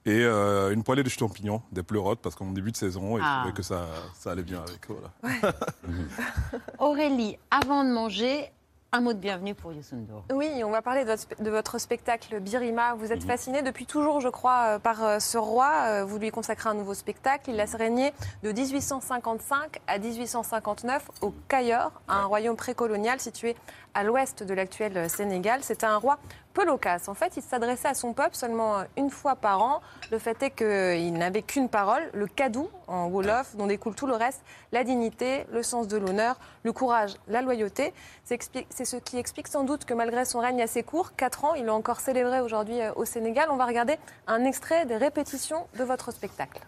Et 0.05 0.23
euh, 0.23 0.71
une 0.71 0.83
poêlée 0.83 1.03
de 1.03 1.09
champignons, 1.09 1.61
des 1.71 1.83
pleurotes, 1.83 2.19
parce 2.23 2.33
qu'en 2.35 2.47
début 2.51 2.71
de 2.71 2.77
saison, 2.77 3.17
et 3.17 3.21
je 3.21 3.25
Ah. 3.25 3.39
trouvais 3.41 3.53
que 3.53 3.61
ça, 3.61 3.85
ça 4.17 4.31
allait 4.31 4.41
bien 4.41 4.59
avec. 4.61 4.87
Voilà. 4.87 5.53
Aurélie, 6.79 7.37
avant 7.51 7.83
de 7.83 7.89
manger, 7.91 8.51
un 8.93 8.99
mot 8.99 9.13
de 9.13 9.19
bienvenue 9.19 9.55
pour 9.55 9.71
Youssou 9.71 9.95
N'Dour. 9.95 10.25
Oui, 10.33 10.49
on 10.65 10.69
va 10.71 10.81
parler 10.81 11.05
de 11.05 11.09
votre, 11.11 11.21
spe- 11.23 11.41
de 11.41 11.49
votre 11.49 11.77
spectacle 11.79 12.39
Birima. 12.41 12.93
Vous 12.95 13.13
êtes 13.13 13.21
Mhm. 13.21 13.27
fasciné 13.27 13.61
depuis 13.61 13.85
toujours, 13.85 14.19
je 14.19 14.27
crois, 14.27 14.63
euh, 14.75 14.79
par 14.79 15.01
euh, 15.03 15.19
ce 15.19 15.37
roi. 15.37 16.03
Vous 16.03 16.17
lui 16.17 16.29
consacrez 16.31 16.67
un 16.69 16.73
nouveau 16.73 16.93
spectacle. 16.93 17.51
Il 17.51 17.59
a 17.61 17.65
régné 17.65 18.11
de 18.43 18.51
1855 18.51 19.79
à 19.87 19.97
1859 19.97 21.09
au 21.21 21.33
Cayor, 21.47 21.91
un 22.09 22.25
royaume 22.25 22.57
précolonial 22.57 23.19
situé 23.21 23.55
à 23.93 24.03
l'ouest 24.03 24.43
de 24.43 24.53
l'actuel 24.53 24.97
euh, 24.97 25.07
Sénégal. 25.09 25.63
C'était 25.63 25.85
un 25.85 25.97
roi 25.97 26.17
peu 26.53 26.65
loquace. 26.65 27.07
En 27.07 27.13
fait, 27.13 27.33
il 27.37 27.43
s'adressait 27.43 27.87
à 27.87 27.93
son 27.93 28.13
peuple 28.13 28.35
seulement 28.35 28.79
euh, 28.79 28.83
une 28.97 29.09
fois 29.09 29.35
par 29.35 29.61
an. 29.61 29.81
Le 30.11 30.19
fait 30.19 30.41
est 30.43 30.51
qu'il 30.51 31.13
n'avait 31.13 31.41
qu'une 31.41 31.69
parole, 31.69 32.03
le 32.13 32.27
kadou 32.27 32.69
en 32.87 33.07
Wolof, 33.07 33.55
dont 33.55 33.67
découle 33.67 33.95
tout 33.95 34.07
le 34.07 34.15
reste, 34.15 34.41
la 34.71 34.83
dignité, 34.83 35.45
le 35.51 35.63
sens 35.63 35.87
de 35.87 35.97
l'honneur, 35.97 36.37
le 36.63 36.73
courage, 36.73 37.13
la 37.27 37.41
loyauté. 37.41 37.93
C'est 38.23 38.41
ce 38.41 38.97
qui 38.97 39.17
explique 39.17 39.47
sans 39.47 39.63
doute 39.63 39.85
que 39.85 39.93
malgré 39.93 40.25
son 40.25 40.39
règne 40.39 40.61
assez 40.61 40.83
court, 40.83 41.15
4 41.15 41.45
ans, 41.45 41.53
il 41.55 41.65
est 41.65 41.69
encore 41.69 41.99
célébré 41.99 42.41
aujourd'hui 42.41 42.81
euh, 42.81 42.91
au 42.95 43.05
Sénégal. 43.05 43.49
On 43.51 43.57
va 43.57 43.65
regarder 43.65 43.97
un 44.27 44.43
extrait 44.43 44.85
des 44.85 44.97
répétitions 44.97 45.67
de 45.77 45.83
votre 45.83 46.11
spectacle. 46.11 46.61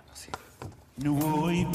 Nuwoy 0.99 1.65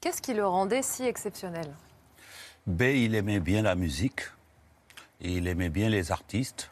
Qu'est-ce 0.00 0.22
qui 0.22 0.34
le 0.34 0.46
rendait 0.46 0.82
si 0.82 1.04
exceptionnel 1.04 1.68
Ben, 2.66 2.94
il 2.96 3.14
aimait 3.14 3.40
bien 3.40 3.62
la 3.62 3.74
musique, 3.74 4.20
il 5.20 5.48
aimait 5.48 5.68
bien 5.68 5.88
les 5.88 6.12
artistes 6.12 6.70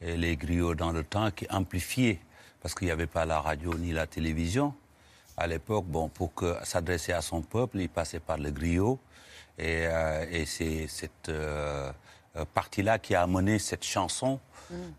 et 0.00 0.16
les 0.16 0.36
griots 0.36 0.74
dans 0.74 0.92
le 0.92 1.04
temps 1.04 1.30
qui 1.30 1.46
amplifiaient, 1.50 2.20
parce 2.62 2.74
qu'il 2.74 2.86
n'y 2.86 2.92
avait 2.92 3.06
pas 3.06 3.26
la 3.26 3.40
radio 3.40 3.74
ni 3.74 3.92
la 3.92 4.06
télévision. 4.06 4.74
À 5.36 5.46
l'époque, 5.46 5.84
bon, 5.86 6.08
pour 6.08 6.32
s'adresser 6.64 7.12
à 7.12 7.20
son 7.20 7.42
peuple, 7.42 7.78
il 7.80 7.88
passait 7.88 8.20
par 8.20 8.38
le 8.38 8.50
griot, 8.50 8.98
et, 9.58 9.86
euh, 9.86 10.44
c'est 10.46 10.86
cette 10.86 11.28
euh, 11.28 11.92
partie-là 12.54 12.98
qui 12.98 13.14
a 13.14 13.22
amené 13.22 13.58
cette 13.58 13.84
chanson 13.84 14.40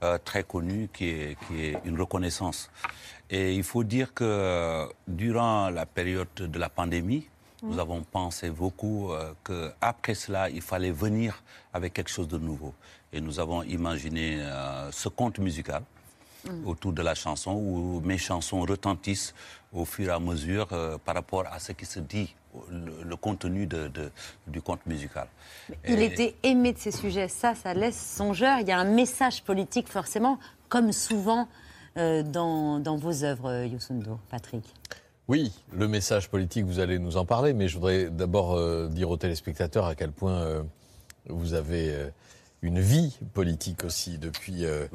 euh, 0.03 0.17
très 0.23 0.43
connue 0.43 0.89
qui 0.93 1.09
est, 1.09 1.38
qui 1.47 1.65
est 1.65 1.77
une 1.86 1.99
reconnaissance. 1.99 2.69
Et 3.29 3.55
il 3.55 3.63
faut 3.63 3.84
dire 3.84 4.13
que 4.13 4.23
euh, 4.25 4.86
durant 5.07 5.69
la 5.69 5.86
période 5.86 6.27
de 6.36 6.59
la 6.59 6.69
pandémie, 6.69 7.27
nous 7.63 7.77
avons 7.79 8.01
pensé 8.01 8.49
beaucoup 8.49 9.11
euh, 9.11 9.34
qu'après 9.43 10.15
cela, 10.15 10.49
il 10.49 10.61
fallait 10.61 10.91
venir 10.91 11.43
avec 11.73 11.93
quelque 11.93 12.09
chose 12.09 12.27
de 12.27 12.39
nouveau. 12.39 12.73
Et 13.13 13.21
nous 13.21 13.39
avons 13.39 13.61
imaginé 13.63 14.41
euh, 14.41 14.91
ce 14.91 15.09
conte 15.09 15.38
musical 15.39 15.84
autour 16.65 16.91
de 16.91 17.03
la 17.03 17.13
chanson 17.13 17.53
où 17.53 18.01
mes 18.03 18.17
chansons 18.17 18.61
retentissent 18.61 19.36
au 19.71 19.86
fur 19.86 20.07
et 20.07 20.11
à 20.11 20.19
mesure 20.19 20.67
euh, 20.71 20.97
par 20.97 21.13
rapport 21.13 21.45
à 21.45 21.59
ce 21.59 21.71
qui 21.73 21.86
se 21.86 21.99
dit, 21.99 22.34
le, 22.69 23.03
le 23.07 23.15
contenu 23.15 23.65
de- 23.67 23.87
de- 23.87 24.11
du 24.47 24.61
conte 24.61 24.85
musical. 24.85 25.27
Il 25.87 25.99
Et- 25.99 26.05
était 26.05 26.35
aimé 26.43 26.73
de 26.73 26.77
ces 26.77 26.91
sujets. 26.91 27.27
Ça, 27.27 27.55
ça 27.55 27.73
laisse 27.73 27.99
songeur. 28.15 28.59
Il 28.59 28.67
y 28.67 28.71
a 28.71 28.77
un 28.79 28.83
message 28.85 29.43
politique, 29.43 29.87
forcément, 29.87 30.37
comme 30.69 30.91
souvent 30.91 31.47
euh, 31.97 32.23
dans, 32.23 32.79
dans 32.79 32.95
vos 32.97 33.23
œuvres, 33.23 33.49
euh, 33.49 33.65
Youssou 33.65 33.93
N'Dour. 33.93 34.19
Patrick. 34.29 34.63
Oui, 35.27 35.51
le 35.73 35.87
message 35.87 36.29
politique, 36.29 36.65
vous 36.65 36.79
allez 36.79 36.99
nous 36.99 37.15
en 37.17 37.25
parler, 37.25 37.53
mais 37.53 37.67
je 37.67 37.75
voudrais 37.75 38.09
d'abord 38.09 38.53
euh, 38.55 38.87
dire 38.89 39.09
aux 39.09 39.17
téléspectateurs 39.17 39.85
à 39.85 39.95
quel 39.95 40.11
point 40.11 40.41
euh, 40.41 40.63
vous 41.29 41.53
avez 41.53 41.89
euh, 41.93 42.09
une 42.61 42.79
vie 42.79 43.17
politique 43.33 43.83
aussi. 43.85 44.17
Depuis 44.17 44.65
euh, 44.65 44.87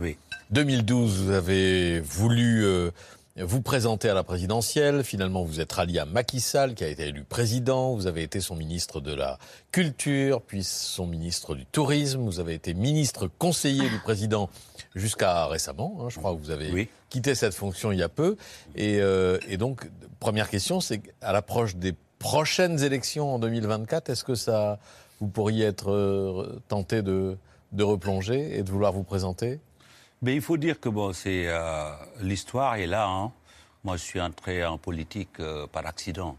2012, 0.51 1.23
vous 1.23 1.31
avez 1.33 2.01
voulu 2.01 2.65
euh, 2.65 2.91
vous 3.39 3.61
présenter 3.61 4.09
à 4.09 4.15
la 4.15 4.23
présidentielle. 4.23 5.05
Finalement, 5.05 5.45
vous 5.45 5.61
êtes 5.61 5.73
rallié 5.73 5.99
à 5.99 6.07
Macky 6.07 6.41
Sall, 6.41 6.75
qui 6.75 6.85
a 6.85 6.89
été 6.89 7.09
élu 7.09 7.23
président. 7.23 7.95
Vous 7.95 8.07
avez 8.07 8.23
été 8.23 8.41
son 8.41 8.57
ministre 8.57 9.01
de 9.01 9.15
la 9.15 9.39
Culture, 9.73 10.41
puis 10.41 10.65
son 10.65 11.07
ministre 11.07 11.55
du 11.55 11.67
Tourisme. 11.67 12.21
Vous 12.23 12.41
avez 12.41 12.55
été 12.55 12.73
ministre 12.73 13.29
conseiller 13.39 13.89
du 13.91 13.99
président 13.99 14.49
jusqu'à 14.95 15.47
récemment. 15.47 15.99
hein. 16.01 16.07
je 16.09 16.19
crois 16.19 16.35
que 16.35 16.41
vous 16.41 16.51
avez 16.51 16.89
quitté 17.11 17.35
cette 17.35 17.55
fonction 17.55 17.93
il 17.93 17.99
y 17.99 18.03
a 18.03 18.09
peu. 18.09 18.37
Et, 18.75 19.01
euh, 19.01 19.39
et 19.49 19.59
donc, 19.59 19.91
première 20.19 20.49
question, 20.49 20.81
c'est 20.81 21.03
à 21.21 21.33
l'approche 21.33 21.77
des 21.77 21.95
prochaines 22.19 22.83
élections 22.83 23.35
en 23.35 23.39
2024, 23.39 24.09
est-ce 24.09 24.25
que 24.25 24.35
ça, 24.35 24.79
vous 25.21 25.29
pourriez 25.29 25.67
être 25.67 25.91
euh, 25.91 26.59
tenté 26.69 27.03
de, 27.03 27.37
de 27.73 27.85
replonger 27.85 28.59
et 28.59 28.63
de 28.63 28.71
vouloir 28.71 28.93
vous 28.93 29.05
présenter? 29.05 29.61
Mais 30.23 30.35
il 30.35 30.41
faut 30.41 30.57
dire 30.57 30.81
que 30.81 30.89
bon, 30.89 31.13
c'est 31.13 31.45
euh, 31.47 31.91
l'histoire 32.21 32.77
est 32.77 32.87
là. 32.87 33.07
hein. 33.07 33.33
Moi, 33.85 33.97
je 33.97 34.03
suis 34.03 34.21
entré 34.21 34.65
en 34.65 34.79
politique 34.79 35.39
euh, 35.41 35.67
par 35.67 35.87
accident. 35.87 36.37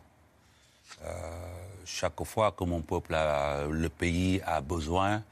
Chaque 1.89 2.21
fois 2.25 2.51
que 2.51 2.65
mon 2.65 2.81
peuple, 2.81 3.15
le 3.71 3.87
pays 3.87 4.41
a 4.45 4.59
besoin, 4.59 5.23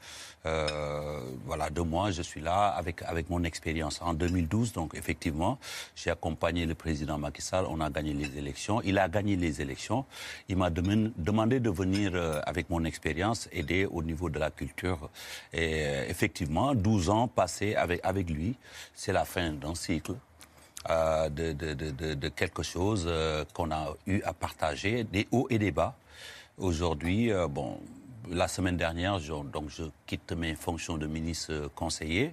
euh, 0.46 1.20
voilà, 1.44 1.68
de 1.68 1.82
moi, 1.82 2.10
je 2.12 2.22
suis 2.22 2.40
là 2.40 2.68
avec 2.68 3.02
avec 3.02 3.28
mon 3.28 3.44
expérience. 3.44 4.00
En 4.00 4.14
2012, 4.14 4.72
donc 4.72 4.94
effectivement, 4.94 5.58
j'ai 5.94 6.08
accompagné 6.10 6.64
le 6.64 6.74
président 6.74 7.18
Macky 7.18 7.42
Sall. 7.42 7.66
On 7.68 7.78
a 7.82 7.90
gagné 7.90 8.14
les 8.14 8.38
élections. 8.38 8.80
Il 8.84 8.98
a 8.98 9.06
gagné 9.06 9.36
les 9.36 9.60
élections. 9.60 10.06
Il 10.48 10.56
m'a 10.56 10.70
deman- 10.70 11.12
demandé 11.18 11.60
de 11.60 11.68
venir 11.68 12.12
euh, 12.14 12.40
avec 12.46 12.70
mon 12.70 12.84
expérience 12.84 13.50
aider 13.52 13.84
au 13.84 14.02
niveau 14.02 14.30
de 14.30 14.38
la 14.38 14.50
culture. 14.50 15.10
Et 15.52 15.82
euh, 15.84 16.06
effectivement, 16.08 16.74
12 16.74 17.10
ans 17.10 17.28
passés 17.28 17.74
avec 17.74 18.00
avec 18.02 18.30
lui, 18.30 18.56
c'est 18.94 19.12
la 19.12 19.26
fin 19.26 19.52
d'un 19.52 19.74
cycle 19.74 20.14
de, 20.88 21.52
de, 21.52 22.14
de, 22.14 22.28
quelque 22.28 22.62
chose 22.62 23.10
qu'on 23.52 23.72
a 23.72 23.92
eu 24.06 24.22
à 24.22 24.32
partager, 24.32 25.02
des 25.04 25.26
hauts 25.32 25.48
et 25.50 25.58
des 25.58 25.72
bas. 25.72 25.94
Aujourd'hui, 26.58 27.30
euh, 27.30 27.48
bon, 27.48 27.78
la 28.30 28.48
semaine 28.48 28.78
dernière, 28.78 29.18
je, 29.18 29.34
donc 29.34 29.68
je 29.68 29.84
quitte 30.06 30.32
mes 30.32 30.54
fonctions 30.54 30.96
de 30.96 31.06
ministre 31.06 31.52
euh, 31.52 31.68
conseiller 31.74 32.32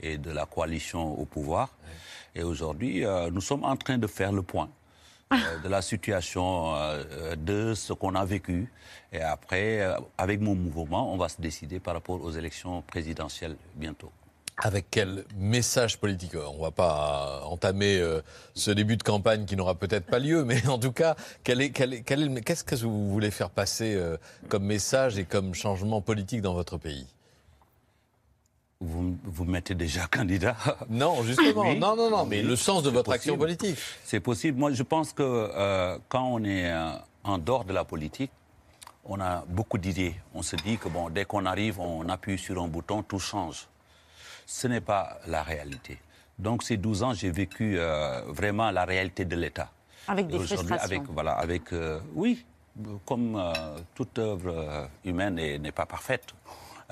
et 0.00 0.18
de 0.18 0.32
la 0.32 0.44
coalition 0.44 1.16
au 1.16 1.24
pouvoir. 1.24 1.70
Et 2.34 2.42
aujourd'hui, 2.42 3.04
euh, 3.04 3.30
nous 3.30 3.40
sommes 3.40 3.62
en 3.62 3.76
train 3.76 3.96
de 3.96 4.08
faire 4.08 4.32
le 4.32 4.42
point 4.42 4.68
de 5.30 5.68
la 5.68 5.82
situation, 5.82 6.74
de 7.38 7.74
ce 7.74 7.92
qu'on 7.92 8.16
a 8.16 8.24
vécu. 8.24 8.68
Et 9.12 9.20
après, 9.20 9.94
avec 10.18 10.40
mon 10.40 10.56
mouvement, 10.56 11.14
on 11.14 11.16
va 11.16 11.28
se 11.28 11.40
décider 11.40 11.78
par 11.78 11.94
rapport 11.94 12.20
aux 12.20 12.32
élections 12.32 12.82
présidentielles 12.82 13.56
bientôt. 13.76 14.10
Avec 14.62 14.86
quel 14.90 15.24
message 15.38 15.98
politique? 15.98 16.32
On 16.34 16.56
ne 16.56 16.60
va 16.60 16.70
pas 16.70 17.42
entamer 17.46 17.96
euh, 17.98 18.20
ce 18.54 18.70
début 18.70 18.96
de 18.98 19.02
campagne 19.02 19.46
qui 19.46 19.56
n'aura 19.56 19.74
peut-être 19.74 20.06
pas 20.06 20.18
lieu, 20.18 20.44
mais 20.44 20.66
en 20.68 20.78
tout 20.78 20.92
cas, 20.92 21.16
quel 21.44 21.62
est- 21.62 21.70
quel 21.70 21.94
est- 21.94 22.02
quel 22.02 22.22
est 22.22 22.26
le- 22.26 22.40
qu'est-ce 22.40 22.64
que 22.64 22.74
vous 22.74 23.10
voulez 23.10 23.30
faire 23.30 23.48
passer 23.50 23.94
euh, 23.94 24.16
comme 24.48 24.64
message 24.64 25.18
et 25.18 25.24
comme 25.24 25.54
changement 25.54 26.02
politique 26.02 26.42
dans 26.42 26.52
votre 26.52 26.76
pays? 26.76 27.06
Vous, 28.82 29.16
vous 29.24 29.44
mettez 29.44 29.74
déjà 29.74 30.06
candidat? 30.06 30.56
Non, 30.90 31.22
justement. 31.22 31.74
Non, 31.74 31.96
non, 31.96 32.10
non, 32.10 32.26
mais 32.26 32.42
le 32.42 32.56
sens 32.56 32.82
de 32.82 32.90
votre 32.90 33.12
action 33.12 33.36
politique. 33.38 33.78
C'est 34.04 34.20
possible. 34.20 34.58
Moi, 34.58 34.72
je 34.72 34.82
pense 34.82 35.12
que 35.12 35.22
euh, 35.22 35.98
quand 36.08 36.24
on 36.24 36.44
est 36.44 36.70
en 37.24 37.38
dehors 37.38 37.64
de 37.64 37.72
la 37.72 37.84
politique, 37.84 38.30
on 39.06 39.20
a 39.20 39.44
beaucoup 39.48 39.78
d'idées. 39.78 40.14
On 40.34 40.42
se 40.42 40.56
dit 40.56 40.76
que 40.78 40.88
bon, 40.88 41.08
dès 41.10 41.24
qu'on 41.24 41.44
arrive, 41.46 41.78
on 41.80 42.08
appuie 42.10 42.38
sur 42.38 42.62
un 42.62 42.68
bouton, 42.68 43.02
tout 43.02 43.18
change. 43.18 43.66
Ce 44.52 44.66
n'est 44.66 44.80
pas 44.80 45.20
la 45.28 45.44
réalité. 45.44 45.96
Donc, 46.36 46.64
ces 46.64 46.76
12 46.76 47.04
ans, 47.04 47.14
j'ai 47.14 47.30
vécu 47.30 47.78
euh, 47.78 48.22
vraiment 48.26 48.72
la 48.72 48.84
réalité 48.84 49.24
de 49.24 49.36
l'État. 49.36 49.70
Avec 50.08 50.26
des 50.26 50.38
frustrations. 50.40 50.84
Avec, 50.84 51.02
voilà, 51.08 51.32
avec, 51.34 51.72
euh, 51.72 52.00
oui, 52.16 52.44
comme 53.06 53.36
euh, 53.36 53.52
toute 53.94 54.18
œuvre 54.18 54.88
humaine 55.04 55.38
est- 55.38 55.58
n'est 55.60 55.70
pas 55.70 55.86
parfaite. 55.86 56.34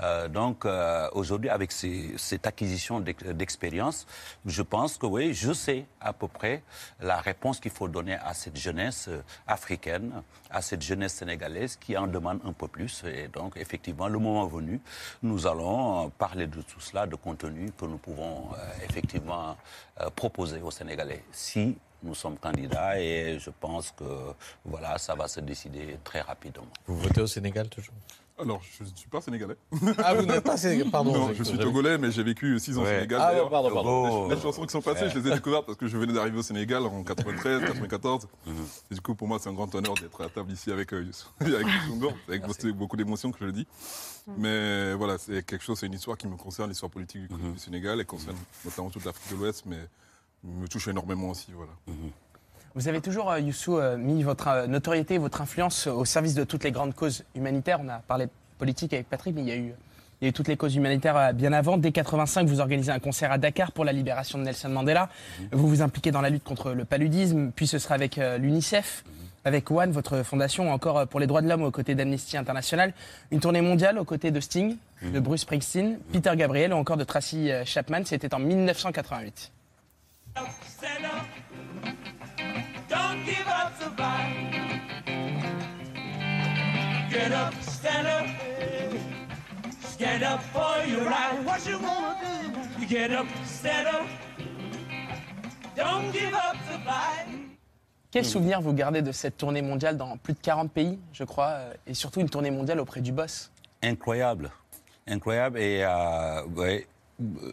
Euh, 0.01 0.29
donc 0.29 0.65
euh, 0.65 1.09
aujourd'hui, 1.13 1.51
avec 1.51 1.73
ces- 1.73 2.15
cette 2.19 2.47
acquisition 2.47 3.01
d'ex- 3.01 3.25
d'expérience, 3.25 4.07
je 4.47 4.63
pense 4.63 4.97
que 4.97 5.07
oui, 5.07 5.35
je 5.35 5.53
sais 5.53 5.87
à 6.01 6.13
peu 6.13 6.29
près 6.29 6.63
la 7.01 7.21
réponse 7.21 7.59
qu'il 7.61 7.73
faut 7.73 7.89
donner 7.89 8.15
à 8.15 8.33
cette 8.35 8.57
jeunesse 8.57 9.07
euh, 9.09 9.21
africaine, 9.47 10.23
à 10.51 10.63
cette 10.63 10.83
jeunesse 10.83 11.15
sénégalaise 11.15 11.77
qui 11.77 11.97
en 11.97 12.07
demande 12.07 12.41
un 12.45 12.53
peu 12.53 12.69
plus. 12.69 13.03
Et 13.05 13.29
donc 13.29 13.57
effectivement, 13.57 14.09
le 14.09 14.19
moment 14.19 14.47
venu, 14.47 14.81
nous 15.23 15.47
allons 15.47 16.11
parler 16.11 16.47
de 16.47 16.63
tout 16.63 16.81
cela, 16.81 17.07
de 17.07 17.17
contenu 17.17 17.73
que 17.73 17.85
nous 17.85 17.99
pouvons 17.99 18.51
effectivement 18.89 19.57
proposer 20.15 20.61
aux 20.63 20.71
Sénégalais. 20.71 21.25
Si 21.33 21.77
nous 22.03 22.15
sommes 22.15 22.39
candidats 22.39 23.01
et 23.01 23.39
je 23.41 23.51
pense 23.51 23.91
que 23.91 24.05
voilà, 24.65 24.97
ça 24.99 25.15
va 25.17 25.27
se 25.27 25.41
décider 25.41 25.99
très 26.05 26.21
rapidement. 26.21 26.69
Vous 26.87 26.99
votez 26.99 27.21
au 27.21 27.27
Sénégal 27.27 27.69
toujours? 27.69 27.95
Alors, 28.41 28.61
je 28.63 28.85
ne 28.85 28.89
suis 28.95 29.09
pas 29.09 29.21
sénégalais. 29.21 29.57
Ah, 29.99 30.15
vous 30.15 30.25
n'êtes 30.27 30.45
pas 30.45 30.57
sénégalais, 30.57 30.91
pardon, 30.93 31.13
Non, 31.13 31.33
je 31.35 31.43
suis 31.43 31.59
togolais, 31.59 31.99
mais 31.99 32.11
j'ai 32.13 32.23
vécu 32.23 32.59
6 32.59 32.79
ans 32.79 32.83
au 32.83 32.85
Ouais. 32.85 32.95
Sénégal. 32.97 33.21
Ah, 33.21 33.49
pardon, 33.51 33.71
pardon. 33.75 34.29
Les, 34.29 34.35
les 34.37 34.41
chansons 34.43 34.65
qui 34.65 34.73
sont 34.73 34.81
passées, 34.81 35.09
je 35.09 35.19
les 35.19 35.29
ai 35.29 35.35
découvertes 35.35 35.67
parce 35.67 35.77
que 35.79 35.87
je 35.89 35.97
venais 35.99 36.13
d'arriver 36.13 36.39
au 36.39 36.43
Sénégal 36.43 36.85
en 36.85 37.03
93, 37.03 37.61
94. 37.63 38.29
Et 38.91 38.95
du 38.95 39.01
coup, 39.01 39.15
pour 39.15 39.27
moi, 39.29 39.39
c'est 39.41 39.49
un 39.49 39.55
grand 39.55 39.73
honneur 39.75 39.95
d'être 39.95 40.23
à 40.23 40.29
table 40.29 40.53
ici 40.53 40.71
avec, 40.71 40.93
euh, 40.93 41.05
avec 41.41 41.67
avec 42.29 42.47
beaucoup- 42.47 42.73
beaucoup 42.75 42.97
d'émotions 42.97 43.33
que 43.33 43.39
je 43.41 43.45
le 43.47 43.53
dis. 43.53 43.67
Mais 44.37 44.95
voilà, 44.95 45.19
c'est 45.19 45.43
quelque 45.45 45.65
chose, 45.65 45.79
c'est 45.79 45.87
une 45.87 45.95
histoire 45.95 46.17
qui 46.17 46.27
me 46.29 46.37
concerne, 46.37 46.69
l'histoire 46.69 46.91
politique 46.91 47.23
du, 47.29 47.53
du 47.53 47.59
Sénégal, 47.59 48.01
et 48.01 48.05
concerne 48.05 48.37
notamment 48.65 48.91
toute 48.91 49.05
l'Afrique 49.05 49.33
de 49.33 49.37
l'Ouest, 49.37 49.65
mais 49.67 49.79
me 50.45 50.69
touche 50.69 50.87
énormément 50.89 51.31
aussi. 51.31 51.49
Voilà. 51.57 51.73
Vous 52.79 52.87
avez 52.87 53.01
toujours, 53.01 53.29
euh, 53.33 53.41
Youssou, 53.41 53.77
euh, 53.77 53.97
mis 53.97 54.23
votre 54.23 54.47
euh, 54.47 54.67
notoriété, 54.69 55.19
votre 55.19 55.41
influence 55.41 55.89
au 55.89 56.05
service 56.05 56.35
de 56.35 56.45
toutes 56.45 56.63
les 56.63 56.71
grandes 56.71 56.95
causes 56.95 57.25
humanitaires. 57.35 57.81
On 57.83 57.89
a 57.89 57.99
parlé 57.99 58.27
de 58.27 58.31
politique 58.57 58.93
avec 58.93 59.09
Patrick, 59.09 59.35
mais 59.35 59.41
il 59.41 59.49
y 59.49 59.51
a 59.51 59.57
eu, 59.57 59.75
il 60.21 60.25
y 60.25 60.27
a 60.27 60.29
eu 60.29 60.33
toutes 60.33 60.47
les 60.47 60.57
causes 60.57 60.77
humanitaires 60.77 61.17
euh, 61.17 61.33
bien 61.33 61.53
avant. 61.53 61.77
Dès 61.77 61.91
85, 61.91 62.47
vous 62.47 62.61
organisez 62.61 62.93
un 62.93 63.01
concert 63.01 63.33
à 63.33 63.39
Dakar 63.39 63.73
pour 63.73 63.85
la 63.85 63.91
libération 63.91 64.39
de 64.39 64.45
Nelson 64.45 64.69
Mandela. 64.69 65.09
Vous 65.51 65.67
vous 65.67 65.83
impliquez 65.83 66.13
dans 66.13 66.21
la 66.21 66.31
lutte 66.31 66.45
contre 66.45 66.71
le 66.71 66.85
paludisme, 66.85 67.51
puis 67.51 67.67
ce 67.67 67.81
sera 67.81 67.97
avec 67.97 68.17
euh, 68.17 68.39
l'UNICEF, 68.39 69.03
avec 69.45 69.69
One, 69.73 69.91
votre 69.91 70.23
fondation, 70.23 70.71
ou 70.71 70.73
encore 70.73 71.09
pour 71.09 71.19
les 71.19 71.27
droits 71.27 71.43
de 71.43 71.49
l'homme 71.49 71.65
aux 71.65 71.73
côtés 71.73 71.97
d'Amnesty 71.97 72.37
International. 72.37 72.95
Une 73.33 73.41
tournée 73.41 73.61
mondiale 73.61 73.99
aux 73.99 74.05
côtés 74.05 74.31
de 74.31 74.39
Sting, 74.39 74.77
de 75.03 75.19
Bruce 75.19 75.41
Springsteen, 75.41 75.99
Peter 76.13 76.31
Gabriel 76.37 76.73
ou 76.73 76.77
encore 76.77 76.97
de 76.97 77.03
Tracy 77.03 77.51
Chapman. 77.65 78.03
C'était 78.05 78.33
en 78.33 78.39
1988. 78.39 79.51
Give 83.29 83.47
up 83.47 83.79
the 83.79 83.91
fight. 83.97 84.33
Get 87.11 87.33
up, 87.33 87.55
stand 87.61 88.07
up. 88.07 88.27
Stand 89.83 90.23
up 90.23 90.41
for 90.45 90.87
your 90.89 91.05
right. 91.05 91.37
What 91.45 91.67
you 91.67 91.79
gonna 91.79 92.17
do? 92.23 92.81
You 92.81 92.87
get 92.87 93.11
up, 93.13 93.27
stand 93.45 93.87
up. 93.89 94.07
Don't 95.77 96.11
give 96.11 96.33
up 96.33 96.57
the 96.71 96.79
fight. 96.87 97.27
Quel 98.11 98.25
souvenir 98.25 98.63
vous 98.63 98.73
gardez 98.73 99.03
de 99.03 99.13
cette 99.13 99.37
tournée 99.37 99.61
mondiale 99.61 99.99
dans 99.99 100.17
plus 100.17 100.33
de 100.33 100.39
40 100.39 100.73
pays, 100.73 100.99
je 101.13 101.25
crois, 101.25 101.49
euh, 101.49 101.75
et 101.87 101.93
surtout 101.93 102.21
une 102.21 102.31
tournée 102.31 102.51
mondiale 102.51 102.81
auprès 102.81 103.03
du 103.03 103.13
boss? 103.13 103.51
Incroyable. 103.83 104.51
Incroyable. 105.07 105.59
Et 105.59 105.85
euh, 105.85 106.43
ouais, 106.57 106.87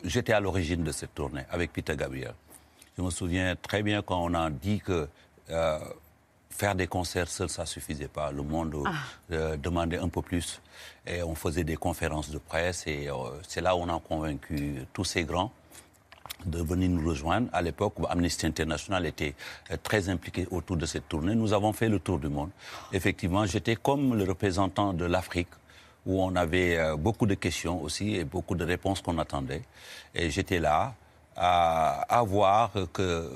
j'étais 0.06 0.32
à 0.32 0.40
l'origine 0.40 0.86
de 0.86 0.94
cette 0.94 1.14
tournée 1.14 1.44
avec 1.52 1.74
Peter 1.74 1.98
Gabriel. 1.98 2.34
Je 2.98 3.04
me 3.04 3.10
souviens 3.10 3.58
très 3.62 3.84
bien 3.84 4.02
quand 4.02 4.24
on 4.24 4.34
a 4.34 4.50
dit 4.50 4.80
que 4.80 5.10
euh, 5.50 5.80
faire 6.50 6.76
des 6.76 6.88
concerts 6.88 7.28
seul, 7.28 7.50
ça 7.50 7.66
suffisait 7.66 8.08
pas. 8.08 8.32
Le 8.32 8.44
monde 8.44 8.76
euh, 9.32 9.58
demandait 9.58 9.98
un 9.98 10.10
peu 10.10 10.22
plus. 10.22 10.62
Et 11.06 11.22
on 11.24 11.36
faisait 11.36 11.64
des 11.64 11.76
conférences 11.76 12.30
de 12.30 12.38
presse 12.38 12.88
et 12.88 13.10
euh, 13.10 13.14
c'est 13.48 13.62
là 13.62 13.76
où 13.76 13.80
on 13.80 13.90
a 13.90 14.00
convaincu 14.00 14.86
tous 14.94 15.04
ces 15.04 15.24
grands 15.24 15.52
de 16.46 16.62
venir 16.62 16.90
nous 16.90 17.08
rejoindre. 17.08 17.50
À 17.54 17.62
l'époque 17.62 17.96
Amnesty 18.10 18.46
International 18.46 19.06
était 19.06 19.36
euh, 19.72 19.78
très 19.82 20.10
impliqué 20.10 20.48
autour 20.52 20.78
de 20.78 20.86
cette 20.86 21.08
tournée, 21.08 21.36
nous 21.36 21.54
avons 21.54 21.74
fait 21.74 21.90
le 21.90 22.00
tour 22.00 22.20
du 22.20 22.30
monde. 22.30 22.50
Effectivement, 22.92 23.46
j'étais 23.46 23.76
comme 23.76 24.16
le 24.16 24.24
représentant 24.24 24.94
de 24.94 25.06
l'Afrique 25.06 25.50
où 26.06 26.22
on 26.22 26.36
avait 26.36 26.78
euh, 26.78 26.96
beaucoup 26.96 27.26
de 27.26 27.34
questions 27.36 27.82
aussi 27.82 28.16
et 28.16 28.24
beaucoup 28.24 28.56
de 28.56 28.64
réponses 28.64 29.02
qu'on 29.02 29.18
attendait. 29.18 29.64
Et 30.14 30.30
j'étais 30.30 30.60
là 30.60 30.94
à, 31.36 32.02
à 32.10 32.24
voir 32.24 32.72
que 32.94 33.30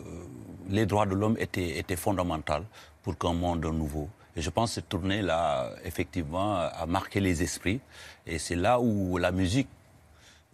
les 0.69 0.85
droits 0.85 1.05
de 1.05 1.15
l'homme 1.15 1.35
étaient, 1.39 1.77
étaient 1.77 1.95
fondamentaux 1.95 2.63
pour 3.03 3.17
qu'un 3.17 3.33
monde 3.33 3.65
nouveau. 3.65 4.07
Et 4.35 4.41
je 4.41 4.49
pense 4.49 4.69
que 4.71 4.75
cette 4.75 4.89
tournée-là, 4.89 5.71
effectivement, 5.83 6.55
a 6.57 6.85
marqué 6.85 7.19
les 7.19 7.41
esprits. 7.43 7.81
Et 8.25 8.37
c'est 8.39 8.55
là 8.55 8.79
où 8.79 9.17
la 9.17 9.31
musique 9.31 9.67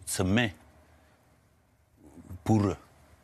se 0.06 0.22
met 0.22 0.54
pour 2.42 2.62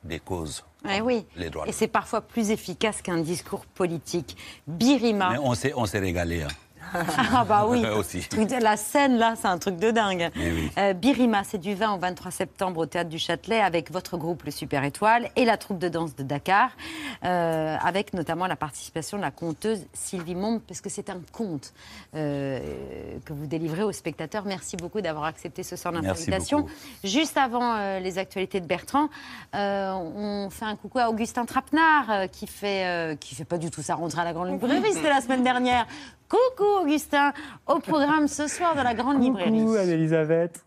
des 0.04 0.18
causes. 0.20 0.64
Eh 0.88 1.00
oui. 1.00 1.24
Les 1.36 1.48
droits 1.48 1.64
de 1.64 1.70
Et 1.70 1.72
c'est 1.72 1.88
parfois 1.88 2.20
plus 2.20 2.50
efficace 2.50 3.00
qu'un 3.02 3.18
discours 3.18 3.64
politique. 3.66 4.36
Birima. 4.66 5.30
Mais 5.30 5.38
on 5.38 5.54
s'est, 5.54 5.72
on 5.76 5.86
s'est 5.86 6.00
régalé. 6.00 6.42
hein. 6.42 6.48
Ah 7.34 7.44
bah 7.44 7.66
oui. 7.68 7.84
Aussi. 7.86 8.26
De- 8.32 8.62
La 8.62 8.76
scène 8.76 9.16
là, 9.16 9.34
c'est 9.40 9.48
un 9.48 9.58
truc 9.58 9.76
de 9.76 9.90
dingue. 9.90 10.30
Oui. 10.36 10.70
Euh, 10.78 10.92
Birima, 10.92 11.42
c'est 11.44 11.58
du 11.58 11.74
20 11.74 11.94
au 11.94 11.98
23 11.98 12.30
septembre 12.30 12.80
au 12.80 12.86
Théâtre 12.86 13.08
du 13.10 13.18
Châtelet 13.18 13.60
avec 13.60 13.90
votre 13.90 14.16
groupe 14.16 14.42
Le 14.44 14.50
Super 14.50 14.84
Étoile 14.84 15.30
et 15.36 15.44
la 15.44 15.56
troupe 15.56 15.78
de 15.78 15.88
danse 15.88 16.14
de 16.16 16.22
Dakar, 16.22 16.70
euh, 17.24 17.76
avec 17.82 18.12
notamment 18.14 18.46
la 18.46 18.56
participation 18.56 19.16
de 19.16 19.22
la 19.22 19.30
conteuse 19.30 19.86
Sylvie 19.92 20.34
Mombe, 20.34 20.60
parce 20.66 20.80
que 20.80 20.90
c'est 20.90 21.10
un 21.10 21.20
conte 21.32 21.72
euh, 22.14 22.60
que 23.24 23.32
vous 23.32 23.46
délivrez 23.46 23.82
aux 23.82 23.92
spectateurs. 23.92 24.44
Merci 24.44 24.76
beaucoup 24.76 25.00
d'avoir 25.00 25.24
accepté 25.24 25.62
ce 25.62 25.76
soir 25.76 25.92
beaucoup. 26.56 26.70
Juste 27.04 27.36
avant 27.36 27.74
euh, 27.76 28.00
les 28.00 28.18
actualités 28.18 28.60
de 28.60 28.66
Bertrand, 28.66 29.08
euh, 29.54 29.92
on 29.92 30.50
fait 30.50 30.64
un 30.64 30.76
coucou 30.76 30.98
à 30.98 31.08
Augustin 31.08 31.44
Trapenard 31.44 32.10
euh, 32.10 32.26
qui 32.26 32.46
fait 32.46 32.86
euh, 32.86 33.16
qui 33.16 33.34
fait 33.34 33.44
pas 33.44 33.58
du 33.58 33.70
tout 33.70 33.82
sa 33.82 33.94
rentrée 33.94 34.20
à 34.20 34.24
la 34.24 34.32
Grande 34.32 34.48
Librairie, 34.50 34.92
c'était 34.92 35.08
la 35.10 35.20
semaine 35.20 35.42
dernière. 35.42 35.86
Coucou 36.32 36.64
Augustin, 36.80 37.34
au 37.66 37.78
programme 37.78 38.26
ce 38.26 38.46
soir 38.46 38.74
de 38.74 38.80
la 38.80 38.94
Grande 38.94 39.22
Librairie. 39.22 39.50
Coucou 39.50 39.74
Anne-Elisabeth. 39.74 40.64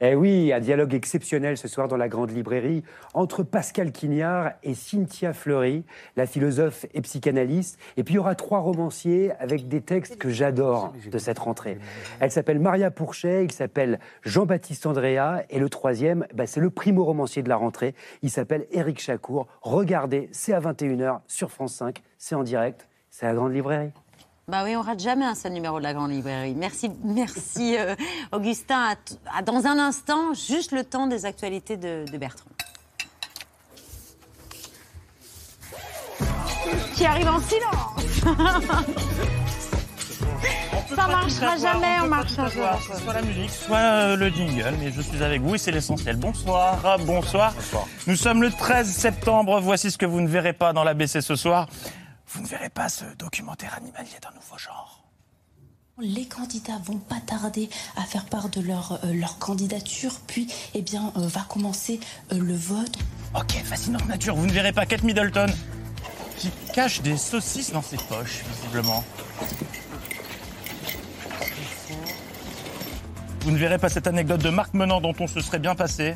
Eh 0.00 0.14
oui, 0.14 0.54
un 0.54 0.60
dialogue 0.60 0.94
exceptionnel 0.94 1.58
ce 1.58 1.68
soir 1.68 1.86
dans 1.86 1.98
la 1.98 2.08
grande 2.08 2.30
librairie 2.30 2.82
entre 3.12 3.42
Pascal 3.42 3.92
Quignard 3.92 4.52
et 4.62 4.74
Cynthia 4.74 5.34
Fleury, 5.34 5.84
la 6.16 6.26
philosophe 6.26 6.86
et 6.94 7.02
psychanalyste. 7.02 7.78
Et 7.98 8.04
puis 8.04 8.14
il 8.14 8.16
y 8.16 8.18
aura 8.18 8.34
trois 8.34 8.60
romanciers 8.60 9.32
avec 9.38 9.68
des 9.68 9.82
textes 9.82 10.16
que 10.16 10.30
j'adore 10.30 10.94
de 11.10 11.18
cette 11.18 11.40
rentrée. 11.40 11.78
Elle 12.20 12.30
s'appelle 12.30 12.58
Maria 12.58 12.90
Pourchet, 12.90 13.44
il 13.44 13.52
s'appelle 13.52 13.98
Jean-Baptiste 14.22 14.86
Andrea 14.86 15.42
et 15.50 15.58
le 15.58 15.68
troisième, 15.68 16.26
bah, 16.32 16.46
c'est 16.46 16.60
le 16.60 16.70
primo 16.70 17.04
romancier 17.04 17.42
de 17.42 17.50
la 17.50 17.56
rentrée. 17.56 17.94
Il 18.22 18.30
s'appelle 18.30 18.66
Éric 18.70 18.98
Chacour. 19.00 19.46
Regardez, 19.60 20.30
c'est 20.32 20.54
à 20.54 20.60
21h 20.60 21.20
sur 21.26 21.50
France 21.50 21.74
5, 21.74 22.02
c'est 22.16 22.34
en 22.34 22.42
direct, 22.42 22.88
c'est 23.10 23.26
la 23.26 23.34
grande 23.34 23.52
librairie. 23.52 23.92
Bah 24.48 24.62
oui, 24.62 24.76
on 24.76 24.82
rate 24.82 25.00
jamais 25.00 25.24
un 25.24 25.34
seul 25.34 25.54
numéro 25.54 25.78
de 25.78 25.82
la 25.82 25.92
Grande 25.92 26.12
Librairie. 26.12 26.54
Merci, 26.54 26.88
merci 27.02 27.76
euh, 27.76 27.96
Augustin. 28.30 28.90
À 28.90 28.94
t- 28.94 29.14
à- 29.36 29.42
dans 29.42 29.66
un 29.66 29.76
instant, 29.76 30.34
juste 30.34 30.70
le 30.70 30.84
temps 30.84 31.08
des 31.08 31.26
actualités 31.26 31.76
de, 31.76 32.04
de 32.08 32.16
Bertrand. 32.16 32.48
Qui 36.94 37.04
arrive 37.06 37.26
en 37.26 37.40
silence 37.40 38.20
Ça 40.94 41.06
marchera 41.08 41.56
jamais, 41.56 41.96
on 42.04 42.06
marchera 42.06 42.48
jamais. 42.48 43.00
Soit 43.02 43.12
la 43.14 43.22
musique, 43.22 43.50
soit 43.50 43.76
euh, 43.78 44.16
le 44.16 44.28
jingle, 44.28 44.74
mais 44.78 44.92
je 44.92 45.00
suis 45.00 45.24
avec 45.24 45.42
vous 45.42 45.56
et 45.56 45.58
c'est 45.58 45.72
l'essentiel. 45.72 46.14
Bonsoir, 46.18 46.98
bonsoir. 47.00 47.52
Nous 48.06 48.14
sommes 48.14 48.42
le 48.42 48.52
13 48.52 48.86
septembre. 48.88 49.58
Voici 49.60 49.90
ce 49.90 49.98
que 49.98 50.06
vous 50.06 50.20
ne 50.20 50.28
verrez 50.28 50.52
pas 50.52 50.72
dans 50.72 50.84
l'ABC 50.84 51.20
ce 51.20 51.34
soir. 51.34 51.66
Vous 52.28 52.42
ne 52.42 52.46
verrez 52.46 52.70
pas 52.70 52.88
ce 52.88 53.04
documentaire 53.18 53.74
animalier 53.74 54.18
d'un 54.22 54.34
nouveau 54.34 54.58
genre. 54.58 55.04
Les 55.98 56.26
candidats 56.26 56.78
vont 56.84 56.98
pas 56.98 57.20
tarder 57.26 57.70
à 57.96 58.02
faire 58.02 58.26
part 58.26 58.50
de 58.50 58.60
leur, 58.60 59.00
euh, 59.04 59.14
leur 59.14 59.38
candidature, 59.38 60.20
puis 60.26 60.46
eh 60.74 60.82
bien, 60.82 61.12
euh, 61.16 61.26
va 61.26 61.46
commencer 61.48 62.00
euh, 62.32 62.38
le 62.38 62.54
vote. 62.54 62.98
Ok, 63.34 63.52
fascinante 63.64 64.06
nature. 64.06 64.34
Vous 64.36 64.46
ne 64.46 64.52
verrez 64.52 64.72
pas 64.72 64.84
Kate 64.84 65.04
Middleton 65.04 65.46
qui 66.36 66.50
cache 66.74 67.00
des 67.00 67.16
saucisses 67.16 67.72
dans 67.72 67.80
ses 67.80 67.96
poches, 67.96 68.44
visiblement. 68.44 69.02
Vous 73.40 73.50
ne 73.50 73.56
verrez 73.56 73.78
pas 73.78 73.88
cette 73.88 74.06
anecdote 74.06 74.42
de 74.42 74.50
Marc 74.50 74.74
Menant 74.74 75.00
dont 75.00 75.14
on 75.18 75.26
se 75.26 75.40
serait 75.40 75.60
bien 75.60 75.74
passé. 75.74 76.14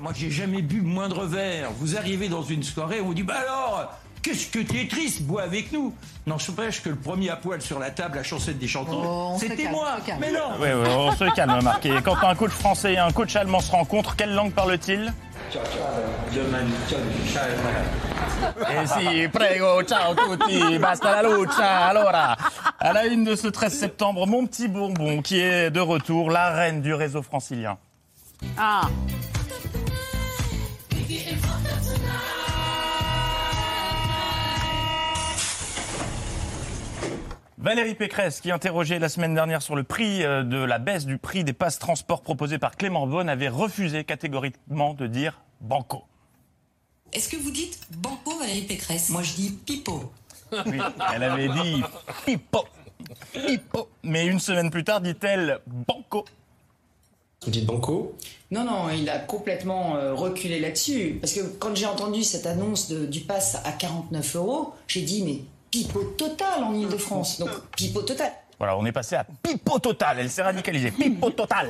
Moi, 0.00 0.12
j'ai 0.14 0.30
jamais 0.30 0.62
bu 0.62 0.80
moindre 0.80 1.26
verre. 1.26 1.70
Vous 1.72 1.96
arrivez 1.96 2.28
dans 2.28 2.42
une 2.42 2.62
soirée, 2.62 3.00
on 3.00 3.06
vous 3.06 3.14
dit 3.14 3.24
Bah 3.24 3.40
alors, 3.42 3.92
qu'est-ce 4.22 4.46
que 4.46 4.58
tu 4.60 4.80
es 4.80 4.88
triste, 4.88 5.22
bois 5.22 5.42
avec 5.42 5.72
nous? 5.72 5.94
N'empêche 6.26 6.82
que 6.82 6.90
le 6.90 6.96
premier 6.96 7.30
à 7.30 7.36
poil 7.36 7.62
sur 7.62 7.78
la 7.78 7.90
table, 7.90 8.16
la 8.16 8.22
chansette 8.22 8.58
des 8.58 8.68
chanteurs, 8.68 9.36
c'était 9.38 9.68
moi. 9.70 9.96
Mais 10.20 10.30
non 10.30 10.56
Oui, 10.60 10.68
oui, 10.74 10.88
on 10.88 11.12
se 11.12 11.34
calme, 11.34 11.62
Marc. 11.62 11.86
Et 11.86 12.02
quand 12.02 12.16
un 12.22 12.34
coach 12.34 12.50
français 12.50 12.94
et 12.94 12.98
un 12.98 13.10
coach 13.12 13.34
allemand 13.36 13.60
se 13.60 13.70
rencontrent, 13.70 14.16
quelle 14.16 14.34
langue 14.34 14.52
parle-t-il 14.52 15.12
Eh 18.70 18.86
si, 18.86 19.28
prego, 19.28 19.82
ciao 19.82 20.14
tutti, 20.14 20.78
basta 20.78 21.22
la 21.22 21.28
lucha. 21.28 21.86
Allora, 21.86 22.36
à 22.78 22.92
la 22.92 23.06
une 23.06 23.24
de 23.24 23.34
ce 23.34 23.48
13 23.48 23.72
septembre, 23.72 24.26
mon 24.26 24.46
petit 24.46 24.68
bonbon 24.68 25.22
qui 25.22 25.40
est 25.40 25.70
de 25.70 25.80
retour, 25.80 26.30
la 26.30 26.50
reine 26.50 26.82
du 26.82 26.92
réseau 26.92 27.22
francilien. 27.22 27.78
Ah 28.56 28.82
Valérie 37.68 37.94
Pécresse, 37.94 38.40
qui 38.40 38.50
interrogeait 38.50 38.98
la 38.98 39.10
semaine 39.10 39.34
dernière 39.34 39.60
sur 39.60 39.76
le 39.76 39.82
prix 39.82 40.24
euh, 40.24 40.42
de 40.42 40.56
la 40.56 40.78
baisse 40.78 41.04
du 41.04 41.18
prix 41.18 41.44
des 41.44 41.52
passes 41.52 41.78
transport 41.78 42.22
proposés 42.22 42.56
par 42.56 42.76
Clément 42.78 43.06
Beaune, 43.06 43.28
avait 43.28 43.50
refusé 43.50 44.04
catégoriquement 44.04 44.94
de 44.94 45.06
dire 45.06 45.42
banco. 45.60 46.02
Est-ce 47.12 47.28
que 47.28 47.36
vous 47.36 47.50
dites 47.50 47.78
banco 47.98 48.38
Valérie 48.38 48.62
Pécresse? 48.62 49.10
Moi 49.10 49.22
je 49.22 49.34
dis 49.34 49.50
pipo. 49.50 50.10
Oui, 50.64 50.78
elle 51.14 51.22
avait 51.22 51.48
dit 51.48 51.82
pipo, 52.24 52.64
pipo. 53.34 53.88
Mais 54.02 54.24
une 54.26 54.40
semaine 54.40 54.70
plus 54.70 54.84
tard, 54.84 55.02
dit-elle 55.02 55.58
banco. 55.66 56.24
Vous 57.44 57.50
dites 57.50 57.66
banco? 57.66 58.16
Non, 58.50 58.64
non, 58.64 58.88
il 58.88 59.10
a 59.10 59.18
complètement 59.18 59.94
euh, 59.96 60.14
reculé 60.14 60.58
là-dessus. 60.58 61.18
Parce 61.20 61.34
que 61.34 61.40
quand 61.58 61.76
j'ai 61.76 61.84
entendu 61.84 62.24
cette 62.24 62.46
annonce 62.46 62.88
de- 62.88 63.04
du 63.04 63.20
pass 63.20 63.58
à 63.66 63.72
49 63.72 64.36
euros, 64.36 64.72
j'ai 64.86 65.02
dit, 65.02 65.22
mais 65.22 65.40
pipeau 65.82 66.02
total 66.16 66.64
en 66.64 66.74
Ile-de-France. 66.74 67.38
Donc, 67.38 67.50
pipeau 67.76 68.02
total. 68.02 68.32
Voilà, 68.58 68.76
on 68.76 68.84
est 68.84 68.92
passé 68.92 69.14
à 69.14 69.24
pipo 69.24 69.78
total. 69.78 70.18
Elle 70.18 70.30
s'est 70.30 70.42
radicalisée. 70.42 70.90
Pipo 70.90 71.30
total. 71.30 71.68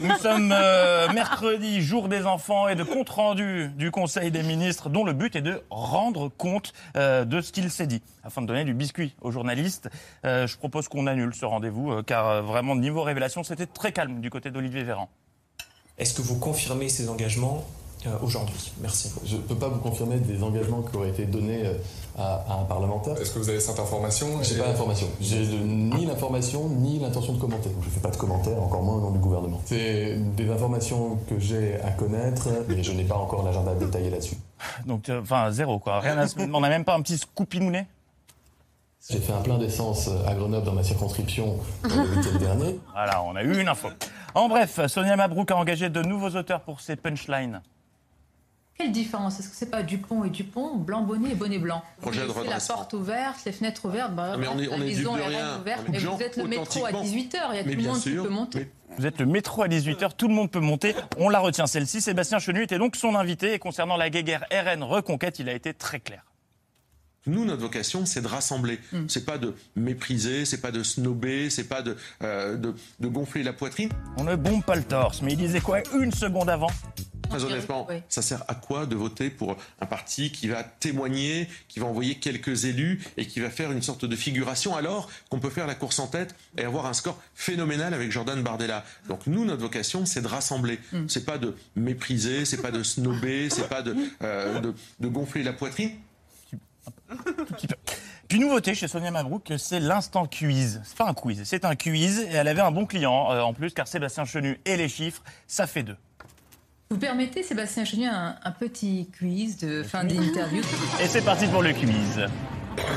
Nous 0.00 0.16
sommes 0.18 0.52
euh, 0.52 1.12
mercredi, 1.12 1.82
jour 1.82 2.08
des 2.08 2.26
enfants 2.26 2.68
et 2.68 2.76
de 2.76 2.84
compte 2.84 3.08
rendu 3.08 3.72
du 3.76 3.90
Conseil 3.90 4.30
des 4.30 4.44
ministres, 4.44 4.88
dont 4.88 5.02
le 5.02 5.14
but 5.14 5.34
est 5.34 5.42
de 5.42 5.60
rendre 5.70 6.28
compte 6.28 6.72
euh, 6.96 7.24
de 7.24 7.40
ce 7.40 7.50
qu'il 7.50 7.68
s'est 7.72 7.88
dit, 7.88 8.02
afin 8.22 8.42
de 8.42 8.46
donner 8.46 8.62
du 8.62 8.74
biscuit 8.74 9.16
aux 9.20 9.32
journalistes. 9.32 9.90
Euh, 10.24 10.46
je 10.46 10.56
propose 10.56 10.86
qu'on 10.86 11.08
annule 11.08 11.34
ce 11.34 11.44
rendez-vous, 11.44 11.90
euh, 11.90 12.02
car 12.04 12.28
euh, 12.28 12.42
vraiment 12.42 12.76
niveau 12.76 13.02
révélation, 13.02 13.42
c'était 13.42 13.66
très 13.66 13.90
calme 13.90 14.20
du 14.20 14.30
côté 14.30 14.52
d'Olivier 14.52 14.84
Véran. 14.84 15.08
Est-ce 15.98 16.14
que 16.14 16.22
vous 16.22 16.38
confirmez 16.38 16.88
ces 16.88 17.08
engagements 17.08 17.64
aujourd'hui 18.22 18.72
Merci. 18.80 19.10
Je 19.24 19.36
ne 19.36 19.40
peux 19.42 19.54
pas 19.54 19.68
vous 19.68 19.78
confirmer 19.80 20.16
des 20.18 20.42
engagements 20.42 20.82
qui 20.82 20.96
auraient 20.96 21.10
été 21.10 21.24
donnés 21.26 21.62
euh, 21.66 21.74
à, 22.18 22.44
à 22.48 22.60
un 22.60 22.64
parlementaire. 22.64 23.16
Est-ce 23.20 23.30
que 23.32 23.38
vous 23.38 23.48
avez 23.48 23.60
cette 23.60 23.78
information? 23.78 24.42
J'ai 24.42 24.56
pas 24.58 24.66
l'information. 24.66 25.06
J'ai 25.20 25.46
de- 25.46 25.56
ni 25.62 26.06
l'information 26.06 26.68
ni 26.68 26.98
l'intention 26.98 27.32
de 27.34 27.38
commenter. 27.40 27.70
Je 27.80 27.86
ne 27.86 27.90
fais 27.92 28.00
pas 28.00 28.10
de 28.10 28.16
commentaires, 28.16 28.60
encore 28.62 28.82
moins 28.82 28.96
au 28.96 29.00
nom 29.00 29.10
du 29.10 29.18
gouvernement. 29.18 29.60
C'est 29.64 30.16
des 30.36 30.50
informations 30.50 31.18
que 31.28 31.38
j'ai 31.38 31.80
à 31.82 31.90
connaître, 31.90 32.48
mais 32.68 32.82
je 32.82 32.92
n'ai 32.92 33.04
pas 33.04 33.16
encore 33.16 33.42
l'agenda 33.44 33.74
détaillé 33.74 34.10
là-dessus. 34.10 34.36
Donc, 34.86 35.08
euh, 35.08 35.20
enfin, 35.22 35.50
zéro, 35.50 35.78
quoi. 35.78 36.00
Rien 36.00 36.18
à 36.18 36.26
se- 36.28 36.36
on 36.38 36.60
n'a 36.60 36.68
même 36.68 36.84
pas 36.84 36.94
un 36.94 37.02
petit 37.02 37.18
scoopinounet 37.18 37.86
J'ai 39.10 39.18
fait 39.18 39.32
un 39.32 39.40
plein 39.40 39.58
d'essence 39.58 40.08
à 40.26 40.34
Grenoble 40.34 40.64
dans 40.66 40.72
ma 40.74 40.84
circonscription 40.84 41.56
euh, 41.84 41.88
le 41.88 42.16
week-end 42.16 42.38
dernier. 42.40 42.78
Voilà, 42.92 43.22
on 43.24 43.34
a 43.36 43.42
eu 43.42 43.60
une 43.60 43.68
info. 43.68 43.88
En 44.34 44.48
bref, 44.48 44.78
Sonia 44.86 45.16
Mabrouk 45.16 45.50
a 45.50 45.56
engagé 45.56 45.88
de 45.90 46.02
nouveaux 46.02 46.30
auteurs 46.36 46.60
pour 46.60 46.80
ses 46.80 46.96
punchlines. 46.96 47.60
Quelle 48.78 48.90
différence? 48.92 49.38
Est-ce 49.38 49.48
que 49.50 49.54
c'est 49.54 49.70
pas 49.70 49.82
Dupont 49.82 50.24
et 50.24 50.30
Dupont, 50.30 50.76
blanc 50.76 51.02
bonnet 51.02 51.32
et 51.32 51.34
bonnet 51.34 51.58
blanc? 51.58 51.82
Projet 52.00 52.22
de 52.22 52.26
Vous 52.26 52.42
laissez 52.42 52.50
la 52.68 52.74
porte 52.74 52.92
ouverte, 52.94 53.36
les 53.44 53.52
fenêtres 53.52 53.84
ouvertes, 53.84 54.14
bah, 54.14 54.36
mais 54.38 54.48
on 54.48 54.58
est- 54.58 54.66
la 54.66 54.72
on 54.72 54.76
est 54.76 54.84
maison 54.86 55.14
du 55.14 55.20
est 55.20 55.26
rien. 55.26 55.58
ouverte, 55.60 55.82
mais 55.88 55.98
vous 55.98 56.22
êtes 56.22 56.36
le 56.36 56.44
métro 56.44 56.84
à 56.86 56.88
authentiquement. 56.88 57.02
18h, 57.02 57.38
il 57.52 57.56
y 57.56 57.58
a 57.58 57.62
tout 57.64 57.68
le 57.70 57.82
monde 57.82 58.00
qui 58.00 58.10
peut 58.10 58.28
monter. 58.28 58.70
Vous 58.98 59.06
êtes 59.06 59.18
le 59.20 59.26
métro 59.26 59.62
à 59.62 59.68
18h, 59.68 60.14
tout 60.16 60.26
le 60.28 60.34
monde 60.34 60.50
peut 60.50 60.60
monter. 60.60 60.94
On 61.18 61.28
la 61.28 61.38
retient 61.38 61.66
celle-ci. 61.66 62.00
Sébastien 62.00 62.38
Chenu 62.38 62.62
était 62.62 62.78
donc 62.78 62.96
son 62.96 63.14
invité. 63.14 63.52
Et 63.54 63.58
concernant 63.58 63.96
la 63.96 64.10
guéguerre 64.10 64.44
RN 64.52 64.82
Reconquête, 64.82 65.38
il 65.38 65.48
a 65.48 65.52
été 65.54 65.72
très 65.74 66.00
clair. 66.00 66.24
Nous, 67.26 67.44
notre 67.44 67.62
vocation, 67.62 68.04
c'est 68.04 68.20
de 68.20 68.26
rassembler. 68.26 68.80
C'est 69.06 69.24
pas 69.24 69.38
de 69.38 69.54
mépriser, 69.76 70.44
c'est 70.44 70.60
pas 70.60 70.72
de 70.72 70.82
snober, 70.82 71.50
c'est 71.50 71.68
pas 71.68 71.80
de, 71.82 71.96
euh, 72.22 72.56
de, 72.56 72.74
de 73.00 73.08
gonfler 73.08 73.44
la 73.44 73.52
poitrine. 73.52 73.90
On 74.18 74.24
ne 74.24 74.34
bombe 74.34 74.64
pas 74.64 74.74
le 74.74 74.82
torse, 74.82 75.22
mais 75.22 75.32
il 75.34 75.38
disait 75.38 75.60
quoi? 75.60 75.78
Une 75.94 76.10
seconde 76.12 76.50
avant 76.50 76.70
Très 77.38 77.44
honnêtement, 77.44 77.86
Oui. 77.88 77.96
ça 78.08 78.22
sert 78.22 78.44
à 78.48 78.54
quoi 78.54 78.86
de 78.86 78.94
voter 78.96 79.30
pour 79.30 79.56
un 79.80 79.86
parti 79.86 80.30
qui 80.32 80.48
va 80.48 80.62
témoigner, 80.62 81.48
qui 81.68 81.80
va 81.80 81.86
envoyer 81.86 82.16
quelques 82.16 82.64
élus 82.64 83.02
et 83.16 83.26
qui 83.26 83.40
va 83.40 83.50
faire 83.50 83.72
une 83.72 83.82
sorte 83.82 84.04
de 84.04 84.16
figuration 84.16 84.76
alors 84.76 85.08
qu'on 85.28 85.38
peut 85.38 85.50
faire 85.50 85.66
la 85.66 85.74
course 85.74 85.98
en 85.98 86.06
tête 86.06 86.34
et 86.56 86.64
avoir 86.64 86.86
un 86.86 86.92
score 86.94 87.20
phénoménal 87.34 87.94
avec 87.94 88.10
Jordan 88.12 88.42
Bardella? 88.42 88.84
Donc 89.08 89.26
nous, 89.26 89.44
notre 89.44 89.62
vocation, 89.62 90.06
c'est 90.06 90.22
de 90.22 90.28
rassembler. 90.28 90.78
C'est 91.08 91.24
pas 91.24 91.38
de 91.38 91.56
mépriser, 91.76 92.44
c'est 92.44 92.60
pas 92.62 92.70
de 92.70 92.82
snober, 92.82 93.50
c'est 93.50 93.68
pas 93.68 93.82
de, 93.82 93.96
euh, 94.22 94.60
de, 94.60 94.74
de 95.00 95.08
gonfler 95.08 95.42
la 95.42 95.52
poitrine. 95.52 95.92
Puis 98.28 98.38
nouveauté 98.38 98.74
chez 98.74 98.88
Sonia 98.88 99.10
Mabrouk, 99.10 99.52
c'est 99.58 99.78
l'instant 99.80 100.26
quiz. 100.26 100.80
C'est 100.84 100.96
pas 100.96 101.06
un 101.08 101.14
quiz, 101.14 101.42
c'est 101.44 101.64
un 101.64 101.74
quiz. 101.76 102.20
Et 102.20 102.32
elle 102.34 102.48
avait 102.48 102.62
un 102.62 102.70
bon 102.70 102.86
client 102.86 103.30
euh, 103.30 103.40
en 103.42 103.52
plus, 103.52 103.72
car 103.72 103.86
Sébastien 103.86 104.24
Chenu 104.24 104.58
et 104.64 104.76
les 104.76 104.88
chiffres, 104.88 105.22
ça 105.46 105.66
fait 105.66 105.82
deux. 105.82 105.96
Vous 106.92 106.98
permettez, 106.98 107.42
Sébastien 107.42 107.86
Chenu, 107.86 108.04
un, 108.04 108.36
un 108.44 108.50
petit 108.50 109.08
quiz 109.18 109.56
de 109.56 109.82
fin 109.82 110.04
d'interview 110.04 110.60
Et 111.02 111.06
c'est 111.06 111.24
parti 111.24 111.46
pour 111.46 111.62
le 111.62 111.72
quiz. 111.72 112.26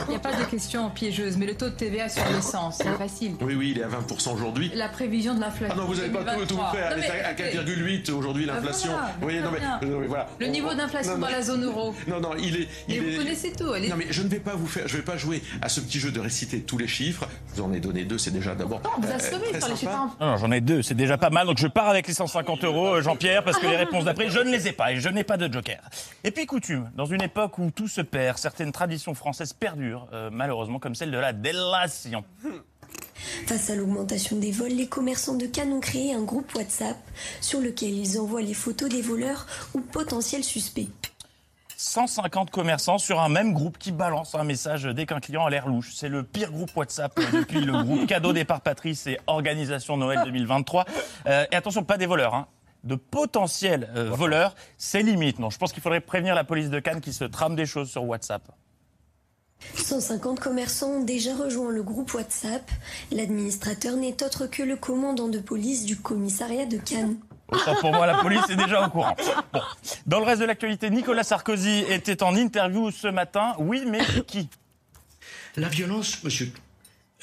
Il 0.07 0.09
n'y 0.11 0.15
a 0.15 0.19
pas 0.19 0.33
de 0.33 0.43
question 0.45 0.89
piégeuse, 0.89 1.37
mais 1.37 1.45
le 1.45 1.55
taux 1.55 1.65
de 1.69 1.75
TVA 1.75 2.09
sur 2.09 2.23
l'essence, 2.33 2.77
c'est 2.77 2.97
facile. 2.97 3.35
Oui, 3.41 3.55
oui, 3.55 3.71
il 3.75 3.79
est 3.79 3.83
à 3.83 3.87
20% 3.87 4.33
aujourd'hui. 4.33 4.71
La 4.75 4.89
prévision 4.89 5.33
de 5.35 5.39
l'inflation. 5.41 5.75
Ah 5.77 5.81
non, 5.81 5.87
vous 5.87 5.95
n'avez 5.95 6.09
pas 6.09 6.23
tout, 6.35 6.45
tout 6.45 6.59
fait. 6.71 6.77
Elle 6.91 7.03
est 7.03 7.09
à- 7.23 7.27
à 7.29 7.33
4,8 7.33 8.09
aujourd'hui, 8.11 8.45
l'inflation. 8.45 8.91
voilà, 8.91 9.15
oui, 9.21 9.39
non, 9.43 9.51
mais, 9.51 9.59
voilà. 9.59 9.79
non, 9.83 9.99
mais 9.99 10.07
voilà. 10.07 10.27
Le 10.39 10.47
niveau 10.47 10.73
d'inflation 10.73 11.13
Non, 11.13 11.19
dans 11.19 11.27
mais- 11.27 11.33
la 11.33 11.41
zone 11.41 11.63
euro. 11.65 11.95
Non, 12.07 12.19
non, 12.19 12.31
il 12.37 12.55
est. 12.55 12.67
Mais 12.87 12.95
il 12.95 13.01
vous 13.01 13.09
est- 13.09 13.15
connaissez 13.17 13.51
tout, 13.51 13.71
allez. 13.71 13.89
Non, 13.89 13.95
mais 13.97 14.07
je 14.09 14.21
ne 14.21 14.27
vais 14.27 14.39
pas 14.39 14.55
vous 14.55 14.67
faire. 14.67 14.87
Je 14.87 14.97
vais 14.97 15.03
pas 15.03 15.17
jouer 15.17 15.41
à 15.61 15.69
ce 15.69 15.79
petit 15.81 15.99
jeu 15.99 16.11
de 16.11 16.19
réciter 16.19 16.61
tous 16.61 16.77
les 16.77 16.87
chiffres. 16.87 17.27
Je 17.55 17.61
vous 17.61 17.67
en 17.67 17.73
ai 17.73 17.79
donné 17.79 18.03
deux, 18.03 18.17
c'est 18.17 18.31
déjà 18.31 18.55
d'abord. 18.55 18.81
On 18.97 19.01
vous 19.01 19.07
euh, 19.07 19.15
a 19.15 19.19
sauvé 19.19 19.49
très 19.49 19.59
sur 19.61 19.69
les 19.69 19.75
chiffres. 19.75 19.91
Non, 20.19 20.27
non, 20.27 20.37
j'en 20.37 20.51
ai 20.51 20.61
deux, 20.61 20.81
c'est 20.81 20.95
déjà 20.95 21.17
pas 21.17 21.29
mal. 21.29 21.47
Donc 21.47 21.57
je 21.57 21.67
pars 21.67 21.89
avec 21.89 22.07
les 22.07 22.13
150 22.13 22.63
euros, 22.63 22.95
euh, 22.95 23.01
Jean-Pierre, 23.01 23.43
parce 23.43 23.57
que 23.59 23.67
les 23.67 23.77
réponses 23.77 24.05
d'après, 24.05 24.29
je 24.29 24.39
ne 24.39 24.51
les 24.51 24.67
ai 24.67 24.71
pas 24.71 24.91
et 24.91 24.99
je 24.99 25.09
n'ai 25.09 25.23
pas 25.23 25.37
de 25.37 25.51
joker. 25.51 25.79
Et 26.23 26.31
puis 26.31 26.45
coutume, 26.45 26.89
dans 26.95 27.05
une 27.05 27.21
époque 27.21 27.57
où 27.57 27.71
tout 27.71 27.87
se 27.87 28.01
perd, 28.01 28.37
certaines 28.37 28.71
traditions 28.71 29.13
françaises 29.13 29.53
perdurent, 29.65 30.07
euh, 30.13 30.29
malheureusement, 30.31 30.77
comme 30.77 30.93
celle 30.93 31.09
de 31.09 31.17
la 31.17 31.33
délation. 31.33 32.23
Face 33.47 33.71
à 33.71 33.75
l'augmentation 33.75 34.37
des 34.37 34.51
vols, 34.51 34.73
les 34.73 34.85
commerçants 34.85 35.33
de 35.33 35.47
Cannes 35.47 35.73
ont 35.73 35.79
créé 35.79 36.13
un 36.13 36.21
groupe 36.21 36.53
WhatsApp 36.53 36.97
sur 37.41 37.61
lequel 37.61 37.89
ils 37.89 38.19
envoient 38.19 38.43
les 38.43 38.53
photos 38.53 38.89
des 38.89 39.01
voleurs 39.01 39.47
ou 39.73 39.81
potentiels 39.81 40.43
suspects. 40.43 40.87
150 41.77 42.51
commerçants 42.51 42.99
sur 42.99 43.19
un 43.19 43.27
même 43.27 43.53
groupe 43.53 43.79
qui 43.79 43.91
balance 43.91 44.35
un 44.35 44.43
message 44.43 44.83
dès 44.83 45.07
qu'un 45.07 45.19
client 45.19 45.47
a 45.47 45.49
l'air 45.49 45.67
louche. 45.67 45.93
C'est 45.95 46.09
le 46.09 46.21
pire 46.21 46.51
groupe 46.51 46.69
WhatsApp 46.75 47.17
euh, 47.17 47.39
depuis 47.39 47.61
le 47.61 47.73
groupe 47.73 48.05
Cadeau 48.07 48.33
Départ 48.33 48.61
Patrice 48.61 49.07
et 49.07 49.17
Organisation 49.25 49.97
Noël 49.97 50.21
2023. 50.25 50.85
Euh, 51.25 51.45
et 51.51 51.55
attention, 51.55 51.83
pas 51.83 51.97
des 51.97 52.05
voleurs, 52.05 52.35
hein. 52.35 52.45
de 52.83 52.93
potentiels 52.93 53.89
euh, 53.95 54.11
voleurs, 54.11 54.53
c'est 54.77 55.01
limite. 55.01 55.39
Non, 55.39 55.49
je 55.49 55.57
pense 55.57 55.73
qu'il 55.73 55.81
faudrait 55.81 56.01
prévenir 56.01 56.35
la 56.35 56.43
police 56.43 56.69
de 56.69 56.79
Cannes 56.79 57.01
qui 57.01 57.13
se 57.13 57.23
trame 57.23 57.55
des 57.55 57.65
choses 57.65 57.89
sur 57.89 58.03
WhatsApp. 58.03 58.43
150 59.75 60.39
commerçants 60.39 60.87
ont 60.87 61.03
déjà 61.03 61.35
rejoint 61.35 61.71
le 61.71 61.83
groupe 61.83 62.13
WhatsApp. 62.13 62.69
L'administrateur 63.11 63.95
n'est 63.95 64.23
autre 64.23 64.47
que 64.47 64.63
le 64.63 64.75
commandant 64.75 65.27
de 65.27 65.39
police 65.39 65.85
du 65.85 65.97
commissariat 65.97 66.65
de 66.65 66.77
Cannes. 66.77 67.17
Autant 67.47 67.75
pour 67.75 67.91
moi, 67.93 68.07
la 68.07 68.15
police 68.21 68.49
est 68.49 68.55
déjà 68.55 68.85
au 68.85 68.89
courant. 68.89 69.15
Bon. 69.53 69.61
Dans 70.05 70.19
le 70.19 70.25
reste 70.25 70.41
de 70.41 70.45
l'actualité, 70.45 70.89
Nicolas 70.89 71.23
Sarkozy 71.23 71.85
était 71.89 72.23
en 72.23 72.35
interview 72.35 72.89
ce 72.91 73.07
matin. 73.07 73.53
Oui, 73.59 73.83
mais 73.85 74.01
qui? 74.27 74.49
La 75.55 75.69
violence, 75.69 76.23
monsieur, 76.23 76.51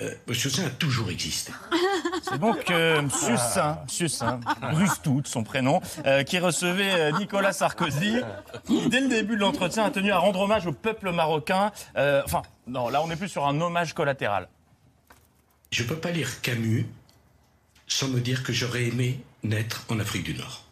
euh, 0.01 0.15
monsieur 0.27 0.49
Saint, 0.49 0.67
a 0.67 0.71
toujours 0.71 1.11
existé. 1.11 1.53
C'est 2.23 2.39
donc 2.39 2.71
euh, 2.71 3.03
Monsieur 3.03 3.37
Saint, 3.37 3.81
Monsieur 3.85 4.09
Saint, 4.09 4.41
Rustout, 4.63 5.23
son 5.25 5.43
prénom, 5.43 5.81
euh, 6.07 6.23
qui 6.23 6.39
recevait 6.39 6.93
euh, 6.93 7.19
Nicolas 7.19 7.53
Sarkozy, 7.53 8.21
qui, 8.67 8.89
dès 8.89 9.01
le 9.01 9.09
début 9.09 9.35
de 9.37 9.41
l'entretien, 9.41 9.85
a 9.85 9.91
tenu 9.91 10.13
à 10.13 10.19
rendre 10.19 10.41
hommage 10.41 10.67
au 10.67 10.73
peuple 10.73 11.11
marocain. 11.11 11.73
Euh, 11.97 12.23
enfin, 12.25 12.43
non, 12.67 12.89
là, 12.89 13.03
on 13.03 13.09
n'est 13.09 13.17
plus 13.17 13.29
sur 13.29 13.47
un 13.47 13.61
hommage 13.61 13.93
collatéral. 13.93 14.49
Je 15.71 15.83
ne 15.83 15.89
peux 15.89 15.97
pas 15.97 16.11
lire 16.11 16.41
Camus 16.43 16.87
sans 17.89 18.09
me 18.09 18.21
dire 18.21 18.43
que 18.43 18.53
j'aurais 18.53 18.85
aimé 18.85 19.21
naître 19.43 19.85
en 19.89 19.99
Afrique 19.99 20.25
du 20.25 20.35
Nord. 20.35 20.65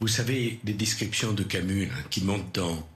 Vous 0.00 0.08
savez, 0.08 0.60
les 0.64 0.74
descriptions 0.74 1.32
de 1.32 1.42
Camus 1.42 1.86
là, 1.86 1.94
qui 2.10 2.24
montent 2.24 2.54
dans... 2.54 2.86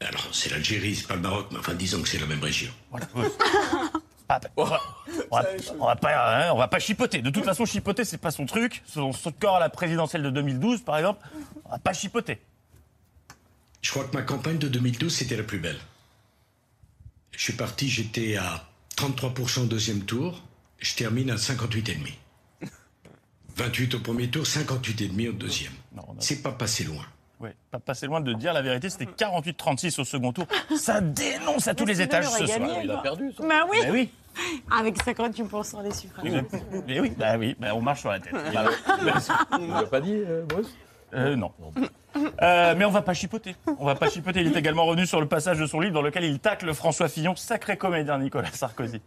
Alors, 0.00 0.28
c'est 0.32 0.50
l'Algérie, 0.50 0.94
c'est 0.94 1.06
pas 1.06 1.16
le 1.16 1.20
Maroc, 1.20 1.48
mais 1.52 1.58
enfin, 1.58 1.74
disons 1.74 2.00
que 2.02 2.08
c'est 2.08 2.18
la 2.18 2.26
même 2.26 2.42
région. 2.42 2.72
Pas- 2.90 2.98
on, 4.56 4.64
va, 4.64 4.80
on 5.30 5.36
va- 5.36 5.46
on 5.80 5.86
va 5.86 5.96
pas, 5.96 6.46
hein, 6.48 6.52
on 6.52 6.58
va 6.58 6.68
pas 6.68 6.78
chipoter. 6.78 7.22
De 7.22 7.30
toute 7.30 7.44
façon, 7.44 7.64
chipoter, 7.66 8.04
c'est 8.04 8.18
pas 8.18 8.30
son 8.30 8.46
truc. 8.46 8.82
Son, 8.86 9.12
son 9.12 9.32
corps 9.32 9.56
à 9.56 9.60
la 9.60 9.68
présidentielle 9.70 10.22
de 10.22 10.30
2012, 10.30 10.82
par 10.82 10.96
exemple, 10.98 11.26
on 11.64 11.70
va 11.70 11.78
pas 11.78 11.92
chipoter. 11.92 12.40
Je 13.82 13.90
crois 13.90 14.04
que 14.04 14.14
ma 14.16 14.22
campagne 14.22 14.58
de 14.58 14.68
2012, 14.68 15.14
c'était 15.14 15.36
la 15.36 15.42
plus 15.42 15.58
belle. 15.58 15.78
Je 17.32 17.42
suis 17.42 17.54
parti, 17.54 17.88
j'étais 17.88 18.36
à 18.36 18.64
33% 18.96 19.62
au 19.62 19.66
deuxième 19.66 20.02
tour. 20.02 20.42
Je 20.78 20.94
termine 20.94 21.30
à 21.30 21.36
58,5. 21.36 22.14
28 23.56 23.94
au 23.94 24.00
premier 24.00 24.28
tour, 24.28 24.44
58,5 24.44 25.28
au 25.28 25.32
deuxième. 25.32 25.72
C'est 26.18 26.42
pas 26.42 26.52
passé 26.52 26.84
loin. 26.84 27.04
Oui, 27.40 27.48
pas 27.70 27.78
passer 27.78 28.06
loin 28.06 28.20
de 28.20 28.32
dire 28.34 28.52
la 28.52 28.60
vérité, 28.60 28.90
c'était 28.90 29.06
48-36 29.06 29.98
au 30.00 30.04
second 30.04 30.32
tour. 30.32 30.46
Ça 30.76 31.00
dénonce 31.00 31.68
à 31.68 31.74
tous 31.74 31.86
les 31.86 32.02
étages 32.02 32.26
ce 32.28 32.44
soir. 32.46 32.58
Bah 33.48 33.66
oui. 33.70 33.78
Mais 33.82 33.90
oui. 33.90 34.10
Avec 34.70 34.96
58% 34.96 35.82
des 35.82 35.92
suffrages. 35.92 36.44
Mais 36.86 37.00
oui, 37.00 37.12
bah 37.16 37.36
oui, 37.38 37.56
bah 37.58 37.74
on 37.74 37.82
marche 37.82 38.00
sur 38.00 38.10
la 38.10 38.20
tête. 38.20 38.34
Il 38.34 39.66
ne 39.66 39.72
l'a 39.74 39.82
pas 39.84 40.00
dit, 40.00 40.14
euh, 40.14 40.44
Bruce 40.44 40.74
Euh, 41.14 41.36
non. 41.36 41.52
Euh, 42.42 42.74
mais 42.76 42.84
on 42.84 42.90
va 42.90 43.02
pas 43.02 43.14
chipoter. 43.14 43.56
On 43.78 43.84
va 43.84 43.94
pas 43.94 44.08
chipoter. 44.08 44.40
Il 44.40 44.48
est 44.48 44.58
également 44.58 44.84
revenu 44.84 45.06
sur 45.06 45.20
le 45.20 45.26
passage 45.26 45.58
de 45.58 45.66
son 45.66 45.80
livre 45.80 45.94
dans 45.94 46.02
lequel 46.02 46.24
il 46.24 46.38
tacle 46.38 46.72
François 46.74 47.08
Fillon, 47.08 47.36
sacré 47.36 47.76
comédien 47.76 48.18
Nicolas 48.18 48.52
Sarkozy. 48.52 49.00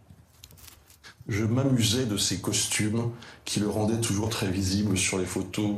Je 1.26 1.44
m'amusais 1.44 2.04
de 2.04 2.18
ces 2.18 2.40
costumes 2.40 3.10
qui 3.44 3.60
le 3.60 3.68
rendaient 3.68 4.00
toujours 4.00 4.28
très 4.28 4.48
visible 4.48 4.98
sur 4.98 5.18
les 5.18 5.24
photos. 5.24 5.76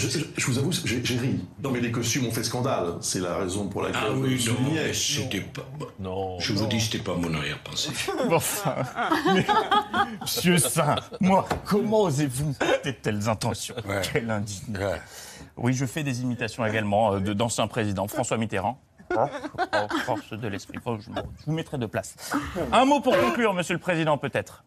Je, 0.00 0.08
je- 0.18 0.24
je 0.36 0.46
vous 0.46 0.58
avoue, 0.58 0.72
j'ai 0.72 1.04
j'ai 1.04 1.18
ri. 1.18 1.40
Non, 1.62 1.70
mais 1.70 1.80
les 1.80 1.90
costumes 1.92 2.26
ont 2.26 2.30
fait 2.30 2.42
scandale. 2.44 2.94
C'est 3.00 3.20
la 3.20 3.36
raison 3.36 3.68
pour 3.68 3.82
laquelle 3.82 4.00
Ah 4.04 4.10
je 4.10 4.18
oui, 4.18 4.44
non, 4.48 4.70
mais 4.72 4.92
c'était 4.94 5.40
pas. 5.40 5.68
Non. 5.98 6.38
Je 6.40 6.52
vous 6.54 6.66
dis, 6.66 6.80
c'était 6.80 6.98
pas 7.04 7.14
mon 7.16 7.32
arrière-pensée. 7.34 7.90
Bon, 8.28 8.36
enfin, 8.36 8.76
mais, 9.34 9.46
Monsieur 10.22 10.58
Saint, 10.58 10.96
moi, 11.20 11.46
comment 11.64 12.02
osez-vous 12.02 12.48
me 12.48 12.52
porter 12.54 12.92
de 12.92 12.96
telles 12.96 13.28
intentions? 13.28 13.74
Quelle 14.12 14.30
indignité. 14.30 14.80
Oui, 15.56 15.72
je 15.74 15.84
fais 15.86 16.02
des 16.02 16.22
imitations 16.22 16.64
également 16.64 17.14
euh, 17.14 17.20
de- 17.20 17.32
d'anciens 17.32 17.66
présidents. 17.66 18.08
François 18.08 18.36
Mitterrand. 18.38 18.80
Oh, 19.14 19.18
oh, 19.58 19.76
force 20.06 20.30
de 20.32 20.46
l'esprit. 20.48 20.78
Oh, 20.84 20.96
je, 21.00 21.06
je 21.12 21.44
vous 21.46 21.52
mettrai 21.52 21.78
de 21.78 21.86
place. 21.86 22.14
Un 22.72 22.84
mot 22.84 23.00
pour 23.00 23.18
conclure, 23.18 23.52
Monsieur 23.54 23.74
le 23.74 23.80
Président, 23.80 24.16
peut-être. 24.18 24.64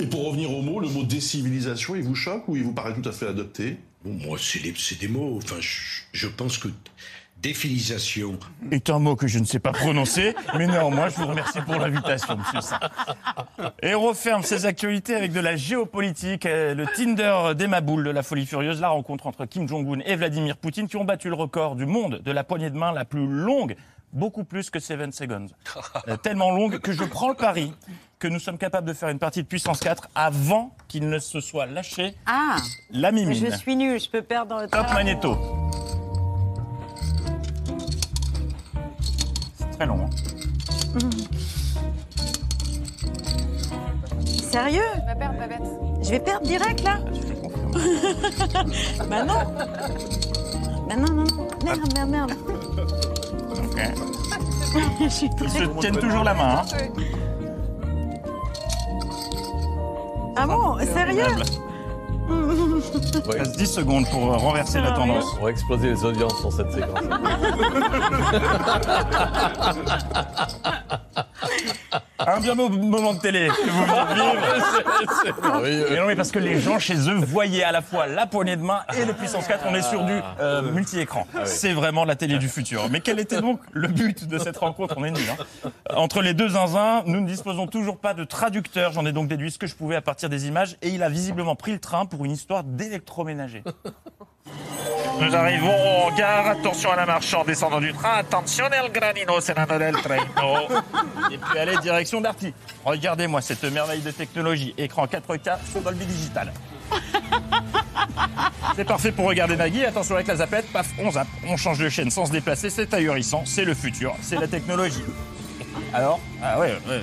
Et 0.00 0.06
pour 0.06 0.26
revenir 0.26 0.52
au 0.54 0.60
mot, 0.62 0.78
le 0.78 0.88
mot 0.88 1.02
décivilisation, 1.02 1.96
il 1.96 2.02
vous 2.04 2.14
choque 2.14 2.46
ou 2.46 2.56
il 2.56 2.62
vous 2.62 2.72
paraît 2.74 2.94
tout 2.94 3.08
à 3.08 3.12
fait 3.12 3.26
adopté? 3.26 3.78
Bon, 4.04 4.12
moi, 4.12 4.38
c'est 4.40 4.60
des, 4.98 5.08
mots. 5.08 5.38
Enfin, 5.42 5.56
je, 5.60 6.26
pense 6.28 6.58
que 6.58 6.68
défilisation. 7.38 8.38
est 8.70 8.90
un 8.90 8.98
mot 8.98 9.16
que 9.16 9.26
je 9.26 9.38
ne 9.38 9.44
sais 9.44 9.58
pas 9.58 9.72
prononcer, 9.72 10.34
mais 10.56 10.66
néanmoins, 10.66 11.08
je 11.08 11.16
vous 11.16 11.26
remercie 11.26 11.60
pour 11.60 11.74
l'invitation, 11.74 12.36
monsieur 12.36 12.60
Saint. 12.60 12.80
Et 13.82 13.94
referme 13.94 14.42
ces 14.42 14.66
actualités 14.66 15.14
avec 15.14 15.32
de 15.32 15.40
la 15.40 15.56
géopolitique, 15.56 16.46
euh, 16.46 16.74
le 16.74 16.86
Tinder 16.86 17.54
des 17.56 17.66
maboules 17.66 18.04
de 18.04 18.10
la 18.10 18.22
folie 18.22 18.46
furieuse, 18.46 18.80
la 18.80 18.88
rencontre 18.88 19.26
entre 19.26 19.46
Kim 19.46 19.68
Jong-un 19.68 20.00
et 20.00 20.16
Vladimir 20.16 20.56
Poutine 20.56 20.88
qui 20.88 20.96
ont 20.96 21.04
battu 21.04 21.28
le 21.28 21.34
record 21.34 21.76
du 21.76 21.86
monde 21.86 22.20
de 22.24 22.32
la 22.32 22.44
poignée 22.44 22.70
de 22.70 22.76
main 22.76 22.92
la 22.92 23.04
plus 23.04 23.26
longue, 23.26 23.76
beaucoup 24.12 24.44
plus 24.44 24.70
que 24.70 24.80
7 24.80 25.12
seconds. 25.14 25.46
Euh, 26.08 26.16
tellement 26.16 26.50
longue 26.50 26.78
que 26.78 26.92
je 26.92 27.04
prends 27.04 27.28
le 27.28 27.34
pari 27.34 27.72
que 28.18 28.26
nous 28.28 28.40
sommes 28.40 28.58
capables 28.58 28.86
de 28.88 28.92
faire 28.94 29.08
une 29.10 29.18
partie 29.18 29.42
de 29.42 29.46
puissance 29.46 29.80
4 29.80 30.08
avant 30.14 30.74
qu'il 30.88 31.08
ne 31.08 31.18
se 31.18 31.40
soit 31.40 31.66
lâché 31.66 32.14
Ah 32.26 32.56
la 32.90 33.12
mimine. 33.12 33.34
Je 33.50 33.56
suis 33.56 33.76
nulle, 33.76 34.00
je 34.00 34.08
peux 34.10 34.22
perdre 34.22 34.48
dans 34.56 34.60
le 34.60 34.68
Top 34.68 34.86
temps. 34.86 34.92
Magnéto. 34.94 35.36
C'est 39.56 39.70
très 39.70 39.86
long. 39.86 40.06
hein. 40.06 40.10
Sérieux 44.50 44.82
Va 45.06 45.14
perdre, 45.14 45.38
Babette. 45.38 45.62
Je 46.02 46.10
vais 46.10 46.20
perdre 46.20 46.46
direct 46.46 46.82
là 46.82 46.98
Bah 49.08 49.22
non 49.24 49.34
Bah 50.88 50.96
non, 50.96 51.12
non, 51.14 51.24
non. 51.24 51.48
Merde, 51.64 51.92
merde, 51.94 52.10
merde. 52.10 52.32
Ils 55.00 55.10
se 55.10 55.26
tiennent 55.80 55.96
toujours 55.98 56.24
la 56.24 56.34
main. 56.34 56.62
hein. 56.62 56.64
Ah 60.36 60.46
bon 60.46 60.78
Sérieux 60.78 61.24
Il 62.30 63.30
reste 63.38 63.56
10 63.56 63.66
secondes 63.66 64.06
pour 64.10 64.32
euh, 64.32 64.36
renverser 64.36 64.80
la 64.80 64.92
tendance. 64.92 65.24
On 65.40 65.44
va 65.44 65.50
exploser 65.50 65.88
les 65.90 66.04
audiences 66.04 66.38
sur 66.40 66.52
cette 66.52 66.70
séquence. 66.72 67.00
Un 72.18 72.40
bien 72.40 72.54
beau 72.56 72.68
moment 72.68 73.14
de 73.14 73.20
télé 73.20 73.48
que 73.48 73.70
vous 73.70 73.84
venez 73.84 74.00
de 74.08 74.14
vivre. 74.14 75.12
C'est 75.24 75.40
merveilleux. 75.42 75.86
Mais 75.90 75.96
non, 76.00 76.06
mais 76.06 76.16
parce 76.16 76.32
que 76.32 76.38
les 76.38 76.60
gens 76.60 76.78
chez 76.78 77.08
eux 77.08 77.14
voyaient 77.14 77.62
à 77.64 77.72
la 77.72 77.80
fois 77.80 78.06
la 78.06 78.26
poignée 78.26 78.56
de 78.56 78.62
main 78.62 78.80
et 78.96 79.04
le 79.04 79.12
puissance 79.12 79.46
4. 79.46 79.64
On 79.68 79.74
est 79.74 79.82
sur 79.82 80.04
du 80.04 80.12
euh, 80.40 80.62
multi-écran. 80.62 81.26
Ah 81.34 81.38
oui. 81.42 81.42
C'est 81.46 81.72
vraiment 81.72 82.04
la 82.04 82.16
télé 82.16 82.38
du 82.38 82.48
futur. 82.48 82.88
Mais 82.90 83.00
quel 83.00 83.20
était 83.20 83.40
donc 83.40 83.60
le 83.72 83.88
but 83.88 84.26
de 84.26 84.38
cette 84.38 84.56
rencontre? 84.56 84.94
On 84.98 85.04
est 85.04 85.10
nuls. 85.12 85.22
hein. 85.64 85.70
Entre 85.94 86.20
les 86.22 86.34
deux 86.34 86.48
zinzins, 86.50 87.02
nous 87.06 87.20
ne 87.20 87.26
disposons 87.26 87.66
toujours 87.66 87.98
pas 87.98 88.14
de 88.14 88.24
traducteur. 88.24 88.92
J'en 88.92 89.06
ai 89.06 89.12
donc 89.12 89.28
déduit 89.28 89.50
ce 89.52 89.58
que 89.58 89.66
je 89.66 89.74
pouvais 89.76 89.96
à 89.96 90.02
partir 90.02 90.28
des 90.28 90.48
images. 90.48 90.76
Et 90.82 90.88
il 90.88 91.02
a 91.02 91.08
visiblement 91.08 91.54
pris 91.56 91.72
le 91.72 91.78
train 91.78 92.04
pour 92.06 92.24
une 92.24 92.32
histoire 92.32 92.64
d'électroménager. 92.64 93.62
Nous 95.20 95.34
arrivons 95.34 96.06
en 96.06 96.14
gare. 96.16 96.46
Attention 96.48 96.92
à 96.92 96.96
la 96.96 97.06
marche 97.06 97.32
en 97.34 97.44
descendant 97.44 97.80
du 97.80 97.92
train. 97.92 98.18
Attention 98.18 98.66
el 98.66 98.90
granino, 98.92 99.40
c'est 99.40 99.54
la 99.54 99.66
del 99.66 99.96
traino. 99.96 100.68
Et 101.32 101.38
puis 101.38 101.58
allez, 101.58 101.76
direction 101.78 102.20
Darty. 102.20 102.54
Regardez-moi 102.84 103.40
cette 103.40 103.64
merveille 103.64 104.00
de 104.00 104.10
technologie. 104.10 104.74
Écran 104.78 105.06
4K 105.06 105.58
sur 105.70 105.80
Dolby 105.82 106.06
Digital. 106.06 106.52
C'est 108.76 108.84
parfait 108.84 109.12
pour 109.12 109.26
regarder 109.26 109.56
Nagui. 109.56 109.84
Attention 109.84 110.14
avec 110.14 110.28
la 110.28 110.36
zapette, 110.36 110.72
paf, 110.72 110.88
on 111.00 111.10
zappe, 111.10 111.26
on 111.48 111.56
change 111.56 111.78
de 111.78 111.88
chaîne 111.88 112.10
sans 112.10 112.26
se 112.26 112.32
déplacer. 112.32 112.70
C'est 112.70 112.94
ahurissant, 112.94 113.42
c'est 113.44 113.64
le 113.64 113.74
futur, 113.74 114.14
c'est 114.22 114.38
la 114.38 114.46
technologie. 114.46 115.02
Alors? 115.92 116.20
Ah 116.42 116.60
ouais, 116.60 116.78
ouais. 116.88 117.02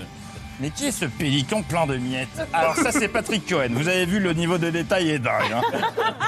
Mais 0.59 0.69
qui 0.69 0.85
est 0.87 0.91
ce 0.91 1.05
pélican 1.05 1.61
plein 1.63 1.85
de 1.85 1.97
miettes 1.97 2.47
Alors 2.53 2.75
ça 2.75 2.91
c'est 2.91 3.07
Patrick 3.07 3.47
Cohen. 3.47 3.69
Vous 3.71 3.87
avez 3.87 4.05
vu 4.05 4.19
le 4.19 4.33
niveau 4.33 4.57
de 4.57 4.69
détail 4.69 5.09
est 5.09 5.19
dingue. 5.19 5.51
Hein 5.53 5.61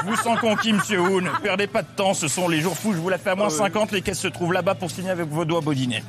je 0.02 0.10
vous 0.10 0.16
sens 0.18 0.40
conquis, 0.40 0.74
monsieur 0.74 1.00
Hoon. 1.00 1.24
Perdez 1.42 1.68
pas 1.68 1.82
de 1.82 1.88
temps, 1.96 2.14
ce 2.14 2.28
sont 2.28 2.50
les 2.50 2.60
jours 2.60 2.78
fous. 2.78 2.94
Je 2.94 2.98
vous 2.98 3.10
la 3.10 3.18
fais 3.18 3.30
à 3.30 3.36
moins 3.36 3.50
50. 3.50 3.92
Les 3.92 4.02
caisses 4.02 4.20
se 4.20 4.28
trouvent 4.28 4.54
là-bas 4.54 4.76
pour 4.76 4.92
signer 4.92 5.10
avec 5.12 5.30
vos 5.30 5.46
doigts 5.46 5.62
bodinés. 5.62 6.04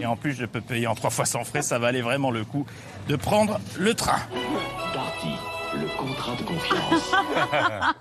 Et 0.00 0.06
en 0.06 0.16
plus, 0.16 0.32
je 0.32 0.46
peux 0.46 0.60
payer 0.60 0.86
en 0.86 0.94
trois 0.94 1.10
fois 1.10 1.26
sans 1.26 1.44
frais. 1.44 1.62
Ça 1.62 1.78
valait 1.78 2.00
vraiment 2.00 2.30
le 2.30 2.44
coup 2.44 2.66
de 3.08 3.16
prendre 3.16 3.60
le 3.78 3.94
train. 3.94 4.18
Darty, 4.94 5.34
le 5.74 5.88
contrat 5.98 6.32
de 6.36 6.42
confiance. 6.44 7.12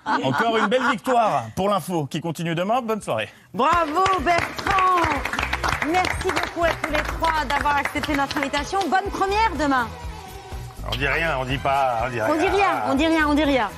Encore 0.24 0.58
une 0.58 0.68
belle 0.68 0.90
victoire 0.92 1.46
pour 1.56 1.70
l'info 1.70 2.06
qui 2.06 2.22
continue 2.22 2.56
demain. 2.56 2.82
Bonne 2.82 3.02
soirée. 3.02 3.30
Bravo 3.54 4.04
Bertrand 4.24 5.51
Merci 5.92 6.28
beaucoup 6.28 6.64
à 6.66 6.70
tous 6.82 6.92
les 6.92 7.04
trois 7.04 7.46
d'avoir 7.50 7.78
accepté 7.78 8.16
notre 8.16 8.38
invitation. 8.38 8.80
Bonne 8.88 9.10
première 9.12 9.52
demain. 9.60 9.88
On 10.92 10.96
dit 10.96 11.08
rien, 11.08 11.38
on 11.40 11.46
dit 11.46 11.58
pas. 11.58 12.04
On 12.06 12.10
dit 12.10 12.22
rien. 12.22 12.34
On 12.34 12.38
dit 12.38 12.48
rien, 12.48 12.84
on 12.88 12.96
dit 12.96 13.08
rien, 13.08 13.28
on 13.28 13.34
dit 13.34 13.44
rien. 13.44 13.70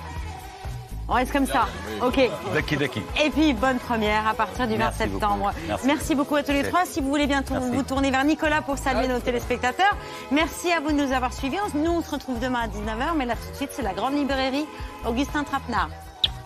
On 1.09 1.13
reste 1.15 1.33
comme 1.33 1.45
ça. 1.45 1.67
Ok. 2.01 2.17
Daki 2.53 2.77
daki. 2.77 3.01
Et 3.21 3.29
puis, 3.29 3.53
bonne 3.53 3.77
première 3.77 4.25
à 4.25 4.33
partir 4.33 4.67
du 4.67 4.73
20 4.73 4.77
Merci 4.79 4.97
septembre. 4.99 5.51
beaucoup. 5.67 5.85
Merci. 5.85 6.15
beaucoup 6.15 6.35
à 6.37 6.43
tous 6.43 6.53
les 6.53 6.63
trois. 6.63 6.85
Si 6.85 7.01
vous 7.01 7.09
voulez 7.09 7.27
bientôt 7.27 7.55
Merci. 7.55 7.71
vous 7.71 7.83
tourner 7.83 8.09
vers 8.09 8.23
Nicolas 8.23 8.61
pour 8.61 8.77
saluer 8.77 9.09
nos 9.09 9.19
téléspectateurs. 9.19 9.97
Merci 10.31 10.71
à 10.71 10.79
vous 10.79 10.91
de 10.93 11.05
nous 11.05 11.11
avoir 11.11 11.33
suivis. 11.33 11.57
Nous, 11.75 11.91
on 11.91 12.01
se 12.01 12.09
retrouve 12.09 12.39
demain 12.39 12.61
à 12.61 12.67
19h. 12.67 13.17
Mais 13.17 13.25
là, 13.25 13.35
tout 13.35 13.51
de 13.51 13.55
suite, 13.57 13.71
c'est 13.73 13.81
la 13.81 13.93
grande 13.93 14.13
librairie 14.13 14.65
Augustin 15.05 15.43
Trapenard. 15.43 15.89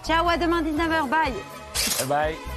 Ciao, 0.04 0.28
à 0.28 0.38
demain 0.38 0.64
19h. 0.64 1.08
Bye. 1.08 1.34
Bye 2.00 2.08
bye. 2.08 2.57